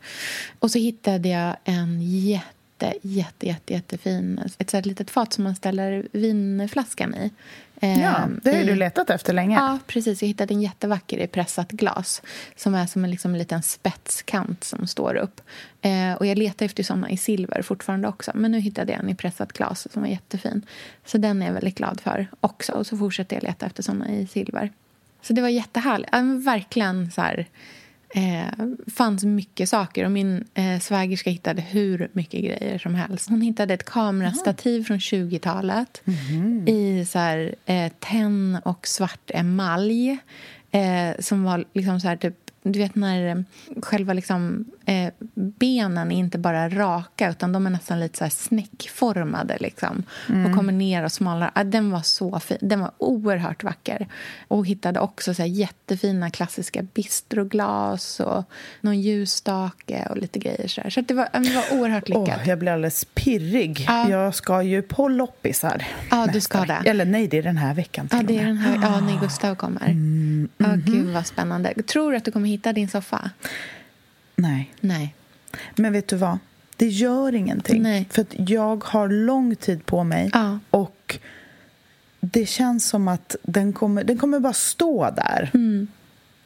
Och 0.59 0.71
så 0.71 0.79
hittade 0.79 1.29
jag 1.29 1.55
en 1.63 2.01
jätte 2.01 2.54
jätte, 2.79 3.07
jätte, 3.07 3.47
jätte, 3.47 3.73
jättefin, 3.73 4.39
ett 4.57 4.69
så 4.69 4.81
litet 4.81 5.11
fat 5.11 5.33
som 5.33 5.43
man 5.43 5.55
ställer 5.55 6.07
vinflaskan 6.11 7.15
i. 7.15 7.31
Ja, 7.79 8.27
det 8.43 8.51
har 8.51 8.61
i, 8.61 8.65
du 8.65 8.75
letat 8.75 9.09
efter 9.09 9.33
länge. 9.33 9.55
Ja, 9.55 9.79
precis. 9.87 10.21
Jag 10.21 10.27
hittade 10.27 10.53
en 10.53 10.61
jättevacker 10.61 11.17
i 11.17 11.27
pressat 11.27 11.71
glas 11.71 12.21
som 12.55 12.75
är 12.75 12.85
som 12.85 13.03
en, 13.03 13.11
liksom, 13.11 13.31
en 13.31 13.37
liten 13.37 13.63
spetskant 13.63 14.63
som 14.63 14.87
står 14.87 15.15
upp. 15.15 15.41
Eh, 15.81 16.13
och 16.13 16.25
Jag 16.25 16.37
letar 16.37 16.65
efter 16.65 16.83
såna 16.83 17.09
i 17.09 17.17
silver 17.17 17.61
fortfarande 17.61 18.07
också, 18.07 18.31
men 18.35 18.51
nu 18.51 18.59
hittade 18.59 18.91
jag 18.91 19.03
en 19.03 19.09
i 19.09 19.15
pressat 19.15 19.53
glas 19.53 19.87
som 19.93 20.01
var 20.01 20.09
jättefin. 20.09 20.61
Så 21.05 21.17
den 21.17 21.41
är 21.41 21.45
jag 21.45 21.53
väldigt 21.53 21.77
glad 21.77 22.01
för 22.01 22.27
också. 22.39 22.71
Och 22.71 22.87
så 22.87 22.97
fortsätter 22.97 23.35
jag 23.35 23.43
leta 23.43 23.65
efter 23.65 23.83
såna 23.83 24.11
i 24.11 24.27
silver. 24.27 24.71
Så 25.21 25.33
det 25.33 25.41
var 25.41 25.49
jättehärligt. 25.49 26.09
Ja, 26.11 26.21
verkligen 26.45 27.11
så 27.11 27.21
här 27.21 27.47
eh, 28.15 28.67
fanns 28.95 29.23
mycket 29.23 29.69
saker. 29.69 30.05
Och 30.05 30.11
Min 30.11 30.45
eh, 30.53 30.79
svägerska 30.79 31.29
hittade 31.29 31.61
hur 31.61 32.09
mycket 32.13 32.43
grejer 32.43 32.77
som 32.77 32.95
helst. 32.95 33.29
Hon 33.29 33.41
hittade 33.41 33.73
ett 33.73 33.85
kamerastativ 33.85 34.83
från 34.83 34.97
20-talet 34.97 36.01
mm. 36.05 36.67
i 36.67 37.05
så 37.05 37.19
här, 37.19 37.55
eh, 37.65 37.91
tenn 37.99 38.59
och 38.65 38.87
svart 38.87 39.31
emalj. 39.33 40.17
Eh, 40.71 41.19
som 41.19 41.43
var 41.43 41.65
liksom 41.73 41.99
så 41.99 42.07
här, 42.07 42.15
typ 42.15 42.44
du 42.71 42.79
vet 42.79 42.95
när 42.95 43.27
eh, 43.27 43.35
själva 43.81 44.13
liksom, 44.13 44.65
eh, 44.85 45.13
benen 45.33 46.11
är 46.11 46.15
inte 46.15 46.37
bara 46.37 46.69
raka 46.69 47.29
utan 47.29 47.51
de 47.51 47.65
är 47.65 47.69
nästan 47.69 47.99
lite 47.99 48.17
så 48.17 48.23
här 48.23 48.31
snäckformade 48.31 49.57
liksom, 49.59 50.03
mm. 50.29 50.45
och 50.45 50.57
kommer 50.57 50.73
ner 50.73 51.03
och 51.03 51.11
smalnar. 51.11 51.51
Ah, 51.55 51.63
den 51.63 51.91
var 51.91 52.01
så 52.01 52.39
fin. 52.39 52.57
Den 52.61 52.79
var 52.79 52.91
oerhört 52.97 53.63
vacker. 53.63 54.07
Och 54.47 54.65
hittade 54.65 54.99
också 54.99 55.33
så 55.33 55.41
här 55.41 55.49
jättefina 55.49 56.29
klassiska 56.29 56.81
bistroglas 56.81 58.19
och 58.19 58.43
någon 58.81 59.01
ljusstake 59.01 60.07
och 60.09 60.17
lite 60.17 60.39
grejer. 60.39 60.67
Så, 60.67 60.81
så 60.89 61.01
det, 61.01 61.13
var, 61.13 61.29
det 61.33 61.55
var 61.55 61.79
oerhört 61.79 62.09
lyckat. 62.09 62.41
Oh, 62.41 62.49
jag 62.49 62.59
blir 62.59 62.71
alldeles 62.71 63.05
pirrig. 63.05 63.85
Ja. 63.87 64.09
Jag 64.09 64.35
ska 64.35 64.61
ju 64.61 64.81
på 64.81 65.09
loppisar. 65.09 65.85
Ja, 66.11 66.27
du 66.33 66.41
ska 66.41 66.61
det. 66.61 66.81
Eller 66.85 67.05
nej, 67.05 67.27
det 67.27 67.37
är 67.37 67.43
den 67.43 67.57
här 67.57 67.73
veckan 67.73 68.07
till 68.07 68.17
ja, 68.17 68.23
det 68.27 68.37
är 68.37 68.45
den 68.45 68.57
här, 68.57 68.79
ja, 68.81 68.99
när 68.99 69.19
Gustav 69.19 69.55
kommer. 69.55 69.85
Mm. 69.85 70.49
Mm 70.57 70.71
-hmm. 70.71 70.91
gud 70.91 71.13
vad 71.13 71.27
spännande. 71.27 71.73
Tror 71.73 72.11
du 72.11 72.17
att 72.17 72.25
du 72.25 72.31
kommer 72.31 72.49
hitta 72.55 72.73
din 72.73 72.87
soffa? 72.87 73.31
Nej. 74.35 74.73
Nej. 74.81 75.15
Men 75.75 75.93
vet 75.93 76.07
du 76.07 76.15
vad? 76.15 76.37
Det 76.77 76.87
gör 76.87 77.35
ingenting. 77.35 77.81
Nej. 77.81 78.07
För 78.09 78.25
jag 78.29 78.83
har 78.83 79.09
lång 79.09 79.55
tid 79.55 79.85
på 79.85 80.03
mig. 80.03 80.29
Ja. 80.33 80.59
Och 80.69 81.19
det 82.19 82.45
känns 82.45 82.87
som 82.87 83.07
att 83.07 83.35
den 83.43 83.73
kommer, 83.73 84.03
den 84.03 84.17
kommer 84.17 84.39
bara 84.39 84.53
stå 84.53 85.11
där. 85.11 85.51
Mm. 85.53 85.87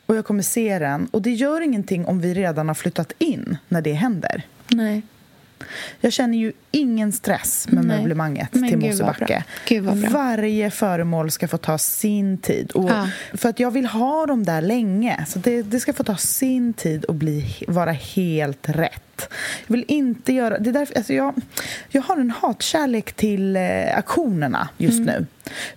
Och 0.06 0.16
jag 0.16 0.26
kommer 0.26 0.44
se 0.44 0.80
den. 0.80 1.06
Och 1.06 1.22
det 1.22 1.32
gör 1.32 1.62
ingenting 1.62 2.06
om 2.06 2.22
vi 2.22 2.34
redan 2.34 2.68
har 2.68 2.76
flyttat 2.76 3.14
in 3.18 3.58
när 3.68 3.82
det 3.82 3.94
händer. 3.94 4.44
Nej. 4.68 5.02
Jag 6.02 6.14
känner 6.14 6.38
ju 6.38 6.54
ingen 6.72 7.12
stress 7.12 7.68
med 7.72 7.86
Nej. 7.86 7.98
möblemanget 7.98 8.54
Men 8.54 8.70
till 8.70 8.78
Mosebacke. 8.78 9.44
Varje 10.10 10.72
föremål 10.72 11.32
ska 11.32 11.48
få 11.48 11.58
ta 11.58 11.78
sin 11.78 12.38
tid. 12.38 12.72
Och 12.72 12.90
ja. 12.90 13.08
För 13.34 13.50
att 13.50 13.60
jag 13.60 13.72
vill 13.72 13.86
ha 13.86 14.26
dem 14.26 14.44
där 14.44 14.62
länge. 14.62 15.26
Så 15.28 15.40
det, 15.40 15.62
det 15.62 15.80
ska 15.80 15.94
få 15.94 16.04
ta 16.04 16.16
sin 16.16 16.74
tid 16.74 17.06
och 17.06 17.16
bli, 17.16 17.64
vara 17.68 17.92
helt 17.92 18.70
rätt. 18.70 19.04
Jag 19.68 19.76
vill 19.76 19.86
inte 19.88 20.34
göra... 20.34 20.60
Det 20.60 20.70
är 20.70 20.74
därför, 20.74 20.98
alltså 20.98 21.14
jag, 21.14 21.34
jag 21.90 22.02
har 22.02 22.18
en 22.18 22.32
hatkärlek 22.32 23.14
till 23.14 23.56
eh, 23.56 23.96
auktionerna 23.96 24.70
just 24.78 25.00
mm. 25.00 25.06
nu. 25.06 25.26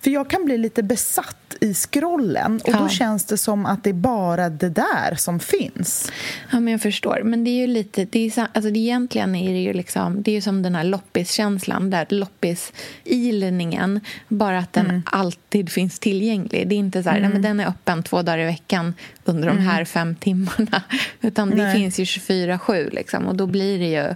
För 0.01 0.11
jag 0.11 0.31
kan 0.31 0.45
bli 0.45 0.59
lite 0.59 0.83
besatt 0.83 1.57
i 1.61 1.75
scrollen 1.75 2.61
och 2.65 2.69
ja. 2.69 2.79
då 2.79 2.89
känns 2.89 3.25
det 3.25 3.39
som 3.39 3.67
att 3.67 3.85
det 3.85 3.91
är 3.91 3.95
bara 3.95 4.49
det 4.49 4.69
där 4.69 5.15
som 5.15 5.41
finns. 5.41 6.13
Ja, 6.51 6.61
men 6.61 6.73
jag 6.73 6.81
förstår. 6.81 7.21
Men 7.25 7.45
det 7.45 7.51
är 7.51 7.61
ju 7.61 7.67
lite... 7.67 8.05
Det 8.05 8.27
är, 8.27 8.47
alltså, 8.53 8.71
det 8.71 8.79
egentligen 8.79 9.35
är 9.35 9.53
det 9.53 9.59
ju 9.59 9.73
liksom... 9.73 10.23
Det 10.23 10.31
är 10.31 10.35
ju 10.35 10.41
som 10.41 10.63
den 10.63 10.75
här 10.75 10.85
loppiskänslan, 10.85 11.91
där 11.91 12.07
loppis-ilningen, 12.09 14.01
bara 14.29 14.59
att 14.59 14.73
den 14.73 14.87
mm. 14.87 15.03
alltid 15.07 15.71
finns 15.71 15.99
tillgänglig. 15.99 16.69
Det 16.69 16.75
är 16.75 16.79
inte 16.79 17.03
så 17.03 17.11
här, 17.11 17.19
mm. 17.19 17.31
nej, 17.31 17.41
men 17.41 17.43
den 17.43 17.61
är 17.61 17.69
öppen 17.69 18.03
två 18.03 18.23
dagar 18.23 18.39
i 18.39 18.45
veckan 18.45 18.95
under 19.25 19.49
de 19.49 19.59
här 19.59 19.75
mm. 19.75 19.87
fem 19.87 20.15
timmarna. 20.15 20.83
Utan 21.21 21.49
nej. 21.49 21.59
det 21.59 21.73
finns 21.73 21.99
ju 21.99 22.05
24-7 22.05 22.91
liksom, 22.95 23.27
och 23.27 23.37
då 23.37 23.47
blir 23.47 23.79
det 23.79 23.89
ju... 23.89 24.15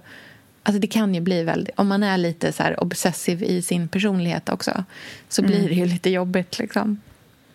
Alltså 0.63 0.81
det 0.81 0.87
kan 0.87 1.15
ju 1.15 1.21
bli 1.21 1.43
väldigt... 1.43 1.79
Om 1.79 1.89
man 1.89 2.03
är 2.03 2.19
lite 2.19 2.53
så 2.53 2.63
här 2.63 2.83
obsessiv 2.83 3.43
i 3.43 3.63
sin 3.63 3.89
personlighet 3.89 4.49
också 4.49 4.85
så 5.29 5.43
blir 5.43 5.59
mm. 5.59 5.69
det 5.69 5.75
ju 5.75 5.87
lite 5.87 6.11
jobbigt. 6.11 6.59
Liksom. 6.59 7.01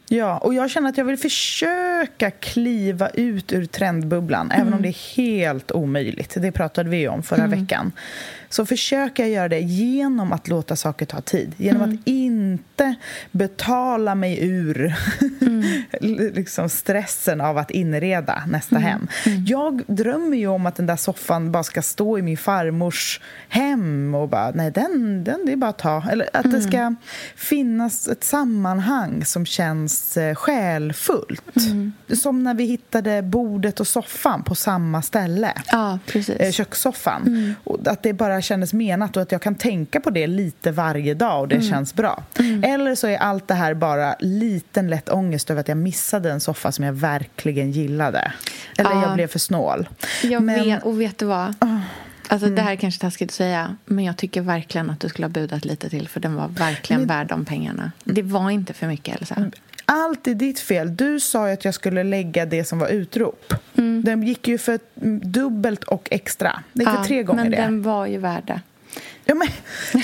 Ja, 0.08 0.38
och 0.38 0.54
jag 0.54 0.72
känner 0.72 0.90
att 0.90 0.98
jag 0.98 1.06
vill 1.06 1.18
försöka 1.18 2.32
kliva 2.32 3.10
ut 3.10 3.54
ur 3.54 3.66
trendbubblan, 3.66 4.46
mm. 4.46 4.62
även 4.62 4.74
om 4.74 4.80
mm. 4.80 4.82
det 4.82 4.90
är 4.90 5.16
helt 5.16 5.72
omöjligt. 5.72 6.38
Det 6.42 6.52
pratade 6.52 6.90
vi 6.90 7.08
om 7.08 7.24
förra 7.24 7.44
mm. 7.44 7.60
veckan 7.60 7.92
så 8.54 8.66
försöker 8.66 9.24
jag 9.24 9.32
göra 9.32 9.50
det 9.50 9.60
genom 9.60 10.32
att 10.32 10.48
låta 10.48 10.76
saker 10.76 11.06
ta 11.06 11.22
tid. 11.22 11.54
Genom 11.58 11.82
mm. 11.82 11.96
att 11.96 12.08
inte 12.08 12.96
betala 13.32 14.16
mig 14.16 14.38
ur 14.42 14.96
mm. 15.42 15.64
liksom 16.36 16.70
stressen 16.70 17.42
av 17.42 17.58
att 17.58 17.72
inreda 17.72 18.44
nästa 18.48 18.76
mm. 18.76 18.88
hem. 18.88 19.08
Mm. 19.26 19.46
Jag 19.46 19.84
drömmer 19.88 20.38
ju 20.38 20.48
om 20.48 20.66
att 20.66 20.76
den 20.76 20.86
där 20.86 20.96
soffan 20.96 21.52
bara 21.52 21.64
ska 21.64 21.82
stå 21.82 22.18
i 22.18 22.22
min 22.22 22.38
farmors 22.38 23.22
hem 23.50 24.16
och 24.16 24.30
bara, 24.30 24.52
nej, 24.52 24.72
den, 24.72 25.24
den 25.24 25.46
det 25.46 25.52
är 25.52 25.56
bara 25.56 25.70
att 25.70 25.80
ta. 25.80 26.04
Eller 26.12 26.30
att 26.34 26.44
det 26.44 26.58
mm. 26.58 26.62
ska 26.62 26.96
finnas 27.36 28.08
ett 28.08 28.24
sammanhang 28.24 29.26
som 29.26 29.46
känns 29.46 30.18
eh, 30.18 30.36
själfullt. 30.36 31.56
Mm. 31.56 31.94
Som 32.14 32.44
när 32.44 32.54
vi 32.54 32.64
hittade 32.64 33.22
bordet 33.22 33.80
och 33.80 33.88
soffan 33.88 34.44
på 34.44 34.56
samma 34.56 35.02
ställe. 35.02 35.54
Ja, 35.72 36.00
precis. 36.06 36.36
Eh, 36.36 36.52
kökssoffan. 36.52 37.56
Och 37.64 37.88
att 37.88 38.04
det 38.04 38.14
bara 38.14 38.41
kändes 38.44 38.74
menat 38.74 39.18
och 39.18 39.24
att 39.24 39.32
jag 39.32 39.42
kan 39.42 39.56
tänka 39.56 40.00
på 40.00 40.10
det 40.10 40.28
lite 40.28 40.72
varje 40.72 41.14
dag 41.14 41.42
och 41.42 41.48
det 41.48 41.56
mm. 41.56 41.68
känns 41.68 41.94
bra. 41.94 42.24
Mm. 42.40 42.64
Eller 42.64 42.96
så 42.96 43.08
är 43.08 43.18
allt 43.18 43.48
det 43.48 43.54
här 43.54 43.74
bara 43.74 44.16
liten 44.20 44.88
lätt 44.88 45.10
ångest 45.10 45.50
över 45.50 45.62
att 45.62 45.68
jag 45.68 45.78
missade 45.78 46.32
en 46.32 46.40
soffa 46.40 46.72
som 46.72 46.86
jag 46.86 46.94
verkligen 46.94 47.72
gillade. 47.72 48.34
Eller 48.78 48.92
ja. 48.92 49.02
jag 49.02 49.14
blev 49.14 49.28
för 49.28 49.40
snål. 49.40 49.90
Jag 50.24 50.44
men... 50.44 50.64
vet, 50.64 50.84
och 50.84 51.02
vet 51.02 51.18
du 51.18 51.26
vad? 51.26 51.56
Oh. 51.62 51.80
Alltså, 52.28 52.46
mm. 52.48 52.56
Det 52.56 52.62
här 52.62 52.72
är 52.72 52.76
kanske 52.76 53.02
taskigt 53.02 53.30
att 53.30 53.36
säga, 53.36 53.78
men 53.86 54.06
jag 54.06 54.18
tycker 54.18 54.42
verkligen 54.42 54.90
att 54.90 55.00
du 55.00 55.10
skulle 55.10 55.26
ha 55.26 55.30
budat 55.30 55.66
lite 55.66 55.90
till 55.90 56.08
för 56.08 56.20
den 56.20 56.36
var 56.36 56.48
verkligen 56.48 57.02
men... 57.02 57.08
värd 57.08 57.28
de 57.28 57.46
pengarna. 57.46 57.92
Det 58.04 58.22
var 58.22 58.50
inte 58.50 58.74
för 58.74 58.88
mycket, 58.88 59.22
Elsa. 59.22 59.52
Mm. 59.92 60.04
Allt 60.04 60.28
är 60.28 60.36
ditt 60.36 60.60
fel. 60.60 60.96
Du 60.96 61.20
sa 61.20 61.48
ju 61.48 61.54
att 61.54 61.66
jag 61.66 61.74
skulle 61.74 62.04
lägga 62.04 62.46
det 62.46 62.64
som 62.64 62.80
var 62.80 62.88
utrop. 62.88 63.54
Mm. 63.78 64.04
Den 64.04 64.24
gick 64.24 64.48
ju 64.48 64.58
för 64.58 64.80
dubbelt 65.26 65.84
och 65.84 66.08
extra. 66.12 66.64
Det 66.74 66.84
gick 66.84 66.90
ja, 66.90 66.98
för 66.98 67.04
tre 67.04 67.24
gånger 67.24 67.44
men 67.44 67.52
det. 67.52 67.58
Men 67.58 67.72
den 67.72 67.82
var 67.82 68.06
ju 68.06 68.18
värd 68.18 68.44
det. 68.48 68.62
Ja, 69.26 69.36
men 69.36 69.48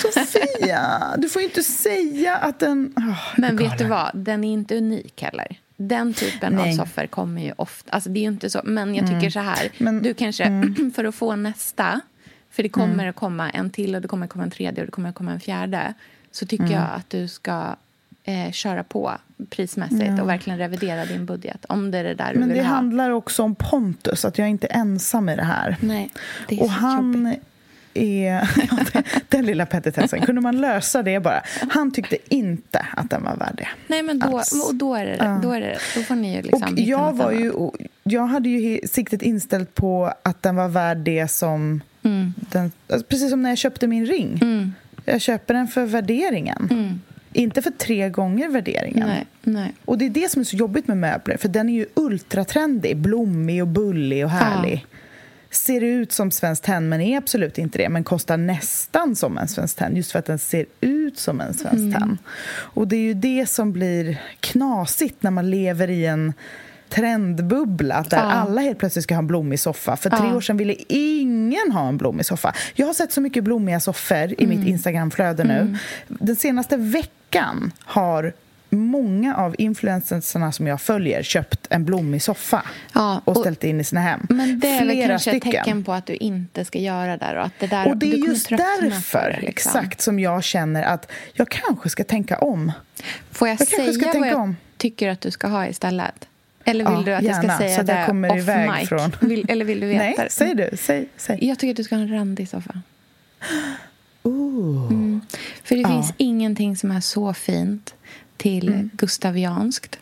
Sofia, 0.12 1.14
du 1.18 1.28
får 1.28 1.42
ju 1.42 1.48
inte 1.48 1.62
säga 1.62 2.36
att 2.36 2.58
den... 2.58 2.94
Oh, 2.96 3.18
men 3.36 3.56
vet 3.56 3.78
du 3.78 3.84
vad, 3.84 4.10
den 4.14 4.44
är 4.44 4.52
inte 4.52 4.76
unik 4.76 5.22
heller. 5.22 5.60
Den 5.76 6.14
typen 6.14 6.52
Nej. 6.52 6.72
av 6.72 6.76
soffor 6.76 7.06
kommer 7.06 7.42
ju 7.42 7.52
ofta... 7.56 7.90
Alltså 7.92 8.10
det 8.10 8.20
är 8.20 8.24
inte 8.24 8.50
så, 8.50 8.60
men 8.64 8.94
jag 8.94 9.06
tycker 9.06 9.18
mm. 9.18 9.30
så 9.30 9.40
här. 9.40 9.70
Men, 9.78 10.02
du 10.02 10.14
kanske, 10.14 10.44
mm. 10.44 10.92
för 10.94 11.04
att 11.04 11.14
få 11.14 11.36
nästa, 11.36 12.00
för 12.50 12.62
det 12.62 12.68
kommer 12.68 12.94
mm. 12.94 13.10
att 13.10 13.16
komma 13.16 13.50
en 13.50 13.70
till 13.70 13.94
och 13.94 14.02
det 14.02 14.08
kommer 14.08 14.24
att 14.24 14.32
komma 14.32 14.44
en 14.44 14.50
tredje 14.50 14.82
och 14.82 14.86
det 14.86 14.92
kommer 14.92 15.08
att 15.08 15.14
komma 15.14 15.32
en 15.32 15.40
fjärde. 15.40 15.94
så 16.32 16.46
tycker 16.46 16.64
Mm. 16.64 16.76
jag 16.76 16.88
att 16.94 17.10
du 17.10 17.28
ska 17.28 17.76
eh, 18.28 18.52
köra 18.52 18.84
på 18.84 19.12
prismässigt 19.50 20.20
och 20.20 20.28
verkligen 20.28 20.58
revidera 20.58 21.04
din 21.04 21.26
budget. 21.26 21.64
Om 21.68 21.90
det 21.90 21.98
är 21.98 22.04
det 22.04 22.14
där 22.14 22.34
Men 22.34 22.48
det 22.48 22.62
ha. 22.62 22.74
handlar 22.74 23.10
också 23.10 23.42
om 23.42 23.54
Pontus, 23.54 24.24
att 24.24 24.38
jag 24.38 24.48
inte 24.48 24.66
är 24.66 24.76
ensam 24.80 25.28
i 25.28 25.36
det 25.36 25.44
här. 25.44 25.76
Nej, 25.80 26.10
det 26.48 26.54
är 26.56 26.62
Och 26.62 26.70
han 26.70 27.12
jobbigt. 27.24 27.42
är... 27.94 28.50
Ja, 28.70 28.78
den, 28.92 29.02
den 29.28 29.46
lilla 29.46 29.66
petitessen, 29.66 30.20
kunde 30.20 30.40
man 30.40 30.60
lösa 30.60 31.02
det 31.02 31.20
bara? 31.20 31.42
Han 31.70 31.90
tyckte 31.90 32.16
inte 32.34 32.86
att 32.96 33.10
den 33.10 33.22
var 33.24 33.36
värd 33.36 33.54
det. 33.56 33.68
Nej, 33.86 34.02
men 34.02 34.18
då, 34.18 34.38
alls. 34.38 34.68
och 34.68 34.74
då 34.74 34.94
är 34.94 35.04
det 35.06 35.16
Ja. 35.20 35.40
då, 35.42 35.52
är 35.52 35.60
det, 35.60 35.78
då 35.96 36.02
får 36.02 36.14
ni 36.14 36.36
ju 36.36 36.42
liksom 36.42 36.72
Och 36.72 36.78
jag, 36.78 37.12
var 37.16 37.32
ju, 37.32 37.52
jag 38.02 38.26
hade 38.26 38.48
ju 38.48 38.80
siktet 38.88 39.22
inställt 39.22 39.74
på 39.74 40.12
att 40.22 40.42
den 40.42 40.56
var 40.56 40.68
värd 40.68 40.98
det 40.98 41.28
som... 41.28 41.80
Mm. 42.02 42.34
Den, 42.38 42.72
alltså 42.92 43.06
precis 43.06 43.30
som 43.30 43.42
när 43.42 43.48
jag 43.50 43.58
köpte 43.58 43.86
min 43.86 44.06
ring. 44.06 44.38
Mm. 44.42 44.74
Jag 45.04 45.20
köper 45.20 45.54
den 45.54 45.68
för 45.68 45.84
värderingen. 45.86 46.68
Mm. 46.70 47.00
Inte 47.38 47.62
för 47.62 47.70
tre 47.70 48.08
gånger 48.08 48.48
värderingen. 48.48 49.08
Nej, 49.08 49.26
nej. 49.42 49.74
Och 49.84 49.98
det 49.98 50.06
är 50.06 50.10
det 50.10 50.30
som 50.30 50.40
är 50.40 50.44
så 50.44 50.56
jobbigt 50.56 50.88
med 50.88 50.96
möbler, 50.96 51.36
för 51.36 51.48
den 51.48 51.68
är 51.68 51.72
ju 51.72 51.86
ultratrendig, 51.94 52.96
blommig 52.96 53.62
och 53.62 53.68
bullig 53.68 54.24
och 54.24 54.30
härlig. 54.30 54.86
Ser 55.50 55.80
ut 55.80 56.12
som 56.12 56.30
Svenskt 56.30 56.64
Tenn, 56.64 56.88
men 56.88 57.00
är 57.00 57.18
absolut 57.18 57.58
inte 57.58 57.78
det. 57.78 57.88
Men 57.88 58.04
kostar 58.04 58.36
nästan 58.36 59.16
som 59.16 59.38
en 59.38 59.48
Svenskt 59.48 59.78
Tenn, 59.78 59.96
just 59.96 60.12
för 60.12 60.18
att 60.18 60.26
den 60.26 60.38
ser 60.38 60.66
ut 60.80 61.18
som 61.18 61.40
en 61.40 61.54
Svenskt 61.54 61.74
Mm. 61.74 61.92
Tenn. 61.92 62.18
Och 62.50 62.88
det 62.88 62.96
är 62.96 63.00
ju 63.00 63.14
det 63.14 63.46
som 63.48 63.72
blir 63.72 64.20
knasigt 64.40 65.22
när 65.22 65.30
man 65.30 65.50
lever 65.50 65.90
i 65.90 66.06
en 66.06 66.32
trendbubbla 66.88 68.04
där 68.10 68.16
Ja. 68.16 68.22
alla 68.22 68.60
helt 68.60 68.78
plötsligt 68.78 69.02
ska 69.04 69.14
ha 69.14 69.18
en 69.18 69.26
blommig 69.26 69.60
soffa. 69.60 69.96
För 69.96 70.10
tre 70.10 70.18
Ja. 70.28 70.36
år 70.36 70.40
sedan 70.40 70.56
ville 70.56 70.74
ingen 70.88 71.72
ha 71.72 71.88
en 71.88 71.96
blommig 71.96 72.26
soffa. 72.26 72.54
Jag 72.74 72.86
har 72.86 72.94
sett 72.94 73.12
så 73.12 73.20
mycket 73.20 73.44
blommiga 73.44 73.80
soffor 73.80 74.34
i 74.42 74.46
mitt 74.46 74.66
Instagramflöde 74.66 75.44
nu. 75.44 75.76
Den 76.08 76.36
senaste 76.36 76.76
veckan 76.76 77.72
har 77.84 78.32
många 78.70 79.36
av 79.36 79.54
influencersarna 79.58 80.52
som 80.52 80.66
jag 80.66 80.80
följer 80.80 81.22
köpt 81.22 81.66
en 81.70 81.84
blommig 81.84 82.22
soffa 82.22 82.62
Ja, 82.92 83.20
och 83.24 83.36
och- 83.36 83.42
ställt 83.42 83.64
in 83.64 83.80
i 83.80 83.84
sina 83.84 84.00
hem. 84.00 84.26
Men 84.28 84.60
det 84.60 84.68
är 84.68 84.78
väl 84.78 84.88
Flera 84.90 85.08
kanske 85.08 85.30
ett 85.30 85.36
stycken. 85.42 85.52
tecken 85.64 85.84
på 85.84 85.92
att 85.92 86.06
du 86.06 86.14
inte 86.14 86.64
ska 86.64 86.78
göra 86.78 87.10
det 87.16 87.16
där 87.16 87.36
och 87.36 87.44
att 87.44 87.52
det 87.58 87.66
där 87.66 87.88
Och 87.88 87.96
det 87.96 88.06
är 88.12 88.16
just 88.16 88.48
därför 88.48 89.30
det, 89.40 89.46
liksom. 89.46 89.48
exakt 89.78 90.00
som 90.00 90.20
jag 90.20 90.44
känner 90.44 90.82
att 90.82 91.10
jag 91.32 91.48
kanske 91.48 91.88
ska 91.88 92.04
tänka 92.04 92.38
om. 92.38 92.72
Får 93.30 93.48
jag, 93.48 93.52
Jag 93.60 93.68
kanske 93.68 93.92
säga 94.00 94.20
vad 94.20 94.28
jag 94.28 94.38
om. 94.40 94.56
tycker 94.76 95.08
att 95.08 95.20
du 95.20 95.30
ska 95.30 95.46
ha 95.48 95.66
istället? 95.66 96.27
Eller 96.70 96.84
vill 96.84 96.94
Ja, 96.98 97.02
du 97.04 97.14
att 97.14 97.22
jag 97.24 97.34
ska 97.36 97.42
gärna, 97.46 97.58
säga 97.58 97.74
så 97.74 97.80
att 97.80 97.88
jag 97.88 97.96
det 97.98 98.06
kommer 98.06 98.30
off 98.30 98.38
iväg 98.38 98.70
mic? 98.70 98.88
från- 98.88 99.12
Vill, 99.28 99.46
eller 99.48 99.64
vill 99.64 99.80
du 99.80 99.86
veta? 99.86 100.02
Nej, 100.22 100.26
säg 100.30 100.54
du. 100.54 100.70
Säg, 100.76 101.08
säg. 101.16 101.38
Jag 101.44 101.58
tycker 101.58 101.70
att 101.70 101.76
du 101.76 101.84
ska 101.84 101.94
ha 101.94 102.02
en 102.02 102.12
randig 102.12 102.48
soffa. 102.48 102.80
Ooh. 104.22 104.86
Mm. 104.92 105.20
För 105.64 105.74
det 105.74 105.80
Ja. 105.82 105.88
finns 105.88 106.12
ingenting 106.16 106.76
som 106.76 106.90
är 106.90 107.00
så 107.00 107.34
fint 107.34 107.94
till 108.36 108.68
Mm. 108.68 108.90
gustavianskt 108.92 109.98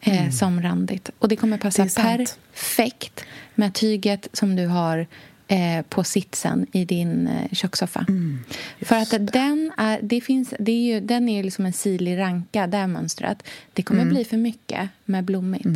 eh, 0.00 0.30
som 0.30 0.62
randigt. 0.62 1.10
Och 1.18 1.28
det 1.28 1.36
kommer 1.36 1.58
passa 1.58 1.84
Det 1.84 1.94
perfekt 1.94 3.24
med 3.54 3.74
tyget 3.74 4.28
som 4.32 4.56
du 4.56 4.66
har 4.66 5.06
eh, 5.50 5.82
på 5.88 6.04
sitsen 6.04 6.66
i 6.72 6.84
din 6.84 7.26
eh, 7.28 7.48
kökssoffa. 7.52 8.04
Mm, 8.08 8.38
För 8.80 8.96
att 8.96 9.32
den 9.32 9.72
är, 9.76 9.98
det 10.02 10.20
finns, 10.20 10.54
det 10.58 10.72
är 10.72 10.94
ju, 10.94 11.00
den 11.00 11.28
är 11.28 11.42
liksom 11.42 11.66
en 11.66 11.72
silig 11.72 12.18
ranka, 12.18 12.66
det 12.66 12.86
mönstret. 12.86 13.42
Det 13.72 13.82
kommer 13.82 14.02
Mm. 14.02 14.14
bli 14.14 14.24
för 14.24 14.36
mycket 14.36 14.88
med 15.04 15.24
blommigt. 15.24 15.66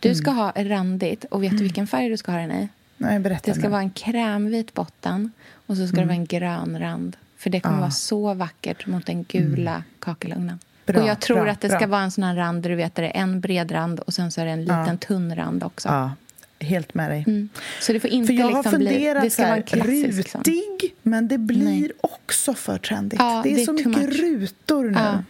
Du 0.00 0.14
ska 0.14 0.30
ha 0.30 0.52
randigt, 0.56 1.24
och 1.24 1.42
vet 1.42 1.50
du 1.50 1.62
vilken 1.62 1.86
färg 1.86 2.08
du 2.08 2.16
ska 2.16 2.32
ha 2.32 2.38
den 2.38 2.52
i? 2.52 2.68
Nej, 2.96 3.18
berätta 3.18 3.42
Det 3.50 3.54
ska 3.54 3.62
nu. 3.62 3.68
vara 3.68 3.80
en 3.82 3.90
krämvit 3.90 4.74
botten 4.74 5.30
och 5.66 5.76
så 5.76 5.86
ska 5.86 5.96
det 5.96 6.04
vara 6.06 6.14
en 6.16 6.26
grön 6.26 6.78
rand. 6.80 7.16
För 7.36 7.50
det 7.50 7.60
kommer 7.60 7.72
Mm. 7.74 7.80
Ja. 7.80 7.86
vara 7.86 7.90
så 7.90 8.34
vackert 8.34 8.86
mot 8.86 9.06
den 9.06 9.24
gula 9.24 9.82
kakelugnen. 9.98 10.58
Bra, 10.86 11.00
och 11.02 11.08
jag 11.08 11.20
tror 11.20 11.40
bra, 11.40 11.50
att 11.52 11.60
det 11.60 11.68
bra. 11.68 11.76
ska 11.78 11.86
vara 11.86 12.00
en 12.02 12.10
sån 12.10 12.24
här 12.24 12.34
rand 12.36 12.62
där 12.62 12.70
du 12.70 12.76
vet 12.76 12.86
att 12.86 12.94
det 12.94 13.06
är 13.16 13.22
en 13.22 13.40
bred 13.40 13.72
rand 13.72 14.00
och 14.00 14.14
sen 14.14 14.32
så 14.32 14.40
är 14.40 14.44
det 14.44 14.50
en 14.50 14.60
liten 14.60 14.86
Ja. 14.86 14.96
tunn 14.96 15.34
rand 15.36 15.64
också. 15.64 15.88
Ja, 15.88 16.10
helt 16.60 16.94
med 16.94 17.10
dig. 17.10 17.24
Mm. 17.26 17.48
Så 17.80 17.92
det 17.92 18.00
får 18.00 18.10
inte 18.10 18.26
För 18.26 18.34
jag 18.34 18.46
har 18.50 18.62
liksom 18.62 18.78
bli... 18.78 18.88
funderat 18.88 19.38
vara 19.38 19.48
här, 19.48 19.64
sån. 19.66 19.80
rutig, 20.42 20.94
men 21.02 21.28
det 21.28 21.38
blir 21.38 21.64
Nej. 21.64 21.90
också 22.00 22.54
för 22.54 22.78
trendigt. 22.78 23.20
Ja, 23.20 23.40
det 23.44 23.50
är 23.52 23.54
det 23.56 23.62
är 23.62 23.66
så 23.66 23.78
too 23.78 23.88
mycket 23.88 24.16
rutor 24.20 24.84
nu. 24.84 24.98
Ja. 24.98 25.22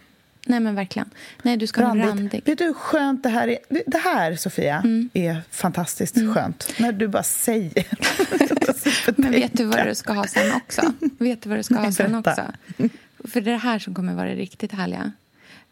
Nej, 0.45 0.59
men 0.59 0.75
verkligen. 0.75 1.09
Nej, 1.41 1.57
du 1.57 1.67
ska 1.67 1.81
ha 1.81 1.89
Randigt. 1.89 2.07
randig. 2.09 2.41
Vet 2.45 2.57
du 2.57 2.63
hur 2.63 2.73
skönt 2.73 3.23
det 3.23 3.29
här 3.29 3.47
är? 3.47 3.57
Det 3.87 3.97
här, 3.97 4.35
Sofia, 4.35 4.75
Mm. 4.83 5.09
är 5.13 5.41
fantastiskt 5.51 6.15
skönt. 6.33 6.73
När 6.79 6.91
du 6.91 7.07
bara 7.07 7.23
säger. 7.23 7.85
Men 9.21 9.31
vet 9.31 9.57
du 9.57 9.63
vad 9.65 9.85
du 9.87 9.95
ska 9.95 10.13
ha 10.13 10.27
sen 10.27 10.51
också? 10.55 10.93
Vet 11.17 11.41
du 11.41 11.49
vad 11.49 11.59
du 11.59 11.63
ska 11.63 11.75
ha 11.75 11.81
Nej, 11.83 11.93
sen 11.93 12.11
berätta. 12.21 12.31
också? 12.77 12.89
För 13.27 13.41
det 13.41 13.49
är 13.49 13.53
det 13.53 13.57
här 13.59 13.79
som 13.79 13.93
kommer 13.93 14.13
vara 14.13 14.35
riktigt 14.35 14.71
härliga. 14.71 15.11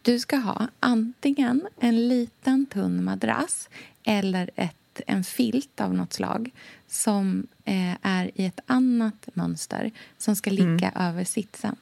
Du 0.01 0.19
ska 0.19 0.35
ha 0.37 0.67
antingen 0.79 1.67
en 1.79 2.07
liten 2.07 2.65
tunn 2.65 3.03
madrass 3.03 3.69
eller 4.03 4.49
ett, 4.55 4.75
en 5.07 5.23
filt 5.23 5.81
av 5.81 5.93
något 5.93 6.13
slag 6.13 6.51
som 6.87 7.47
eh, 7.65 7.93
är 8.01 8.31
i 8.35 8.45
ett 8.45 8.59
annat 8.65 9.29
mönster 9.33 9.91
som 10.17 10.35
ska 10.35 10.49
ligga 10.49 10.91
över 10.95 11.23
sitsen. 11.23 11.75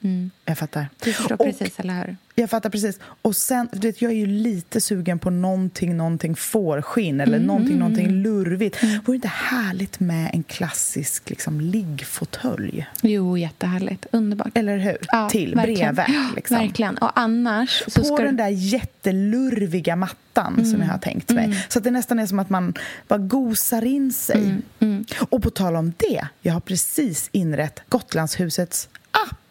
Mm. 0.00 0.30
Jag 0.44 0.58
fattar. 0.58 0.88
Du 1.04 1.12
förstår 1.12 1.32
Och- 1.40 1.46
precis, 1.46 1.80
eller 1.80 2.06
hur? 2.06 2.16
Jag 2.40 2.50
fattar 2.50 2.70
precis. 2.70 2.98
Och 3.22 3.36
sen, 3.36 3.68
du 3.72 3.78
vet, 3.88 4.02
jag 4.02 4.10
är 4.12 4.16
ju 4.16 4.26
lite 4.26 4.80
sugen 4.80 5.18
på 5.18 5.30
någonting, 5.30 5.96
någonting 5.96 6.36
fårskinn 6.36 7.20
eller 7.20 7.36
Mm, 7.36 7.46
någonting, 7.46 7.78
någonting 7.78 8.10
lurvigt. 8.22 8.82
Vore 8.82 8.98
det 9.06 9.14
inte 9.14 9.28
härligt 9.28 10.00
med 10.00 10.30
en 10.32 10.42
klassisk 10.42 11.30
liksom, 11.30 11.60
liggfåtölj? 11.60 12.86
Jo, 13.02 13.36
jättehärligt. 13.38 14.06
Underbart. 14.12 14.48
Eller 14.54 14.78
hur? 14.78 14.96
Ja, 15.08 15.28
Till 15.30 15.54
verkligen. 15.54 15.94
bredvid. 15.94 16.16
Liksom. 16.36 16.56
Verkligen. 16.56 16.98
Och 16.98 17.10
annars 17.18 17.82
så 17.88 18.00
på 18.00 18.06
ska 18.06 18.16
den 18.16 18.36
där 18.36 18.48
jättelurviga 18.48 19.96
mattan 19.96 20.64
som 20.66 20.80
jag 20.80 20.88
har 20.88 20.98
tänkt 20.98 21.30
mig. 21.30 21.64
Så 21.68 21.78
att 21.78 21.84
det 21.84 21.90
nästan 21.90 22.18
är 22.18 22.26
som 22.26 22.38
att 22.38 22.50
man 22.50 22.74
bara 23.08 23.18
gosar 23.18 23.84
in 23.84 24.12
sig. 24.12 24.54
Mm, 24.80 25.04
Och 25.28 25.42
på 25.42 25.50
tal 25.50 25.76
om 25.76 25.92
det, 25.96 26.26
jag 26.42 26.52
har 26.52 26.60
precis 26.60 27.28
inrett 27.32 27.80
Gotlandshusets 27.88 28.88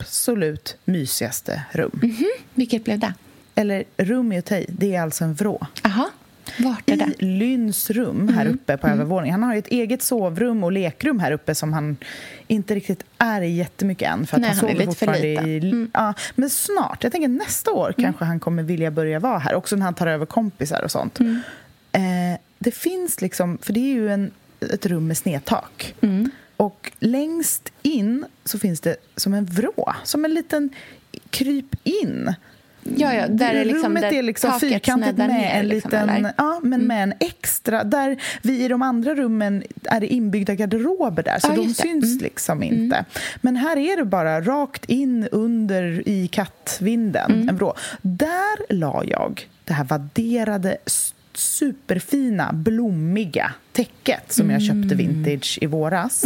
absolut 0.08 0.78
mysigaste 0.86 1.62
rum. 1.72 2.16
Vilket 2.54 2.84
blev 2.84 3.00
det? 3.00 3.14
Eller 3.56 3.84
rum 3.98 4.32
i, 4.32 4.44
det 4.68 4.96
är 4.96 5.02
alltså 5.02 5.24
en 5.24 5.34
vrå. 5.34 5.68
Aha. 5.84 6.10
Vart 6.60 6.90
är 6.90 6.94
I 6.94 6.98
det? 6.98 7.26
Lyns 7.26 7.90
rum 7.90 8.28
här 8.28 8.46
uppe 8.46 8.78
på 8.78 8.88
övervåningen. 8.88 9.34
Han 9.34 9.44
har 9.44 9.54
ju 9.54 9.60
ett 9.60 9.68
eget 9.68 10.02
sovrum 10.02 10.64
och 10.64 10.72
lekrum 10.72 11.20
här 11.20 11.32
uppe 11.32 11.56
som 11.56 11.74
han 11.74 11.98
inte 12.48 12.76
riktigt 12.76 13.04
är 13.18 13.42
i 13.42 13.50
jättemycket 13.50 14.10
än. 14.12 14.28
För 14.28 14.36
att 14.36 14.42
Nej, 14.42 14.50
han 14.50 14.60
han 14.60 14.70
sover 14.70 14.86
fortfarande 14.86 15.28
i... 15.28 15.88
Ja, 15.94 16.14
men 16.36 16.50
snart, 16.50 17.04
jag 17.04 17.12
tänker 17.12 17.28
nästa 17.28 17.72
år 17.72 17.94
kanske 17.98 18.26
han 18.26 18.40
kommer 18.40 18.64
vilja 18.64 18.92
börja 18.92 19.20
vara 19.20 19.40
här. 19.40 19.56
Också 19.56 19.76
när 19.76 19.86
han 19.86 19.94
tar 19.94 20.08
över 20.08 20.26
kompisar 20.26 20.82
och 20.84 20.92
sånt. 20.92 21.20
Eh, 21.92 22.40
det 22.60 22.72
finns 22.72 23.22
liksom, 23.22 23.58
för 23.62 23.74
det 23.74 23.80
är 23.80 23.94
ju 23.94 24.10
en, 24.12 24.32
ett 24.60 24.86
rum 24.86 25.08
med 25.08 25.18
snedtak. 25.18 25.96
Och 26.58 26.92
längst 27.00 27.72
in 27.82 28.26
så 28.46 28.60
finns 28.60 28.80
det 28.80 28.96
som 29.16 29.34
en 29.34 29.46
vrå, 29.46 29.94
som 30.04 30.26
en 30.26 30.34
liten 30.34 30.70
kryp 31.30 31.76
in. 31.84 32.34
Ja, 32.96 33.14
ja, 33.14 33.28
där 33.28 33.54
är 33.54 33.66
liksom, 33.66 33.84
Rummet 33.90 34.04
är 34.14 34.24
liksom 34.24 34.60
fyrkantigt 34.60 35.18
med 35.18 35.30
ner, 35.30 35.50
en 35.50 35.68
liksom, 35.68 35.90
liten... 35.92 36.10
eller? 36.10 36.34
ja, 36.38 36.60
men 36.64 36.88
med 36.88 37.04
en 37.04 37.14
extra... 37.20 37.84
Där 37.84 38.18
vi 38.42 38.64
i 38.64 38.68
de 38.68 38.82
andra 38.82 39.16
rummen 39.16 39.64
är 39.84 40.00
det 40.00 40.08
inbyggda 40.08 40.56
garderober 40.56 41.24
där, 41.24 41.40
så 41.40 41.48
Ja, 41.48 41.56
de 41.56 41.74
syns 41.74 42.06
Mm. 42.06 42.18
liksom 42.24 42.64
inte. 42.64 43.06
Men 43.42 43.56
här 43.56 43.78
är 43.78 43.98
det 43.98 44.06
bara 44.06 44.42
rakt 44.42 44.86
in 44.86 45.28
under 45.32 46.08
i 46.10 46.28
kattvinden, 46.28 47.32
Mm. 47.32 47.50
en 47.50 47.56
vrå. 47.58 47.74
Där 48.02 48.74
la 48.74 49.04
jag 49.06 49.48
det 49.64 49.74
här 49.74 49.84
vadderade 49.84 50.78
superfina, 51.38 52.54
blommiga 52.54 53.54
täcket 53.72 54.34
som 54.34 54.50
jag 54.50 54.62
köpte 54.62 54.96
vintage 54.96 55.58
i 55.62 55.66
våras. 55.66 56.26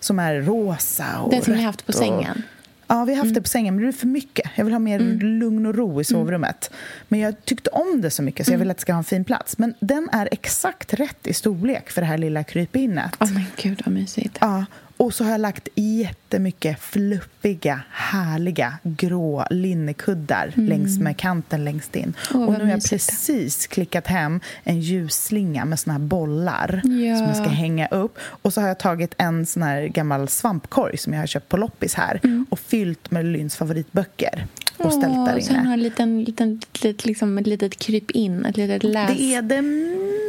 Som 0.00 0.18
är 0.18 0.34
rosa 0.40 1.18
och 1.20 1.32
Mm. 1.32 1.38
Det 1.40 1.44
som 1.44 1.52
ni 1.54 1.58
rött 1.58 1.66
haft 1.66 1.86
på 1.86 1.92
sängen. 1.92 2.42
Ja, 2.86 3.04
vi 3.04 3.12
har 3.12 3.16
haft 3.16 3.24
Mm. 3.24 3.34
det 3.34 3.40
på 3.42 3.48
sängen, 3.48 3.74
men 3.74 3.82
det 3.84 3.90
är 3.90 3.92
för 3.92 4.06
mycket. 4.06 4.50
Jag 4.56 4.64
vill 4.64 4.74
ha 4.74 4.78
mer 4.78 4.98
lugn 5.20 5.66
och 5.66 5.74
ro 5.74 6.00
i 6.00 6.04
sovrummet. 6.04 6.70
Men 7.08 7.20
jag 7.20 7.44
tyckte 7.44 7.70
om 7.70 8.00
det 8.00 8.10
så 8.10 8.22
mycket, 8.22 8.46
så 8.46 8.52
jag 8.52 8.54
Mm. 8.54 8.64
vill 8.64 8.70
att 8.70 8.76
det 8.76 8.80
ska 8.80 8.92
ha 8.92 8.98
en 8.98 9.04
fin 9.04 9.24
plats. 9.24 9.58
Men 9.58 9.74
den 9.80 10.08
är 10.12 10.28
exakt 10.32 10.94
rätt 10.94 11.26
i 11.26 11.32
storlek 11.34 11.90
för 11.90 12.00
det 12.00 12.06
här 12.06 12.18
lilla 12.18 12.44
krypinnet. 12.44 13.12
Åh 13.20 13.32
men 13.32 13.44
gud 13.56 13.82
vad 13.84 13.94
mysigt. 13.94 14.38
Ja, 14.40 14.64
och 15.02 15.14
så 15.14 15.24
har 15.24 15.30
jag 15.30 15.40
lagt 15.40 15.68
jättemycket 15.74 16.80
fluppiga, 16.80 17.82
härliga 17.90 18.78
grå 18.82 19.46
linnekuddar 19.50 20.52
längs 20.56 20.98
med 20.98 21.16
kanten 21.16 21.64
längst 21.64 21.96
in. 21.96 22.02
Mm. 22.02 22.14
Åh, 22.42 22.46
och 22.48 22.58
nu 22.58 22.64
har 22.64 22.70
jag 22.70 22.84
precis 22.90 23.66
klickat 23.66 24.06
hem 24.06 24.40
en 24.64 24.80
ljusslinga 24.80 25.64
med 25.64 25.78
såna 25.80 25.92
här 25.94 26.00
bollar 26.00 26.80
Ja. 26.84 27.16
som 27.16 27.26
jag 27.26 27.36
ska 27.36 27.44
hänga 27.48 27.86
upp. 27.86 28.18
Och 28.22 28.52
så 28.52 28.60
har 28.60 28.68
jag 28.68 28.78
tagit 28.78 29.14
en 29.18 29.46
sån 29.46 29.62
här 29.62 29.82
gammal 29.82 30.28
svampkorg 30.28 30.98
som 30.98 31.12
jag 31.12 31.20
har 31.20 31.26
köpt 31.26 31.48
på 31.48 31.56
loppis 31.56 31.94
här 31.94 32.20
och 32.50 32.58
fyllt 32.58 33.10
med 33.10 33.24
Lynns 33.24 33.56
favoritböcker 33.56 34.46
och 34.84 34.92
ställt 34.92 35.26
där 35.26 35.40
så 35.40 35.52
inne. 35.52 35.62
har 35.62 35.72
en 35.72 35.82
liten, 35.82 36.24
liten, 36.24 36.60
litet, 36.72 37.04
liksom 37.04 37.38
ett 37.38 37.46
litet 37.46 37.78
kryp 37.78 38.10
in, 38.10 38.44
ett 38.44 38.56
litet 38.56 38.82
läs... 38.84 39.10
Det 39.16 39.34
är 39.34 39.42
det 39.42 39.62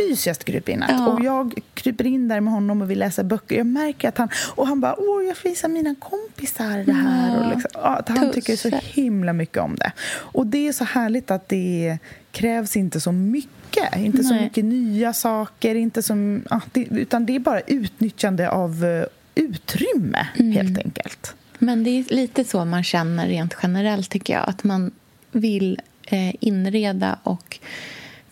mysigaste 0.08 0.46
krypinnet. 0.46 0.90
Ja. 0.90 1.08
Och 1.08 1.24
jag 1.26 1.54
kryper 1.74 2.06
in 2.06 2.28
där 2.28 2.40
med 2.40 2.54
honom 2.54 2.82
och 2.82 2.92
vi 2.92 2.96
läser 2.96 3.24
böcker. 3.24 3.56
Jag 3.58 3.68
märker 3.68 4.08
att 4.10 4.18
han... 4.18 4.30
Och 4.56 4.68
han 4.68 4.82
bara, 4.82 4.96
åh, 5.00 5.24
jag 5.24 5.36
visar 5.44 5.70
mina 5.70 5.96
kompisar 6.00 6.84
det 6.86 6.94
här. 6.94 7.36
Ja. 7.38 7.40
Och 7.46 7.50
liksom, 7.56 7.82
att 7.84 8.10
han 8.10 8.18
Tusse. 8.18 8.34
tycker 8.34 8.56
så 8.56 8.70
himla 8.84 9.34
mycket 9.34 9.58
om 9.58 9.76
det. 9.76 9.92
Och 10.14 10.48
det 10.48 10.68
är 10.68 10.74
så 10.74 10.84
härligt 10.84 11.32
att 11.32 11.50
det 11.50 11.98
krävs 12.32 12.76
inte 12.78 13.00
så 13.00 13.12
mycket. 13.12 13.96
Inte 13.98 14.24
så 14.24 14.34
Nej. 14.34 14.44
mycket 14.44 14.66
nya 14.66 15.14
saker, 15.14 15.76
inte 15.76 16.04
som, 16.04 16.44
ja, 16.50 16.62
det, 16.72 16.82
utan 16.92 17.26
det 17.26 17.36
är 17.36 17.40
bara 17.40 17.60
utnyttjande 17.60 18.50
av 18.50 18.86
eh, 18.86 19.06
utrymme, 19.36 20.28
Mm. 20.40 20.52
helt 20.52 20.78
enkelt. 20.78 21.36
Men 21.64 21.84
det 21.84 21.90
är 21.90 22.16
lite 22.16 22.44
så 22.44 22.66
man 22.66 22.84
känner 22.84 23.28
rent 23.28 23.56
generellt, 23.64 24.10
tycker 24.10 24.34
jag. 24.34 24.50
Att 24.50 24.64
man 24.64 24.92
vill 25.32 25.80
eh, 26.04 26.36
inreda 26.40 27.20
och 27.24 27.60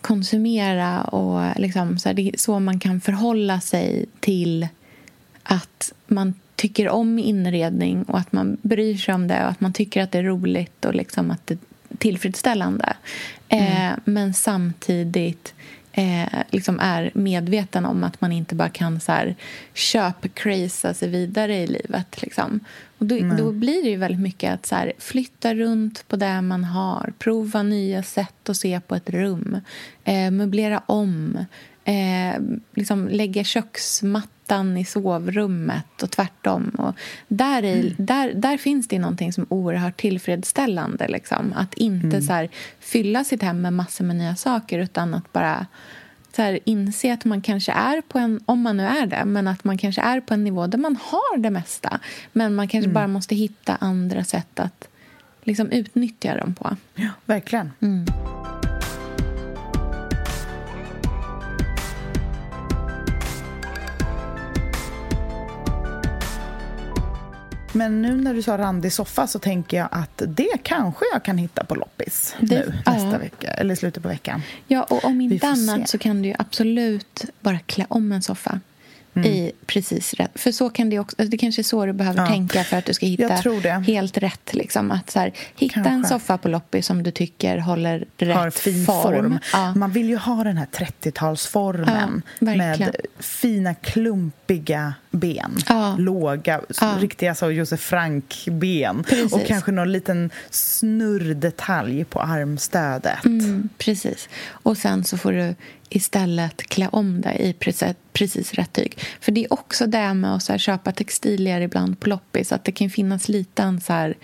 konsumera. 0.00 1.02
och 1.02 1.60
liksom, 1.60 1.98
så 1.98 2.08
här, 2.08 2.14
Det 2.14 2.28
är 2.28 2.38
så 2.38 2.60
man 2.60 2.80
kan 2.80 3.00
förhålla 3.00 3.60
sig 3.60 4.06
till 4.20 4.68
att 5.42 5.92
man 6.06 6.34
tycker 6.56 6.88
om 6.88 7.18
inredning 7.18 8.02
och 8.02 8.18
att 8.18 8.32
man 8.32 8.56
bryr 8.62 8.96
sig 8.96 9.14
om 9.14 9.28
det 9.28 9.44
och 9.44 9.50
att 9.50 9.60
man 9.60 9.72
tycker 9.72 10.02
att 10.02 10.12
det 10.12 10.18
är 10.18 10.22
roligt 10.22 10.84
och 10.84 10.94
liksom 10.94 11.30
att 11.30 11.46
det 11.46 11.54
är 11.54 11.96
tillfredsställande. 11.96 12.96
Eh, 13.48 13.92
men 14.04 14.34
samtidigt 14.34 15.54
eh, 15.92 16.28
liksom 16.50 16.80
är 16.80 17.10
medveten 17.14 17.84
om 17.84 18.04
att 18.04 18.20
man 18.20 18.32
inte 18.32 18.54
bara 18.54 18.68
kan 18.68 19.00
så 19.00 19.12
här, 19.12 19.34
köp-craza 19.74 20.94
sig 20.94 21.08
vidare 21.08 21.56
i 21.56 21.66
livet. 21.66 22.22
Liksom. 22.22 22.60
Och 23.02 23.08
då, 23.08 23.16
då 23.38 23.52
blir 23.52 23.82
det 23.82 23.88
ju 23.88 23.96
väldigt 23.96 24.20
mycket 24.20 24.54
att 24.54 24.66
så 24.66 24.74
här, 24.74 24.92
flytta 24.98 25.54
runt 25.54 26.08
på 26.08 26.16
det 26.16 26.42
man 26.42 26.64
har 26.64 27.12
prova 27.18 27.62
nya 27.62 28.02
sätt 28.02 28.48
att 28.48 28.56
se 28.56 28.80
på 28.80 28.94
ett 28.94 29.10
rum 29.10 29.60
eh, 30.04 30.30
möblera 30.30 30.82
om 30.86 31.38
eh, 31.84 32.42
liksom 32.74 33.08
lägga 33.08 33.44
köksmattan 33.44 34.76
i 34.76 34.84
sovrummet 34.84 36.02
och 36.02 36.10
tvärtom. 36.10 36.68
Och 36.78 36.94
där, 37.28 37.64
i, 37.64 37.94
där, 37.98 38.32
där 38.34 38.56
finns 38.56 38.88
det 38.88 38.98
någonting 38.98 39.32
som 39.32 39.42
är 39.42 39.52
oerhört 39.52 40.00
tillfredsställande. 40.00 41.08
Liksom. 41.08 41.52
Att 41.56 41.74
inte 41.74 42.22
så 42.22 42.32
här, 42.32 42.48
fylla 42.80 43.24
sitt 43.24 43.42
hem 43.42 43.62
med 43.62 43.72
massor 43.72 44.04
med 44.04 44.16
nya 44.16 44.36
saker 44.36 44.78
utan 44.78 45.14
att 45.14 45.32
bara 45.32 45.66
så 46.36 46.42
här, 46.42 46.58
inse 46.64 47.12
att 47.12 47.24
man 47.24 47.40
kanske 47.40 47.72
är 47.72 48.00
på 48.00 48.18
en, 48.18 48.40
om 48.46 48.60
man 48.60 48.76
nu 48.76 48.82
är 48.82 49.06
det, 49.06 49.24
men 49.24 49.48
att 49.48 49.64
man 49.64 49.78
kanske 49.78 50.02
är 50.02 50.20
på 50.20 50.34
en 50.34 50.44
nivå 50.44 50.66
där 50.66 50.78
man 50.78 50.96
har 50.96 51.38
det 51.38 51.50
mesta. 51.50 52.00
Men 52.32 52.54
man 52.54 52.68
kanske 52.68 52.90
bara 52.90 53.06
måste 53.06 53.34
hitta 53.34 53.76
andra 53.80 54.24
sätt 54.24 54.60
att 54.60 54.88
liksom, 55.42 55.70
utnyttja 55.70 56.36
dem 56.36 56.54
på. 56.54 56.76
Ja, 56.94 57.08
verkligen. 57.26 57.70
Men 67.72 68.02
nu 68.02 68.14
när 68.16 68.34
du 68.34 68.42
sa 68.42 68.58
randig 68.58 68.92
soffa 68.92 69.26
så 69.26 69.38
tänker 69.38 69.76
jag 69.76 69.88
att 69.90 70.22
det 70.28 70.48
kanske 70.62 71.04
jag 71.12 71.22
kan 71.24 71.38
hitta 71.38 71.64
på 71.64 71.74
loppis 71.74 72.34
Det- 72.40 72.54
nu 72.54 72.74
ja. 72.86 72.92
nästa 72.92 73.18
vecka, 73.18 73.48
eller 73.50 73.74
slutet 73.74 74.02
på 74.02 74.08
veckan. 74.08 74.42
Ja, 74.66 74.82
och 74.82 75.04
om 75.04 75.20
inte 75.20 75.46
annat 75.48 75.80
se. 75.80 75.86
så 75.86 75.98
kan 75.98 76.22
du 76.22 76.28
ju 76.28 76.34
absolut 76.38 77.24
bara 77.40 77.58
klä 77.58 77.86
om 77.88 78.12
en 78.12 78.22
soffa 78.22 78.60
i 79.24 79.52
precis 79.66 80.14
rätt... 80.14 80.30
För 80.34 80.52
så 80.52 80.70
kan 80.70 80.90
det 80.90 80.98
också, 80.98 81.16
det 81.24 81.36
kanske 81.38 81.60
är 81.60 81.64
så 81.64 81.86
du 81.86 81.92
behöver 81.92 82.18
Mm. 82.18 82.30
Ja. 82.32 82.36
tänka 82.36 82.64
för 82.64 82.76
att 82.76 82.84
du 82.84 82.94
ska 82.94 83.06
hitta 83.06 83.34
helt 83.86 84.18
rätt. 84.18 84.54
Liksom. 84.54 84.90
Att 84.90 85.10
så 85.10 85.18
här, 85.18 85.32
hitta 85.56 85.78
en 85.78 85.84
Kanske. 85.84 86.08
soffa 86.08 86.38
på 86.38 86.48
loppis 86.48 86.86
som 86.86 87.02
du 87.02 87.10
tycker 87.10 87.58
håller 87.58 88.04
rätt 88.18 88.36
har 88.36 88.50
fin 88.50 88.84
form. 88.86 89.38
Ja. 89.52 89.74
Man 89.74 89.90
vill 89.92 90.08
ju 90.08 90.16
ha 90.16 90.44
den 90.44 90.56
här 90.56 90.66
30-talsformen 90.72 92.22
Ja, 92.38 92.46
med 92.46 92.96
fina 93.18 93.74
klumpiga 93.74 94.94
ben. 95.12 95.56
Ja. 95.68 95.96
Låga, 95.98 96.60
Ja. 96.80 96.96
riktiga 97.00 97.34
så 97.34 97.50
Josef 97.50 97.80
Frank-ben. 97.80 99.04
Och 99.32 99.46
kanske 99.46 99.72
någon 99.72 99.92
liten 99.92 100.30
snurrdetalj 100.50 102.04
på 102.04 102.20
armstödet. 102.20 103.24
Mm, 103.24 103.68
precis. 103.78 104.28
Och 104.48 104.76
sen 104.76 105.04
så 105.04 105.18
får 105.18 105.32
du 105.32 105.54
istället 105.88 106.62
klä 106.62 106.88
om 106.92 107.20
dig 107.20 107.36
i 107.40 107.52
precis, 107.52 107.94
precis 108.12 108.54
rätt 108.54 108.72
tyg. 108.72 108.98
För 109.20 109.32
det 109.32 109.44
är 109.44 109.52
också 109.52 109.86
det 109.86 110.14
med 110.14 110.34
att 110.34 110.42
så 110.42 110.52
här, 110.52 110.58
köpa 110.58 110.92
textilier 110.92 111.60
ibland 111.60 112.00
på 112.00 112.08
loppis. 112.08 112.52
Att 112.52 112.64
det 112.64 112.72
kan 112.72 112.90
finnas 112.90 113.28
lite 113.28 113.62
en 113.62 113.80
så 113.80 113.92
här... 113.92 114.14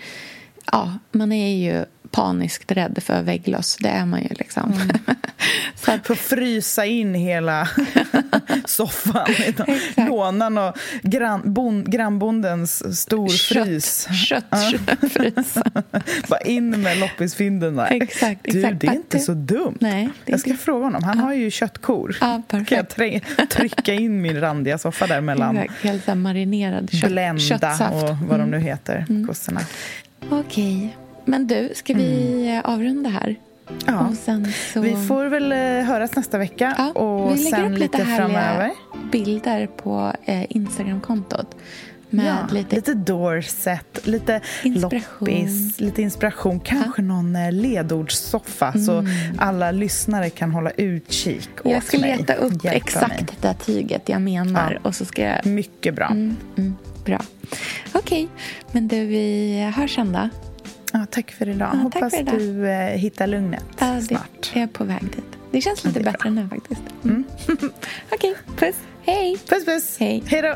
Ja, 0.71 0.97
man 1.11 1.31
är 1.31 1.57
ju 1.71 1.85
paniskt 2.11 2.71
rädd 2.71 2.99
för 3.01 3.21
väggloss. 3.21 3.77
Det 3.79 3.89
är 3.89 4.05
man 4.05 4.21
ju 4.21 4.29
liksom. 4.29 4.73
Mm. 4.73 4.87
så 5.75 5.91
att, 5.91 6.05
För 6.07 6.13
att 6.13 6.19
frysa 6.19 6.85
in 6.85 7.13
hela 7.13 7.69
soffan. 8.65 9.27
Låna 9.95 10.67
och 10.69 10.77
grann, 11.01 11.41
bon, 11.53 11.83
grannbondens 11.83 12.99
storfrys. 13.01 14.07
kött, 14.27 14.45
köttfrys. 14.71 15.53
Bara 16.27 16.39
in 16.39 16.81
med 16.81 16.97
loppisfynden 16.97 17.75
där. 17.75 17.87
Exakt, 18.01 18.39
Du, 18.43 18.59
exakt. 18.59 18.81
det 18.81 18.87
är 18.87 18.93
inte 18.93 19.19
så 19.19 19.33
dumt. 19.33 19.77
Nej, 19.81 20.09
jag 20.25 20.39
ska 20.39 20.49
inte- 20.49 20.63
fråga 20.63 20.83
honom. 20.85 21.03
Han 21.03 21.19
har 21.19 21.33
ju 21.33 21.51
köttkor. 21.51 22.17
Ja, 22.21 22.41
Kan 22.49 22.65
jag 22.69 22.89
perfekt. 22.89 23.49
trycka 23.49 23.93
in 23.93 24.21
min 24.21 24.39
randiga 24.41 24.77
soffa 24.77 25.07
där 25.07 25.21
mellan 25.21 25.57
Exakt, 25.57 25.83
Helt 25.83 26.17
marinerad 26.17 26.89
kött, 26.91 27.09
Blenda 27.11 27.39
köttsaft. 27.41 27.81
Mm. 27.81 28.03
och 28.09 28.17
vad 28.17 28.39
de 28.39 28.51
nu 28.51 28.59
heter, 28.59 29.05
kossorna. 29.27 29.61
Okej. 30.29 30.95
Men 31.29 31.47
du, 31.47 31.69
ska 31.75 31.93
vi 31.93 32.47
eh, 32.65 32.69
avrunda 32.73 33.09
här? 33.09 33.35
Mm. 33.87 34.15
Ja. 34.25 34.43
Så... 34.73 34.79
Vi 34.81 34.95
får 35.07 35.25
väl 35.25 35.51
eh, 35.51 35.57
höras 35.87 36.15
nästa 36.15 36.37
vecka 36.37 36.75
Ja, 36.77 36.91
och 37.01 37.31
vi 37.35 37.43
lägger 37.43 37.57
sen 37.57 37.73
upp 37.73 37.79
lite 37.79 37.97
lite 37.97 38.09
framöver. 38.15 38.71
bilder 39.11 39.67
på 39.67 40.13
eh, 40.25 40.45
Instagramkontot. 40.49 41.55
Med 42.11 42.25
ja, 42.25 42.53
lite... 42.55 42.75
lite 42.75 42.93
Dorset, 42.93 43.99
lite 44.07 44.41
Inspiration. 44.63 45.03
loppis, 45.19 45.79
lite 45.79 46.01
inspiration. 46.01 46.59
Kanske 46.59 47.01
någon 47.01 47.35
eh, 47.35 47.51
ledordssoffa 47.51 48.73
så 48.73 49.05
alla 49.37 49.71
lyssnare 49.71 50.29
kan 50.29 50.51
hålla 50.51 50.71
utkik 50.71 51.49
åt 51.59 51.65
Mm. 51.65 51.73
jag 51.73 51.83
ska 51.83 51.99
mig. 51.99 52.17
leta 52.17 52.33
upp 52.33 52.63
Hjälpa 52.63 52.77
exakt 52.77 53.09
mig. 53.21 53.25
det 53.41 53.47
där 53.47 53.53
tyget 53.53 54.09
jag 54.09 54.21
menar. 54.21 54.71
Ja. 54.71 54.79
Och 54.89 54.95
så 54.95 55.05
ska 55.05 55.21
jag... 55.23 55.45
Mycket 55.45 55.95
bra. 55.95 56.05
Mm, 56.07 56.35
mm, 56.57 56.75
bra. 57.05 57.21
Okej, 57.93 58.27
men 58.71 58.87
du, 58.87 59.05
vi 59.05 59.71
hörs 59.75 59.95
sen 59.95 60.11
då. 60.11 60.29
Ja, 60.93 61.05
tack 61.11 61.31
för 61.31 61.49
idag. 61.49 61.69
Ja, 61.73 61.77
Hoppas 61.77 62.13
för 62.13 62.19
idag. 62.19 62.35
du 62.39 62.67
eh, 62.69 62.87
hittar 62.97 63.27
lugnet 63.27 63.63
Ja, 63.79 63.85
det 63.87 64.01
snart. 64.01 64.51
är 64.53 64.59
jag 64.59 64.73
på 64.73 64.83
väg 64.83 65.01
dit. 65.01 65.25
Det 65.51 65.61
känns 65.61 65.83
lite 65.83 65.99
det 65.99 66.09
är 66.09 66.11
bättre 66.11 66.29
nu 66.29 66.47
faktiskt. 66.49 66.81
Mm. 67.03 67.23
Okej, 68.11 68.35
puss. 68.57 68.75
Hej. 69.03 69.37
Puss, 69.49 69.65
puss. 69.65 69.97
Hej. 69.99 70.23
Hej 70.27 70.41
då. 70.41 70.55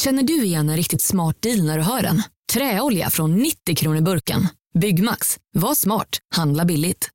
Känner 0.00 0.22
du 0.22 0.44
igen 0.44 0.68
en 0.68 0.76
riktigt 0.76 1.02
smart 1.02 1.42
deal 1.42 1.62
när 1.62 1.78
du 1.78 1.84
hör 1.84 2.02
den? 2.02 2.22
Träolja 2.52 3.10
från 3.10 3.34
90 3.36 3.76
kronor 3.76 4.00
burken. 4.00 4.48
Byggmax. 4.78 5.38
Var 5.54 5.74
smart. 5.74 6.18
Handla 6.34 6.64
billigt. 6.64 7.10